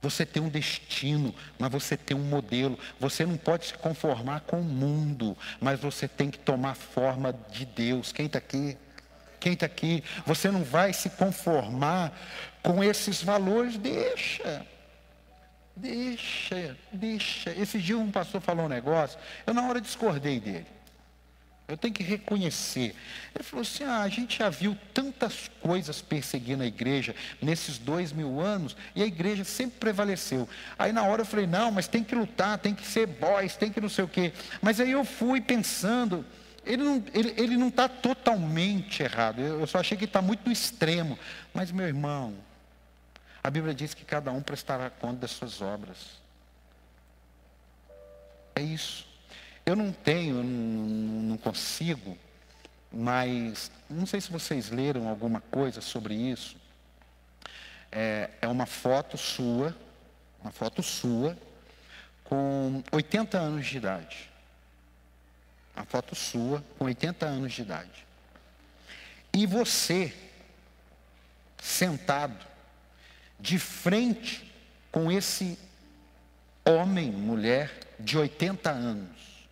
Você 0.00 0.24
tem 0.24 0.42
um 0.42 0.48
destino, 0.48 1.34
mas 1.58 1.70
você 1.70 1.94
tem 1.94 2.16
um 2.16 2.24
modelo. 2.24 2.78
Você 2.98 3.26
não 3.26 3.36
pode 3.36 3.66
se 3.66 3.74
conformar 3.74 4.40
com 4.40 4.60
o 4.60 4.64
mundo, 4.64 5.36
mas 5.60 5.78
você 5.78 6.08
tem 6.08 6.30
que 6.30 6.38
tomar 6.38 6.74
forma 6.74 7.34
de 7.50 7.66
Deus. 7.66 8.10
Quem 8.10 8.24
está 8.24 8.38
aqui? 8.38 8.78
Quem 9.38 9.54
está 9.54 9.66
aqui? 9.66 10.04
Você 10.26 10.50
não 10.50 10.62
vai 10.62 10.92
se 10.92 11.10
conformar 11.10 12.12
com 12.62 12.82
esses 12.82 13.22
valores, 13.22 13.76
deixa. 13.76 14.66
Deixa, 15.76 16.76
deixa. 16.92 17.50
Esse 17.52 17.78
dia 17.78 17.96
um 17.96 18.10
pastor 18.10 18.40
falou 18.40 18.66
um 18.66 18.68
negócio, 18.68 19.18
eu 19.46 19.54
na 19.54 19.66
hora 19.66 19.80
discordei 19.80 20.38
dele. 20.38 20.66
Eu 21.70 21.76
tenho 21.76 21.94
que 21.94 22.02
reconhecer. 22.02 22.96
Ele 23.34 23.44
falou 23.44 23.62
assim: 23.62 23.84
ah, 23.84 24.02
a 24.02 24.08
gente 24.08 24.38
já 24.38 24.50
viu 24.50 24.76
tantas 24.92 25.48
coisas 25.62 26.02
perseguindo 26.02 26.64
a 26.64 26.66
igreja 26.66 27.14
nesses 27.40 27.78
dois 27.78 28.12
mil 28.12 28.40
anos 28.40 28.76
e 28.94 29.02
a 29.02 29.06
igreja 29.06 29.44
sempre 29.44 29.78
prevaleceu. 29.78 30.48
Aí 30.76 30.92
na 30.92 31.04
hora 31.04 31.22
eu 31.22 31.26
falei: 31.26 31.46
não, 31.46 31.70
mas 31.70 31.86
tem 31.86 32.02
que 32.02 32.14
lutar, 32.14 32.58
tem 32.58 32.74
que 32.74 32.84
ser 32.84 33.06
boys, 33.06 33.56
tem 33.56 33.70
que 33.70 33.80
não 33.80 33.88
sei 33.88 34.04
o 34.04 34.08
quê. 34.08 34.32
Mas 34.60 34.80
aí 34.80 34.90
eu 34.90 35.04
fui 35.04 35.40
pensando, 35.40 36.26
ele 36.66 36.82
não 36.82 36.96
está 36.98 37.18
ele, 37.18 37.34
ele 37.36 37.56
não 37.56 37.70
tá 37.70 37.88
totalmente 37.88 39.04
errado. 39.04 39.40
Eu, 39.40 39.60
eu 39.60 39.66
só 39.66 39.78
achei 39.78 39.96
que 39.96 40.06
está 40.06 40.20
muito 40.20 40.44
no 40.44 40.52
extremo. 40.52 41.16
Mas 41.54 41.70
meu 41.70 41.86
irmão, 41.86 42.34
a 43.42 43.50
Bíblia 43.50 43.74
diz 43.74 43.94
que 43.94 44.04
cada 44.04 44.30
um 44.30 44.42
prestará 44.42 44.90
conta 44.90 45.20
das 45.20 45.30
suas 45.30 45.62
obras. 45.62 46.20
É 48.54 48.60
isso. 48.60 49.06
Eu 49.64 49.74
não 49.74 49.92
tenho, 49.92 50.42
não 50.42 51.38
consigo, 51.38 52.18
mas 52.92 53.70
não 53.88 54.04
sei 54.04 54.20
se 54.20 54.30
vocês 54.30 54.70
leram 54.70 55.08
alguma 55.08 55.40
coisa 55.40 55.80
sobre 55.80 56.14
isso. 56.14 56.56
É, 57.90 58.30
é 58.42 58.48
uma 58.48 58.66
foto 58.66 59.16
sua, 59.16 59.74
uma 60.40 60.50
foto 60.50 60.82
sua, 60.82 61.36
com 62.24 62.82
80 62.92 63.38
anos 63.38 63.66
de 63.66 63.76
idade. 63.78 64.30
Uma 65.74 65.84
foto 65.86 66.14
sua 66.14 66.62
com 66.78 66.84
80 66.84 67.26
anos 67.26 67.52
de 67.52 67.62
idade. 67.62 68.06
E 69.32 69.46
você, 69.46 70.12
sentado, 71.58 72.49
de 73.40 73.58
frente 73.58 74.52
com 74.92 75.10
esse 75.10 75.58
homem, 76.64 77.10
mulher 77.10 77.72
de 77.98 78.18
80 78.18 78.70
anos. 78.70 79.48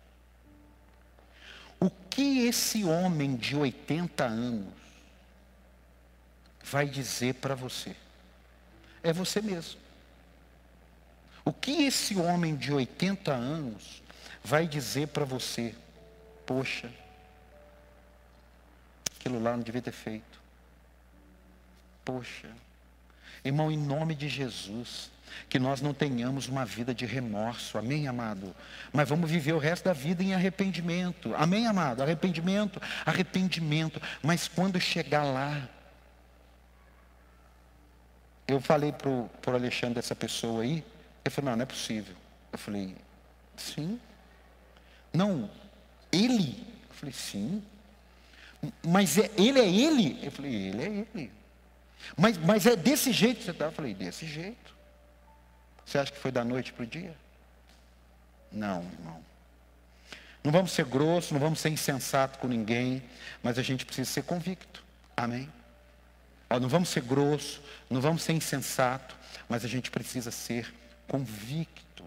O 1.79 1.89
que 1.89 2.45
esse 2.45 2.83
homem 2.83 3.35
de 3.35 3.55
80 3.55 4.25
anos 4.25 4.73
vai 6.63 6.87
dizer 6.87 7.35
para 7.35 7.55
você? 7.55 7.95
É 9.01 9.13
você 9.13 9.41
mesmo. 9.41 9.79
O 11.45 11.53
que 11.53 11.83
esse 11.83 12.15
homem 12.15 12.55
de 12.55 12.71
80 12.71 13.31
anos 13.31 14.03
vai 14.43 14.67
dizer 14.67 15.07
para 15.07 15.25
você? 15.25 15.73
Poxa, 16.45 16.91
aquilo 19.15 19.41
lá 19.41 19.55
não 19.55 19.63
devia 19.63 19.81
ter 19.81 19.91
feito. 19.91 20.39
Poxa, 22.03 22.49
Irmão, 23.43 23.71
em 23.71 23.77
nome 23.77 24.15
de 24.15 24.27
Jesus, 24.27 25.09
que 25.47 25.59
nós 25.59 25.81
não 25.81 25.93
tenhamos 25.93 26.47
uma 26.47 26.65
vida 26.65 26.93
de 26.93 27.05
remorso, 27.05 27.77
amém, 27.77 28.07
amado? 28.07 28.55
Mas 28.91 29.07
vamos 29.07 29.29
viver 29.29 29.53
o 29.53 29.59
resto 29.59 29.85
da 29.85 29.93
vida 29.93 30.23
em 30.23 30.33
arrependimento, 30.33 31.33
amém, 31.35 31.67
amado? 31.67 32.01
Arrependimento, 32.01 32.81
arrependimento. 33.05 34.01
Mas 34.21 34.47
quando 34.47 34.79
chegar 34.79 35.23
lá, 35.23 35.67
eu 38.47 38.59
falei 38.59 38.91
para 38.91 39.09
o 39.09 39.29
Alexandre, 39.47 39.99
essa 39.99 40.15
pessoa 40.15 40.63
aí, 40.63 40.83
ele 41.23 41.29
falou: 41.29 41.51
não, 41.51 41.57
não 41.57 41.63
é 41.63 41.65
possível. 41.65 42.15
Eu 42.51 42.57
falei: 42.57 42.95
sim. 43.55 43.99
Não, 45.13 45.49
ele? 46.11 46.65
Eu 46.89 46.95
falei: 46.95 47.13
sim. 47.13 47.63
Mas 48.85 49.17
é, 49.17 49.31
ele 49.37 49.59
é 49.59 49.69
ele? 49.69 50.19
Eu 50.23 50.31
falei: 50.31 50.53
ele 50.53 50.81
é 50.81 51.05
ele. 51.13 51.38
Mas, 52.17 52.37
mas 52.37 52.65
é 52.65 52.75
desse 52.75 53.11
jeito 53.11 53.39
que 53.39 53.45
você 53.45 53.51
está? 53.51 53.65
Eu 53.65 53.71
falei: 53.71 53.93
desse 53.93 54.25
jeito. 54.25 54.75
Você 55.85 55.97
acha 55.97 56.11
que 56.11 56.19
foi 56.19 56.31
da 56.31 56.43
noite 56.43 56.71
para 56.71 56.83
o 56.83 56.87
dia? 56.87 57.15
Não, 58.51 58.83
irmão. 58.83 59.23
Não 60.43 60.51
vamos 60.51 60.71
ser 60.71 60.85
grossos, 60.85 61.31
não 61.31 61.39
vamos 61.39 61.59
ser 61.59 61.69
insensato 61.69 62.39
com 62.39 62.47
ninguém, 62.47 63.03
mas 63.43 63.57
a 63.57 63.61
gente 63.61 63.85
precisa 63.85 64.09
ser 64.09 64.23
convicto. 64.23 64.83
Amém? 65.17 65.51
Ó, 66.49 66.59
não 66.59 66.69
vamos 66.69 66.89
ser 66.89 67.01
grosso, 67.01 67.61
não 67.89 67.99
vamos 67.99 68.23
ser 68.23 68.33
insensato, 68.33 69.15
mas 69.47 69.65
a 69.65 69.67
gente 69.67 69.91
precisa 69.91 70.31
ser 70.31 70.73
convicto. 71.07 72.05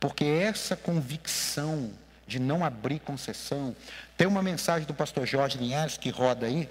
Porque 0.00 0.24
essa 0.24 0.74
convicção 0.74 1.92
de 2.26 2.38
não 2.40 2.64
abrir 2.64 2.98
concessão, 2.98 3.76
tem 4.16 4.26
uma 4.26 4.42
mensagem 4.42 4.86
do 4.86 4.94
pastor 4.94 5.26
Jorge 5.26 5.58
Linhares 5.58 5.96
que 5.96 6.10
roda 6.10 6.46
aí, 6.46 6.68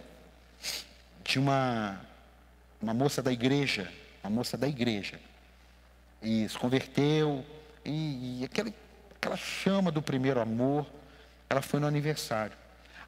de 1.24 1.40
uma, 1.40 2.00
uma 2.86 2.94
moça 2.94 3.20
da 3.20 3.32
igreja, 3.32 3.92
uma 4.24 4.30
moça 4.30 4.56
da 4.56 4.68
igreja, 4.68 5.20
e 6.22 6.48
se 6.48 6.56
converteu, 6.56 7.44
e, 7.84 8.42
e 8.42 8.46
aquela, 8.46 8.72
aquela 9.16 9.36
chama 9.36 9.92
do 9.92 10.04
primeiro 10.04 10.40
amor, 10.40 10.86
ela 11.50 11.64
foi 11.64 11.80
no 11.80 11.88
aniversário. 11.88 12.56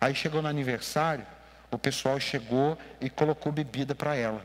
Aí 0.01 0.15
chegou 0.15 0.41
no 0.41 0.47
aniversário, 0.47 1.23
o 1.69 1.77
pessoal 1.77 2.19
chegou 2.19 2.75
e 2.99 3.07
colocou 3.07 3.51
bebida 3.51 3.93
para 3.93 4.15
ela. 4.15 4.43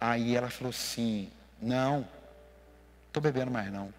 Aí 0.00 0.36
ela 0.36 0.50
falou 0.50 0.70
assim: 0.70 1.30
Não, 1.62 2.04
estou 3.06 3.22
bebendo 3.22 3.52
mais 3.52 3.72
não. 3.72 3.94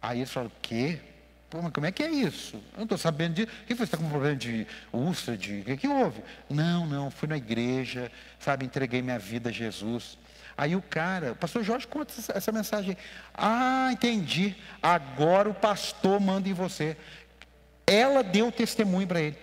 Aí 0.00 0.20
eles 0.20 0.32
falaram: 0.32 0.50
O 0.56 0.60
quê? 0.62 1.02
Pô, 1.50 1.62
mas 1.62 1.72
como 1.72 1.86
é 1.86 1.92
que 1.92 2.02
é 2.02 2.10
isso? 2.10 2.56
Eu 2.56 2.78
não 2.78 2.82
estou 2.84 2.98
sabendo 2.98 3.34
disso. 3.34 3.48
O 3.62 3.66
que 3.66 3.74
foi? 3.74 3.76
Você 3.76 3.84
está 3.84 3.96
com 3.96 4.04
um 4.04 4.10
problema 4.10 4.36
de 4.36 4.66
úlcera? 4.92 5.36
De... 5.36 5.60
O 5.60 5.64
que, 5.64 5.76
que 5.78 5.88
houve? 5.88 6.22
Não, 6.48 6.86
não, 6.86 7.10
fui 7.10 7.26
na 7.26 7.38
igreja, 7.38 8.12
sabe, 8.38 8.66
entreguei 8.66 9.00
minha 9.00 9.18
vida 9.18 9.48
a 9.48 9.52
Jesus. 9.52 10.18
Aí 10.58 10.76
o 10.76 10.82
cara, 10.82 11.32
o 11.32 11.36
pastor 11.36 11.62
Jorge 11.62 11.86
conta 11.86 12.12
essa, 12.34 12.52
mensagem. 12.52 12.96
Ah, 13.32 13.88
entendi. 13.92 14.56
Agora 14.82 15.48
o 15.48 15.54
pastor 15.54 16.20
manda 16.20 16.48
em 16.48 16.52
você. 16.52 16.96
Ela 17.86 18.22
deu 18.22 18.52
testemunho 18.52 19.06
para 19.06 19.20
ele. 19.20 19.38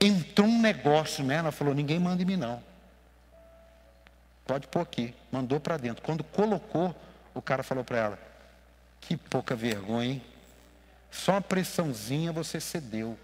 Entrou 0.00 0.46
um 0.46 0.60
negócio 0.60 1.24
nela, 1.24 1.48
ela 1.48 1.52
falou: 1.52 1.74
ninguém 1.74 1.98
manda 1.98 2.22
em 2.22 2.26
mim 2.26 2.36
não. 2.36 2.62
Pode 4.46 4.68
pôr 4.68 4.80
aqui. 4.80 5.14
Mandou 5.32 5.58
para 5.58 5.76
dentro. 5.76 6.02
Quando 6.04 6.22
colocou, 6.22 6.94
o 7.34 7.42
cara 7.42 7.62
falou 7.62 7.82
para 7.82 7.98
ela: 7.98 8.18
Que 9.00 9.16
pouca 9.16 9.56
vergonha, 9.56 10.12
hein? 10.12 10.22
Só 11.10 11.32
uma 11.32 11.40
pressãozinha 11.40 12.32
você 12.32 12.60
cedeu. 12.60 13.18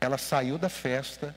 Ela 0.00 0.18
saiu 0.18 0.58
da 0.58 0.68
festa. 0.68 1.34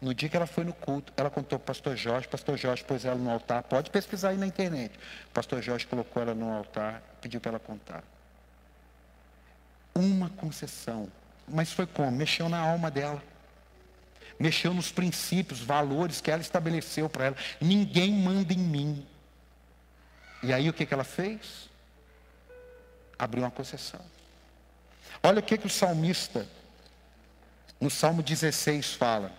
No 0.00 0.14
dia 0.14 0.28
que 0.28 0.36
ela 0.36 0.46
foi 0.46 0.62
no 0.64 0.72
culto, 0.72 1.12
ela 1.16 1.28
contou 1.28 1.58
para 1.58 1.64
o 1.64 1.66
pastor 1.66 1.96
Jorge. 1.96 2.28
pastor 2.28 2.56
Jorge 2.56 2.84
pôs 2.84 3.04
ela 3.04 3.16
no 3.16 3.30
altar. 3.30 3.64
Pode 3.64 3.90
pesquisar 3.90 4.30
aí 4.30 4.36
na 4.36 4.46
internet. 4.46 4.98
Pastor 5.34 5.60
Jorge 5.60 5.86
colocou 5.86 6.22
ela 6.22 6.34
no 6.34 6.52
altar, 6.52 7.02
pediu 7.20 7.40
para 7.40 7.50
ela 7.50 7.58
contar. 7.58 8.04
Uma 9.94 10.30
concessão. 10.30 11.08
Mas 11.48 11.72
foi 11.72 11.86
como? 11.86 12.12
Mexeu 12.12 12.48
na 12.48 12.58
alma 12.58 12.90
dela 12.90 13.20
mexeu 14.38 14.72
nos 14.72 14.92
princípios, 14.92 15.60
valores 15.60 16.20
que 16.20 16.30
ela 16.30 16.40
estabeleceu 16.40 17.08
para 17.08 17.26
ela. 17.26 17.36
Ninguém 17.60 18.12
manda 18.12 18.52
em 18.52 18.58
mim. 18.58 19.06
E 20.42 20.52
aí 20.52 20.68
o 20.68 20.72
que, 20.72 20.86
que 20.86 20.94
ela 20.94 21.04
fez? 21.04 21.68
Abriu 23.18 23.42
uma 23.42 23.50
concessão. 23.50 24.00
Olha 25.22 25.40
o 25.40 25.42
que, 25.42 25.58
que 25.58 25.66
o 25.66 25.70
salmista, 25.70 26.46
no 27.80 27.90
Salmo 27.90 28.22
16, 28.22 28.94
fala. 28.94 29.32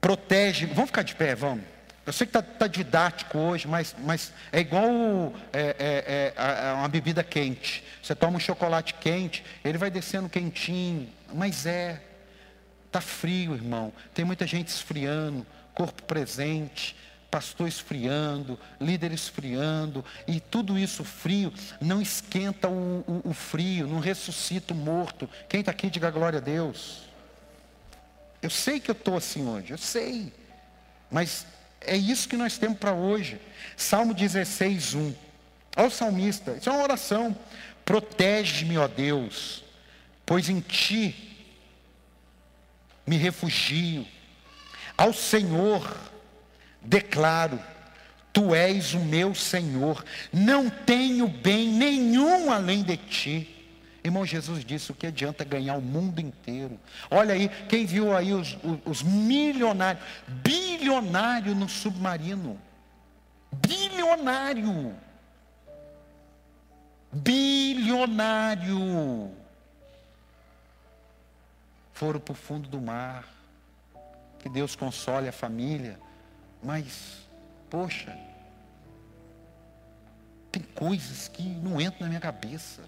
Protege, 0.00 0.66
vamos 0.66 0.90
ficar 0.90 1.02
de 1.02 1.14
pé, 1.14 1.34
vamos. 1.34 1.64
Eu 2.06 2.12
sei 2.12 2.24
que 2.24 2.38
está 2.38 2.40
tá 2.40 2.68
didático 2.68 3.36
hoje, 3.36 3.66
mas, 3.66 3.96
mas 3.98 4.32
é 4.52 4.60
igual 4.60 5.34
é, 5.52 5.74
é, 5.76 6.32
é, 6.36 6.72
uma 6.74 6.86
bebida 6.88 7.24
quente. 7.24 7.82
Você 8.00 8.14
toma 8.14 8.36
um 8.36 8.40
chocolate 8.40 8.94
quente, 8.94 9.44
ele 9.64 9.76
vai 9.76 9.90
descendo 9.90 10.28
quentinho, 10.28 11.12
mas 11.34 11.66
é. 11.66 12.00
Está 12.86 13.00
frio, 13.00 13.54
irmão. 13.54 13.92
Tem 14.14 14.24
muita 14.24 14.46
gente 14.46 14.68
esfriando, 14.68 15.44
corpo 15.74 16.02
presente, 16.04 16.96
pastor 17.36 17.68
esfriando, 17.68 18.58
líder 18.80 19.12
esfriando, 19.12 20.02
e 20.26 20.40
tudo 20.40 20.78
isso 20.78 21.04
frio 21.04 21.52
não 21.82 22.00
esquenta 22.00 22.66
o, 22.66 23.04
o, 23.06 23.28
o 23.28 23.34
frio, 23.34 23.86
não 23.86 24.00
ressuscita 24.00 24.72
o 24.72 24.76
morto. 24.76 25.28
Quem 25.46 25.60
está 25.60 25.70
aqui, 25.70 25.90
diga 25.90 26.10
glória 26.10 26.38
a 26.38 26.40
Deus. 26.40 27.02
Eu 28.40 28.48
sei 28.48 28.80
que 28.80 28.90
eu 28.90 28.94
estou 28.94 29.18
assim 29.18 29.46
hoje, 29.46 29.70
eu 29.70 29.76
sei, 29.76 30.32
mas 31.10 31.46
é 31.82 31.94
isso 31.94 32.26
que 32.26 32.38
nós 32.38 32.56
temos 32.56 32.78
para 32.78 32.94
hoje. 32.94 33.38
Salmo 33.76 34.14
16, 34.14 34.94
1. 34.94 35.14
Olha 35.76 35.88
o 35.88 35.90
salmista, 35.90 36.52
isso 36.52 36.70
é 36.70 36.72
uma 36.72 36.84
oração. 36.84 37.36
Protege-me, 37.84 38.78
ó 38.78 38.88
Deus, 38.88 39.62
pois 40.24 40.48
em 40.48 40.60
ti 40.60 41.36
me 43.06 43.18
refugio. 43.18 44.06
Ao 44.96 45.12
Senhor 45.12 46.15
declaro: 46.86 47.58
Tu 48.32 48.54
és 48.54 48.94
o 48.94 49.00
meu 49.00 49.34
Senhor, 49.34 50.04
não 50.32 50.70
tenho 50.70 51.26
bem 51.28 51.68
nenhum 51.68 52.52
além 52.52 52.82
de 52.82 52.96
ti. 52.96 53.52
Irmão, 54.04 54.24
Jesus 54.24 54.64
disse: 54.64 54.92
o 54.92 54.94
que 54.94 55.06
adianta 55.08 55.44
ganhar 55.44 55.74
o 55.74 55.82
mundo 55.82 56.20
inteiro? 56.20 56.78
Olha 57.10 57.34
aí, 57.34 57.48
quem 57.68 57.84
viu 57.84 58.16
aí 58.16 58.32
os, 58.32 58.56
os, 58.62 58.78
os 58.84 59.02
milionários, 59.02 60.04
bilionário 60.28 61.54
no 61.54 61.68
submarino, 61.68 62.60
bilionário, 63.52 64.94
bilionário 67.12 68.78
foram 71.92 72.20
para 72.20 72.32
o 72.32 72.36
fundo 72.36 72.68
do 72.68 72.80
mar. 72.80 73.24
Que 74.38 74.48
Deus 74.48 74.76
console 74.76 75.26
a 75.26 75.32
família. 75.32 75.98
Mas, 76.62 77.18
poxa, 77.70 78.16
tem 80.50 80.62
coisas 80.74 81.28
que 81.28 81.42
não 81.42 81.80
entram 81.80 82.00
na 82.00 82.08
minha 82.08 82.20
cabeça. 82.20 82.82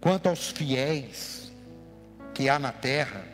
Quanto 0.00 0.28
aos 0.28 0.48
fiéis 0.48 1.52
que 2.34 2.48
há 2.48 2.58
na 2.58 2.72
terra, 2.72 3.24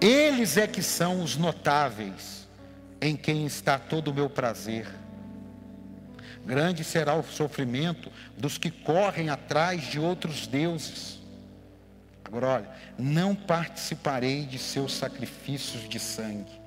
eles 0.00 0.56
é 0.56 0.66
que 0.66 0.82
são 0.82 1.22
os 1.22 1.36
notáveis, 1.36 2.48
em 3.00 3.16
quem 3.16 3.44
está 3.44 3.78
todo 3.78 4.08
o 4.08 4.14
meu 4.14 4.30
prazer. 4.30 4.86
Grande 6.44 6.82
será 6.82 7.14
o 7.14 7.22
sofrimento 7.22 8.10
dos 8.36 8.56
que 8.56 8.70
correm 8.70 9.28
atrás 9.28 9.82
de 9.82 10.00
outros 10.00 10.46
deuses. 10.46 11.19
Agora, 12.30 12.46
olha, 12.46 12.70
não 12.96 13.34
participarei 13.34 14.46
de 14.46 14.56
seus 14.56 14.94
sacrifícios 14.94 15.88
de 15.88 15.98
sangue, 15.98 16.60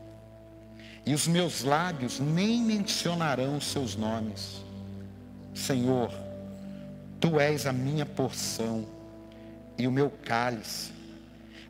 e 1.05 1.14
os 1.14 1.26
meus 1.26 1.64
lábios 1.64 2.20
nem 2.20 2.61
mencionarão 2.61 3.61
seus 3.61 3.95
nomes. 3.95 4.61
Senhor, 5.55 6.11
tu 7.18 7.39
és 7.39 7.66
a 7.66 7.72
minha 7.72 8.05
porção 8.05 8.86
e 9.78 9.88
o 9.88 9.91
meu 9.91 10.09
cálice, 10.09 10.91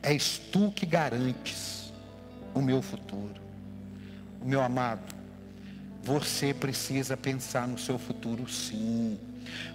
és 0.01 0.39
tu 0.39 0.71
que 0.71 0.87
garantes 0.87 1.93
o 2.51 2.63
meu 2.63 2.81
futuro. 2.81 3.39
Meu 4.43 4.63
amado, 4.63 5.13
você 6.01 6.51
precisa 6.51 7.15
pensar 7.15 7.67
no 7.67 7.77
seu 7.77 7.99
futuro, 7.99 8.49
sim. 8.49 9.19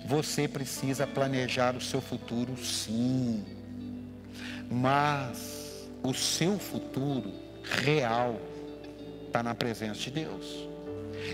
Você 0.07 0.49
precisa 0.49 1.07
planejar 1.07 1.77
o 1.77 1.81
seu 1.81 2.01
futuro, 2.01 2.57
sim. 2.65 3.58
Mas 4.71 5.89
o 6.03 6.13
seu 6.13 6.59
futuro 6.59 7.33
real 7.63 8.41
está 9.27 9.43
na 9.43 9.55
presença 9.55 10.01
de 10.01 10.11
Deus. 10.11 10.69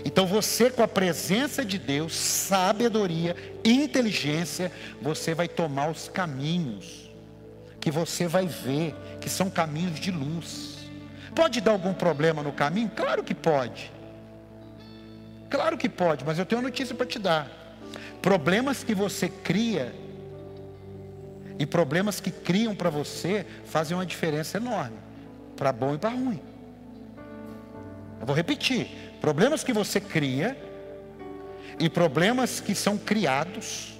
Então 0.03 0.25
você, 0.25 0.69
com 0.69 0.81
a 0.81 0.87
presença 0.87 1.63
de 1.63 1.77
Deus, 1.77 2.15
sabedoria, 2.15 3.35
inteligência, 3.63 4.71
você 5.01 5.33
vai 5.33 5.47
tomar 5.47 5.89
os 5.89 6.07
caminhos 6.07 7.09
que 7.79 7.91
você 7.91 8.27
vai 8.27 8.47
ver 8.47 8.95
que 9.21 9.29
são 9.29 9.49
caminhos 9.49 9.99
de 9.99 10.11
luz 10.11 10.75
Pode 11.35 11.59
dar 11.59 11.71
algum 11.71 11.93
problema 11.93 12.41
no 12.41 12.53
caminho? 12.53 12.89
Claro 12.95 13.21
que 13.21 13.35
pode. 13.35 13.91
Claro 15.49 15.77
que 15.77 15.89
pode, 15.89 16.23
mas 16.23 16.39
eu 16.39 16.45
tenho 16.45 16.61
uma 16.61 16.69
notícia 16.69 16.95
para 16.95 17.05
te 17.05 17.19
dar. 17.19 17.47
Problemas 18.21 18.83
que 18.83 18.95
você 18.95 19.27
cria 19.27 19.93
e 21.57 21.65
problemas 21.65 22.19
que 22.19 22.31
criam 22.31 22.75
para 22.75 22.89
você 22.89 23.45
fazem 23.65 23.95
uma 23.95 24.05
diferença 24.05 24.57
enorme, 24.57 24.97
para 25.55 25.71
bom 25.71 25.95
e 25.95 25.97
para 25.97 26.09
ruim. 26.09 26.41
Eu 28.19 28.25
vou 28.25 28.35
repetir: 28.35 28.87
problemas 29.21 29.63
que 29.63 29.73
você 29.73 29.99
cria 29.99 30.57
e 31.79 31.89
problemas 31.89 32.59
que 32.59 32.73
são 32.73 32.97
criados 32.97 33.93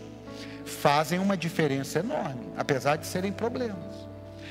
fazem 0.66 1.20
uma 1.20 1.38
diferença 1.38 2.00
enorme, 2.00 2.48
apesar 2.58 2.96
de 2.98 3.06
serem 3.06 3.32
problemas. 3.32 4.06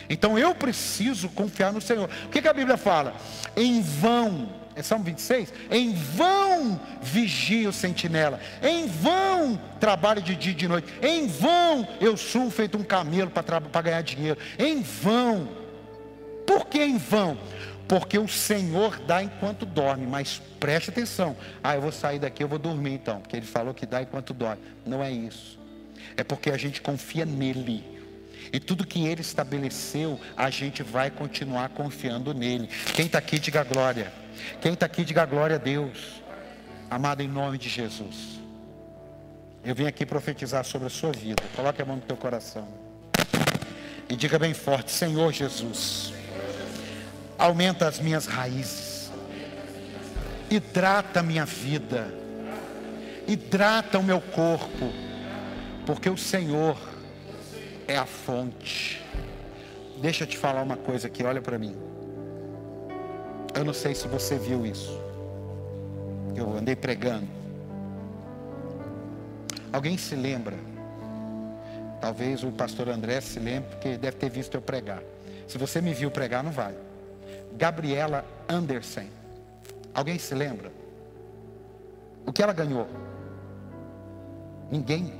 Então 0.09 0.39
eu 0.39 0.55
preciso 0.55 1.29
confiar 1.31 1.73
no 1.73 1.81
Senhor. 1.81 2.09
O 2.27 2.29
que, 2.29 2.43
que 2.43 2.49
a 2.49 2.53
Bíblia 2.53 2.77
fala? 2.77 3.15
Em 3.57 3.81
vão, 3.81 4.49
é 4.77 4.83
Salmo 4.83 5.05
26? 5.05 5.53
Em 5.71 5.93
vão 5.93 6.81
vigia 7.01 7.69
o 7.69 7.73
sentinela, 7.73 8.41
em 8.63 8.87
vão 8.87 9.61
trabalho 9.79 10.21
de 10.21 10.35
dia 10.35 10.53
e 10.53 10.55
de 10.55 10.69
noite, 10.69 10.93
em 11.03 11.27
vão 11.27 11.87
eu 12.01 12.17
sumo 12.17 12.51
feito 12.51 12.77
um 12.77 12.83
camelo 12.83 13.31
para 13.31 13.83
ganhar 13.83 14.03
dinheiro, 14.03 14.39
em 14.59 14.83
vão. 14.83 15.49
Por 16.47 16.67
que 16.67 16.83
em 16.83 16.99
vão? 16.99 17.39
Porque 17.87 18.19
o 18.19 18.27
Senhor 18.27 18.99
dá 19.01 19.23
enquanto 19.23 19.67
dorme, 19.67 20.07
mas 20.07 20.41
preste 20.59 20.91
atenção. 20.91 21.37
Ah, 21.63 21.75
eu 21.75 21.83
vou 21.83 21.93
sair 21.93 22.19
daqui, 22.19 22.43
eu 22.43 22.49
vou 22.49 22.59
dormir 22.59 22.95
então, 22.95 23.21
porque 23.21 23.37
ele 23.37 23.47
falou 23.47 23.75
que 23.75 23.87
dá 23.87 24.03
enquanto 24.03 24.33
dorme. 24.35 24.63
Não 24.87 25.03
é 25.03 25.11
isso. 25.11 25.59
É 26.17 26.25
porque 26.25 26.51
a 26.51 26.57
gente 26.57 26.81
confia 26.81 27.25
nele. 27.25 27.85
E 28.53 28.61
tudo 28.61 28.87
que 28.87 29.07
ele 29.07 29.21
estabeleceu, 29.21 30.19
a 30.37 30.49
gente 30.51 30.83
vai 30.83 31.11
continuar 31.11 31.71
confiando 31.71 32.33
nele. 32.33 32.69
Quem 32.95 33.07
está 33.07 33.19
aqui, 33.19 33.39
diga 33.39 33.63
glória. 33.65 34.24
Quem 34.61 34.73
está 34.73 34.87
aqui, 34.87 35.05
diga 35.05 35.25
glória 35.25 35.57
a 35.57 35.59
Deus. 35.59 36.23
Amado, 36.91 37.23
em 37.23 37.29
nome 37.29 37.59
de 37.59 37.69
Jesus. 37.69 38.41
Eu 39.65 39.75
vim 39.75 39.87
aqui 39.87 40.05
profetizar 40.05 40.65
sobre 40.65 40.87
a 40.87 40.91
sua 40.91 41.13
vida. 41.13 41.43
Coloque 41.57 41.81
a 41.81 41.85
mão 41.85 41.97
no 41.97 42.03
teu 42.03 42.17
coração. 42.17 42.69
E 44.09 44.17
diga 44.17 44.39
bem 44.39 44.53
forte: 44.53 44.91
Senhor 44.91 45.33
Jesus 45.33 46.13
aumenta 47.39 47.89
as 47.89 47.99
minhas 47.99 48.27
raízes, 48.27 49.11
hidrata 50.51 51.21
a 51.21 51.23
minha 51.23 51.45
vida, 51.45 52.13
hidrata 53.27 53.99
o 53.99 54.03
meu 54.03 54.21
corpo, 54.21 54.93
porque 55.87 56.09
o 56.09 56.17
Senhor 56.17 56.77
é 57.89 57.97
a 57.97 58.07
fonte. 58.07 59.03
Deixa 60.01 60.25
eu 60.25 60.29
te 60.29 60.37
falar 60.37 60.63
uma 60.63 60.77
coisa 60.77 61.07
aqui, 61.07 61.25
olha 61.25 61.41
para 61.41 61.59
mim. 61.59 61.94
Eu 63.55 63.65
não 63.65 63.73
sei 63.73 63.95
se 63.95 64.09
você 64.09 64.37
viu 64.37 64.67
isso. 64.67 65.01
Eu 66.35 66.57
andei 66.57 66.75
pregando. 66.75 67.29
Alguém 69.73 69.97
se 69.97 70.17
lembra? 70.17 70.57
Talvez 72.01 72.43
o 72.43 72.51
pastor 72.51 72.89
André 72.89 73.21
se 73.21 73.39
lembre, 73.39 73.71
porque 73.71 73.97
deve 73.97 74.17
ter 74.17 74.29
visto 74.29 74.55
eu 74.55 74.63
pregar. 74.63 75.03
Se 75.47 75.57
você 75.57 75.81
me 75.81 75.95
viu 75.95 76.11
pregar, 76.11 76.43
não 76.43 76.51
vai. 76.51 76.75
Gabriela 77.57 78.25
Anderson. 78.49 79.07
Alguém 79.95 80.19
se 80.19 80.35
lembra? 80.35 80.73
O 82.27 82.33
que 82.33 82.43
ela 82.43 82.53
ganhou? 82.53 82.89
Ninguém. 84.71 85.15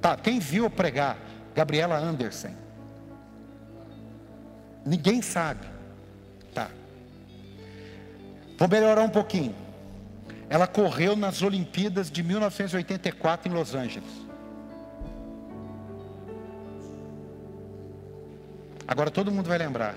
Tá, 0.00 0.16
quem 0.16 0.38
viu 0.38 0.70
pregar? 0.70 1.18
Gabriela 1.54 1.96
Anderson. 1.96 2.54
Ninguém 4.86 5.20
sabe. 5.20 5.77
Vou 8.58 8.66
melhorar 8.66 9.02
um 9.02 9.08
pouquinho. 9.08 9.54
Ela 10.50 10.66
correu 10.66 11.14
nas 11.14 11.42
Olimpíadas 11.42 12.10
de 12.10 12.24
1984 12.24 13.48
em 13.48 13.54
Los 13.54 13.72
Angeles. 13.72 14.10
Agora 18.86 19.12
todo 19.12 19.30
mundo 19.30 19.46
vai 19.46 19.58
lembrar. 19.58 19.94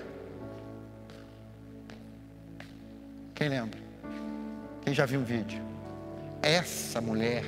Quem 3.34 3.48
lembra? 3.48 3.80
Quem 4.84 4.94
já 4.94 5.06
viu 5.06 5.18
um 5.18 5.24
vídeo? 5.24 5.60
Essa 6.40 7.00
mulher 7.00 7.44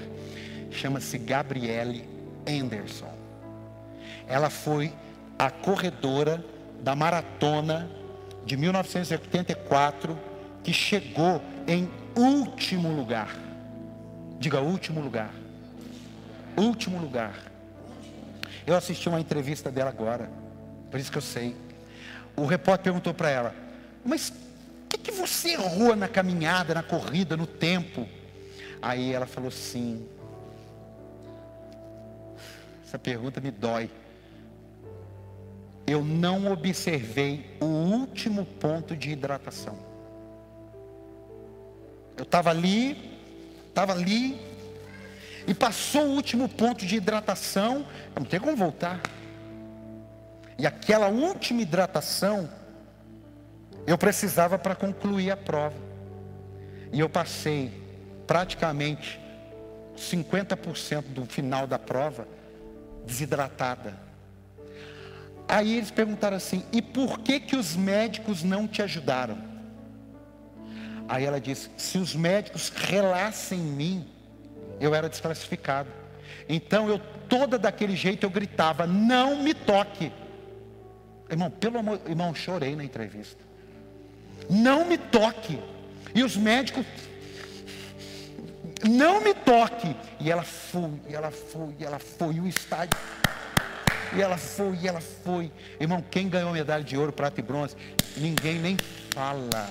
chama-se 0.72 1.16
Gabriele 1.16 2.08
Anderson. 2.48 3.12
Ela 4.26 4.50
foi 4.50 4.92
a 5.38 5.48
corredora 5.48 6.44
da 6.82 6.96
maratona 6.96 7.88
de 8.44 8.56
1984 8.56 10.33
que 10.64 10.72
chegou 10.72 11.40
em 11.68 11.88
último 12.16 12.90
lugar. 12.90 13.36
Diga 14.40 14.60
último 14.60 15.00
lugar. 15.00 15.32
Último 16.56 16.98
lugar. 16.98 17.34
Eu 18.66 18.74
assisti 18.74 19.08
uma 19.08 19.20
entrevista 19.20 19.70
dela 19.70 19.90
agora, 19.90 20.30
por 20.90 20.98
isso 20.98 21.12
que 21.12 21.18
eu 21.18 21.22
sei. 21.22 21.54
O 22.34 22.46
repórter 22.46 22.84
perguntou 22.84 23.14
para 23.14 23.30
ela: 23.30 23.54
Mas 24.04 24.32
que, 24.88 24.98
que 24.98 25.10
você 25.12 25.52
errou 25.52 25.96
na 25.96 26.08
caminhada, 26.08 26.74
na 26.74 26.82
corrida, 26.82 27.36
no 27.36 27.46
tempo? 27.46 28.08
Aí 28.80 29.12
ela 29.12 29.26
falou 29.26 29.50
sim. 29.50 30.06
Essa 32.86 32.98
pergunta 32.98 33.40
me 33.40 33.50
dói. 33.50 33.90
Eu 35.86 36.02
não 36.02 36.50
observei 36.50 37.56
o 37.60 37.66
último 37.66 38.44
ponto 38.44 38.96
de 38.96 39.10
hidratação. 39.10 39.78
Eu 42.24 42.26
estava 42.26 42.48
ali, 42.48 43.20
estava 43.68 43.92
ali, 43.92 44.40
e 45.46 45.52
passou 45.52 46.06
o 46.06 46.14
último 46.14 46.48
ponto 46.48 46.86
de 46.86 46.96
hidratação, 46.96 47.86
não 48.16 48.24
tem 48.24 48.40
como 48.40 48.56
voltar. 48.56 48.98
E 50.58 50.66
aquela 50.66 51.08
última 51.08 51.60
hidratação 51.60 52.48
eu 53.86 53.98
precisava 53.98 54.58
para 54.58 54.74
concluir 54.74 55.30
a 55.30 55.36
prova. 55.36 55.76
E 56.90 56.98
eu 56.98 57.10
passei 57.10 57.70
praticamente 58.26 59.20
50% 59.94 61.02
do 61.02 61.26
final 61.26 61.66
da 61.66 61.78
prova 61.78 62.26
desidratada. 63.04 63.98
Aí 65.46 65.76
eles 65.76 65.90
perguntaram 65.90 66.38
assim: 66.38 66.64
"E 66.72 66.80
por 66.80 67.18
que 67.18 67.38
que 67.38 67.54
os 67.54 67.76
médicos 67.76 68.42
não 68.42 68.66
te 68.66 68.80
ajudaram?" 68.80 69.53
Aí 71.08 71.24
ela 71.24 71.40
disse: 71.40 71.70
"Se 71.76 71.98
os 71.98 72.14
médicos 72.14 72.70
relassem 72.70 73.58
em 73.58 73.62
mim, 73.62 74.08
eu 74.80 74.94
era 74.94 75.08
desclassificado. 75.08 75.88
Então 76.48 76.88
eu 76.88 76.98
toda 77.28 77.58
daquele 77.58 77.96
jeito 77.96 78.24
eu 78.24 78.30
gritava: 78.30 78.86
"Não 78.86 79.42
me 79.42 79.54
toque!" 79.54 80.12
Irmão, 81.30 81.50
pelo 81.50 81.78
amor, 81.78 82.00
irmão, 82.06 82.34
chorei 82.34 82.76
na 82.76 82.84
entrevista. 82.84 83.42
Não 84.48 84.84
me 84.84 84.98
toque. 84.98 85.58
E 86.14 86.22
os 86.22 86.36
médicos, 86.36 86.84
não 88.88 89.20
me 89.20 89.34
toque. 89.34 89.96
E 90.20 90.30
ela 90.30 90.42
foi, 90.42 90.90
e 91.08 91.14
ela 91.14 91.30
foi, 91.30 91.74
e 91.78 91.84
ela 91.84 91.98
foi. 91.98 92.34
E 92.34 92.40
o 92.40 92.46
estádio. 92.46 92.98
E 94.14 94.20
ela 94.20 94.36
foi, 94.36 94.76
e 94.76 94.86
ela 94.86 95.00
foi. 95.00 95.50
Irmão, 95.80 96.04
quem 96.10 96.28
ganhou 96.28 96.52
medalha 96.52 96.84
de 96.84 96.96
ouro, 96.96 97.12
prata 97.12 97.40
e 97.40 97.42
bronze? 97.42 97.74
Ninguém 98.16 98.58
nem 98.58 98.76
fala. 99.12 99.68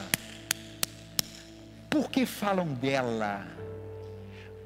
Por 1.94 2.10
que 2.10 2.26
falam 2.26 2.66
dela? 2.74 3.46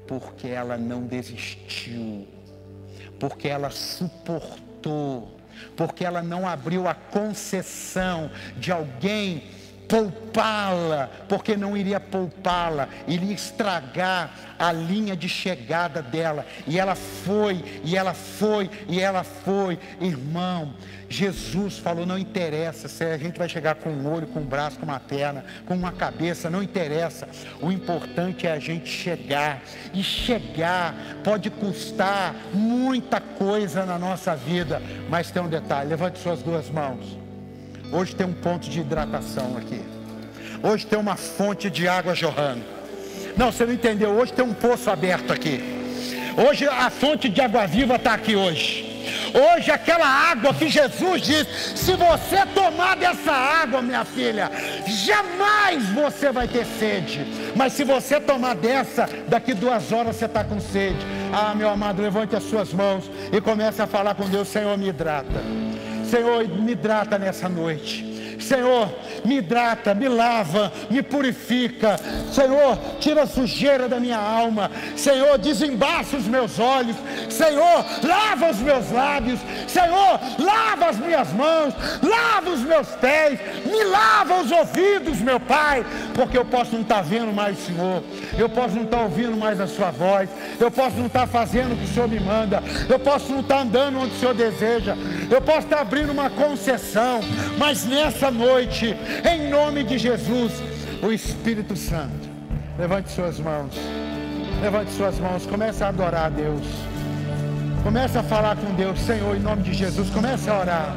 Porque 0.06 0.48
ela 0.48 0.78
não 0.78 1.02
desistiu. 1.02 2.26
Porque 3.20 3.48
ela 3.48 3.68
suportou. 3.68 5.36
Porque 5.76 6.06
ela 6.06 6.22
não 6.22 6.48
abriu 6.48 6.88
a 6.88 6.94
concessão 6.94 8.30
de 8.56 8.72
alguém 8.72 9.42
poupá-la, 9.88 11.08
porque 11.28 11.56
não 11.56 11.76
iria 11.76 11.98
poupá-la, 11.98 12.88
iria 13.08 13.32
estragar 13.32 14.30
a 14.58 14.70
linha 14.70 15.16
de 15.16 15.28
chegada 15.28 16.02
dela. 16.02 16.44
E 16.66 16.78
ela 16.78 16.94
foi, 16.94 17.64
e 17.82 17.96
ela 17.96 18.12
foi, 18.12 18.70
e 18.86 19.00
ela 19.00 19.24
foi. 19.24 19.78
Irmão, 20.00 20.74
Jesus 21.08 21.78
falou: 21.78 22.04
não 22.04 22.18
interessa 22.18 22.86
se 22.86 23.02
a 23.02 23.16
gente 23.16 23.38
vai 23.38 23.48
chegar 23.48 23.76
com 23.76 23.88
um 23.88 24.12
olho, 24.12 24.26
com 24.26 24.40
um 24.40 24.46
braço, 24.46 24.78
com 24.78 24.84
uma 24.84 25.00
perna, 25.00 25.44
com 25.66 25.74
uma 25.74 25.92
cabeça, 25.92 26.50
não 26.50 26.62
interessa. 26.62 27.26
O 27.60 27.72
importante 27.72 28.46
é 28.46 28.52
a 28.52 28.58
gente 28.58 28.90
chegar. 28.90 29.62
E 29.94 30.02
chegar 30.02 30.94
pode 31.24 31.50
custar 31.50 32.34
muita 32.52 33.20
coisa 33.20 33.86
na 33.86 33.98
nossa 33.98 34.36
vida, 34.36 34.82
mas 35.08 35.30
tem 35.30 35.42
um 35.42 35.48
detalhe: 35.48 35.88
levante 35.88 36.18
suas 36.18 36.42
duas 36.42 36.68
mãos. 36.68 37.27
Hoje 37.90 38.14
tem 38.14 38.26
um 38.26 38.32
ponto 38.32 38.68
de 38.68 38.80
hidratação 38.80 39.56
aqui. 39.56 39.80
Hoje 40.62 40.86
tem 40.86 40.98
uma 40.98 41.16
fonte 41.16 41.70
de 41.70 41.88
água 41.88 42.14
jorrando. 42.14 42.62
Não, 43.36 43.50
você 43.50 43.64
não 43.64 43.72
entendeu. 43.72 44.10
Hoje 44.10 44.32
tem 44.32 44.44
um 44.44 44.52
poço 44.52 44.90
aberto 44.90 45.32
aqui. 45.32 45.62
Hoje 46.36 46.66
a 46.66 46.90
fonte 46.90 47.28
de 47.28 47.40
água 47.40 47.66
viva 47.66 47.96
está 47.96 48.14
aqui 48.14 48.36
hoje. 48.36 48.88
Hoje, 49.34 49.70
aquela 49.70 50.06
água 50.06 50.54
que 50.54 50.68
Jesus 50.68 51.22
diz: 51.22 51.46
se 51.74 51.92
você 51.94 52.44
tomar 52.54 52.96
dessa 52.96 53.32
água, 53.32 53.82
minha 53.82 54.04
filha, 54.04 54.50
jamais 54.86 55.88
você 55.90 56.30
vai 56.30 56.46
ter 56.46 56.64
sede. 56.64 57.26
Mas 57.54 57.72
se 57.72 57.84
você 57.84 58.20
tomar 58.20 58.54
dessa, 58.54 59.08
daqui 59.28 59.54
duas 59.54 59.92
horas 59.92 60.16
você 60.16 60.26
está 60.26 60.44
com 60.44 60.60
sede. 60.60 60.98
Ah, 61.32 61.54
meu 61.54 61.68
amado, 61.68 62.02
levante 62.02 62.36
as 62.36 62.44
suas 62.44 62.72
mãos 62.72 63.10
e 63.32 63.40
comece 63.40 63.80
a 63.82 63.86
falar 63.86 64.14
com 64.14 64.28
Deus: 64.28 64.48
Senhor, 64.48 64.76
me 64.76 64.88
hidrata. 64.88 65.67
Senhor, 66.08 66.48
me 66.48 66.72
hidrata 66.72 67.18
nessa 67.18 67.48
noite. 67.48 68.07
Senhor, 68.48 68.88
me 69.24 69.36
hidrata, 69.36 69.94
me 69.94 70.08
lava, 70.08 70.72
me 70.88 71.02
purifica. 71.02 71.96
Senhor, 72.32 72.78
tira 72.98 73.22
a 73.24 73.26
sujeira 73.26 73.88
da 73.88 74.00
minha 74.00 74.18
alma. 74.18 74.70
Senhor, 74.96 75.36
desembaça 75.36 76.16
os 76.16 76.24
meus 76.24 76.58
olhos. 76.58 76.96
Senhor, 77.28 77.84
lava 78.02 78.50
os 78.50 78.58
meus 78.58 78.90
lábios. 78.90 79.38
Senhor, 79.66 80.18
lava 80.38 80.86
as 80.86 80.98
minhas 80.98 81.32
mãos, 81.32 81.74
lava 82.02 82.50
os 82.50 82.60
meus 82.60 82.88
pés, 82.96 83.38
me 83.66 83.84
lava 83.84 84.40
os 84.40 84.50
ouvidos, 84.50 85.20
meu 85.20 85.38
Pai, 85.38 85.84
porque 86.14 86.38
eu 86.38 86.44
posso 86.44 86.72
não 86.72 86.82
estar 86.82 86.96
tá 86.96 87.02
vendo 87.02 87.32
mais 87.32 87.58
Senhor, 87.58 88.02
eu 88.38 88.48
posso 88.48 88.74
não 88.74 88.84
estar 88.84 88.98
tá 88.98 89.02
ouvindo 89.02 89.36
mais 89.36 89.60
a 89.60 89.66
Sua 89.66 89.90
voz, 89.90 90.28
eu 90.58 90.70
posso 90.70 90.96
não 90.96 91.06
estar 91.06 91.20
tá 91.20 91.26
fazendo 91.26 91.74
o 91.74 91.76
que 91.76 91.84
o 91.84 91.88
Senhor 91.88 92.08
me 92.08 92.20
manda, 92.20 92.62
eu 92.88 92.98
posso 92.98 93.30
não 93.30 93.40
estar 93.40 93.60
andando 93.60 93.98
onde 93.98 94.14
o 94.14 94.18
Senhor 94.18 94.34
deseja, 94.34 94.96
eu 95.30 95.40
posso 95.40 95.66
estar 95.66 95.80
abrindo 95.80 96.10
uma 96.10 96.30
concessão, 96.30 97.20
mas 97.58 97.84
nessa 97.84 98.30
noite, 98.38 98.96
em 99.28 99.50
nome 99.50 99.82
de 99.82 99.98
Jesus, 99.98 100.52
o 101.02 101.12
Espírito 101.12 101.76
Santo, 101.76 102.28
levante 102.78 103.10
suas 103.10 103.38
mãos, 103.40 103.74
levante 104.62 104.92
suas 104.92 105.18
mãos, 105.18 105.44
comece 105.44 105.82
a 105.82 105.88
adorar 105.88 106.26
a 106.26 106.28
Deus. 106.30 106.62
Comece 107.82 108.18
a 108.18 108.22
falar 108.22 108.56
com 108.56 108.74
Deus, 108.74 109.00
Senhor, 109.00 109.36
em 109.36 109.40
nome 109.40 109.62
de 109.62 109.72
Jesus. 109.72 110.10
Comece 110.10 110.50
a 110.50 110.58
orar. 110.58 110.96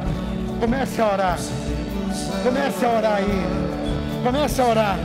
Comece 0.60 1.00
a 1.00 1.12
orar. 1.12 1.38
Comece 2.42 2.84
a 2.84 2.90
orar 2.90 3.16
aí. 3.16 4.22
Comece 4.22 4.60
a 4.60 4.66
orar. 4.66 4.98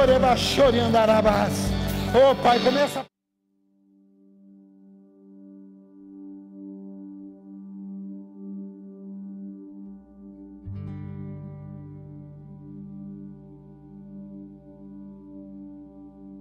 Ore, 0.00 0.18
baixori, 0.18 0.80
andarabás. 0.80 1.52
Ô 2.14 2.34
Pai, 2.34 2.58
começa 2.60 3.00
a 3.00 3.11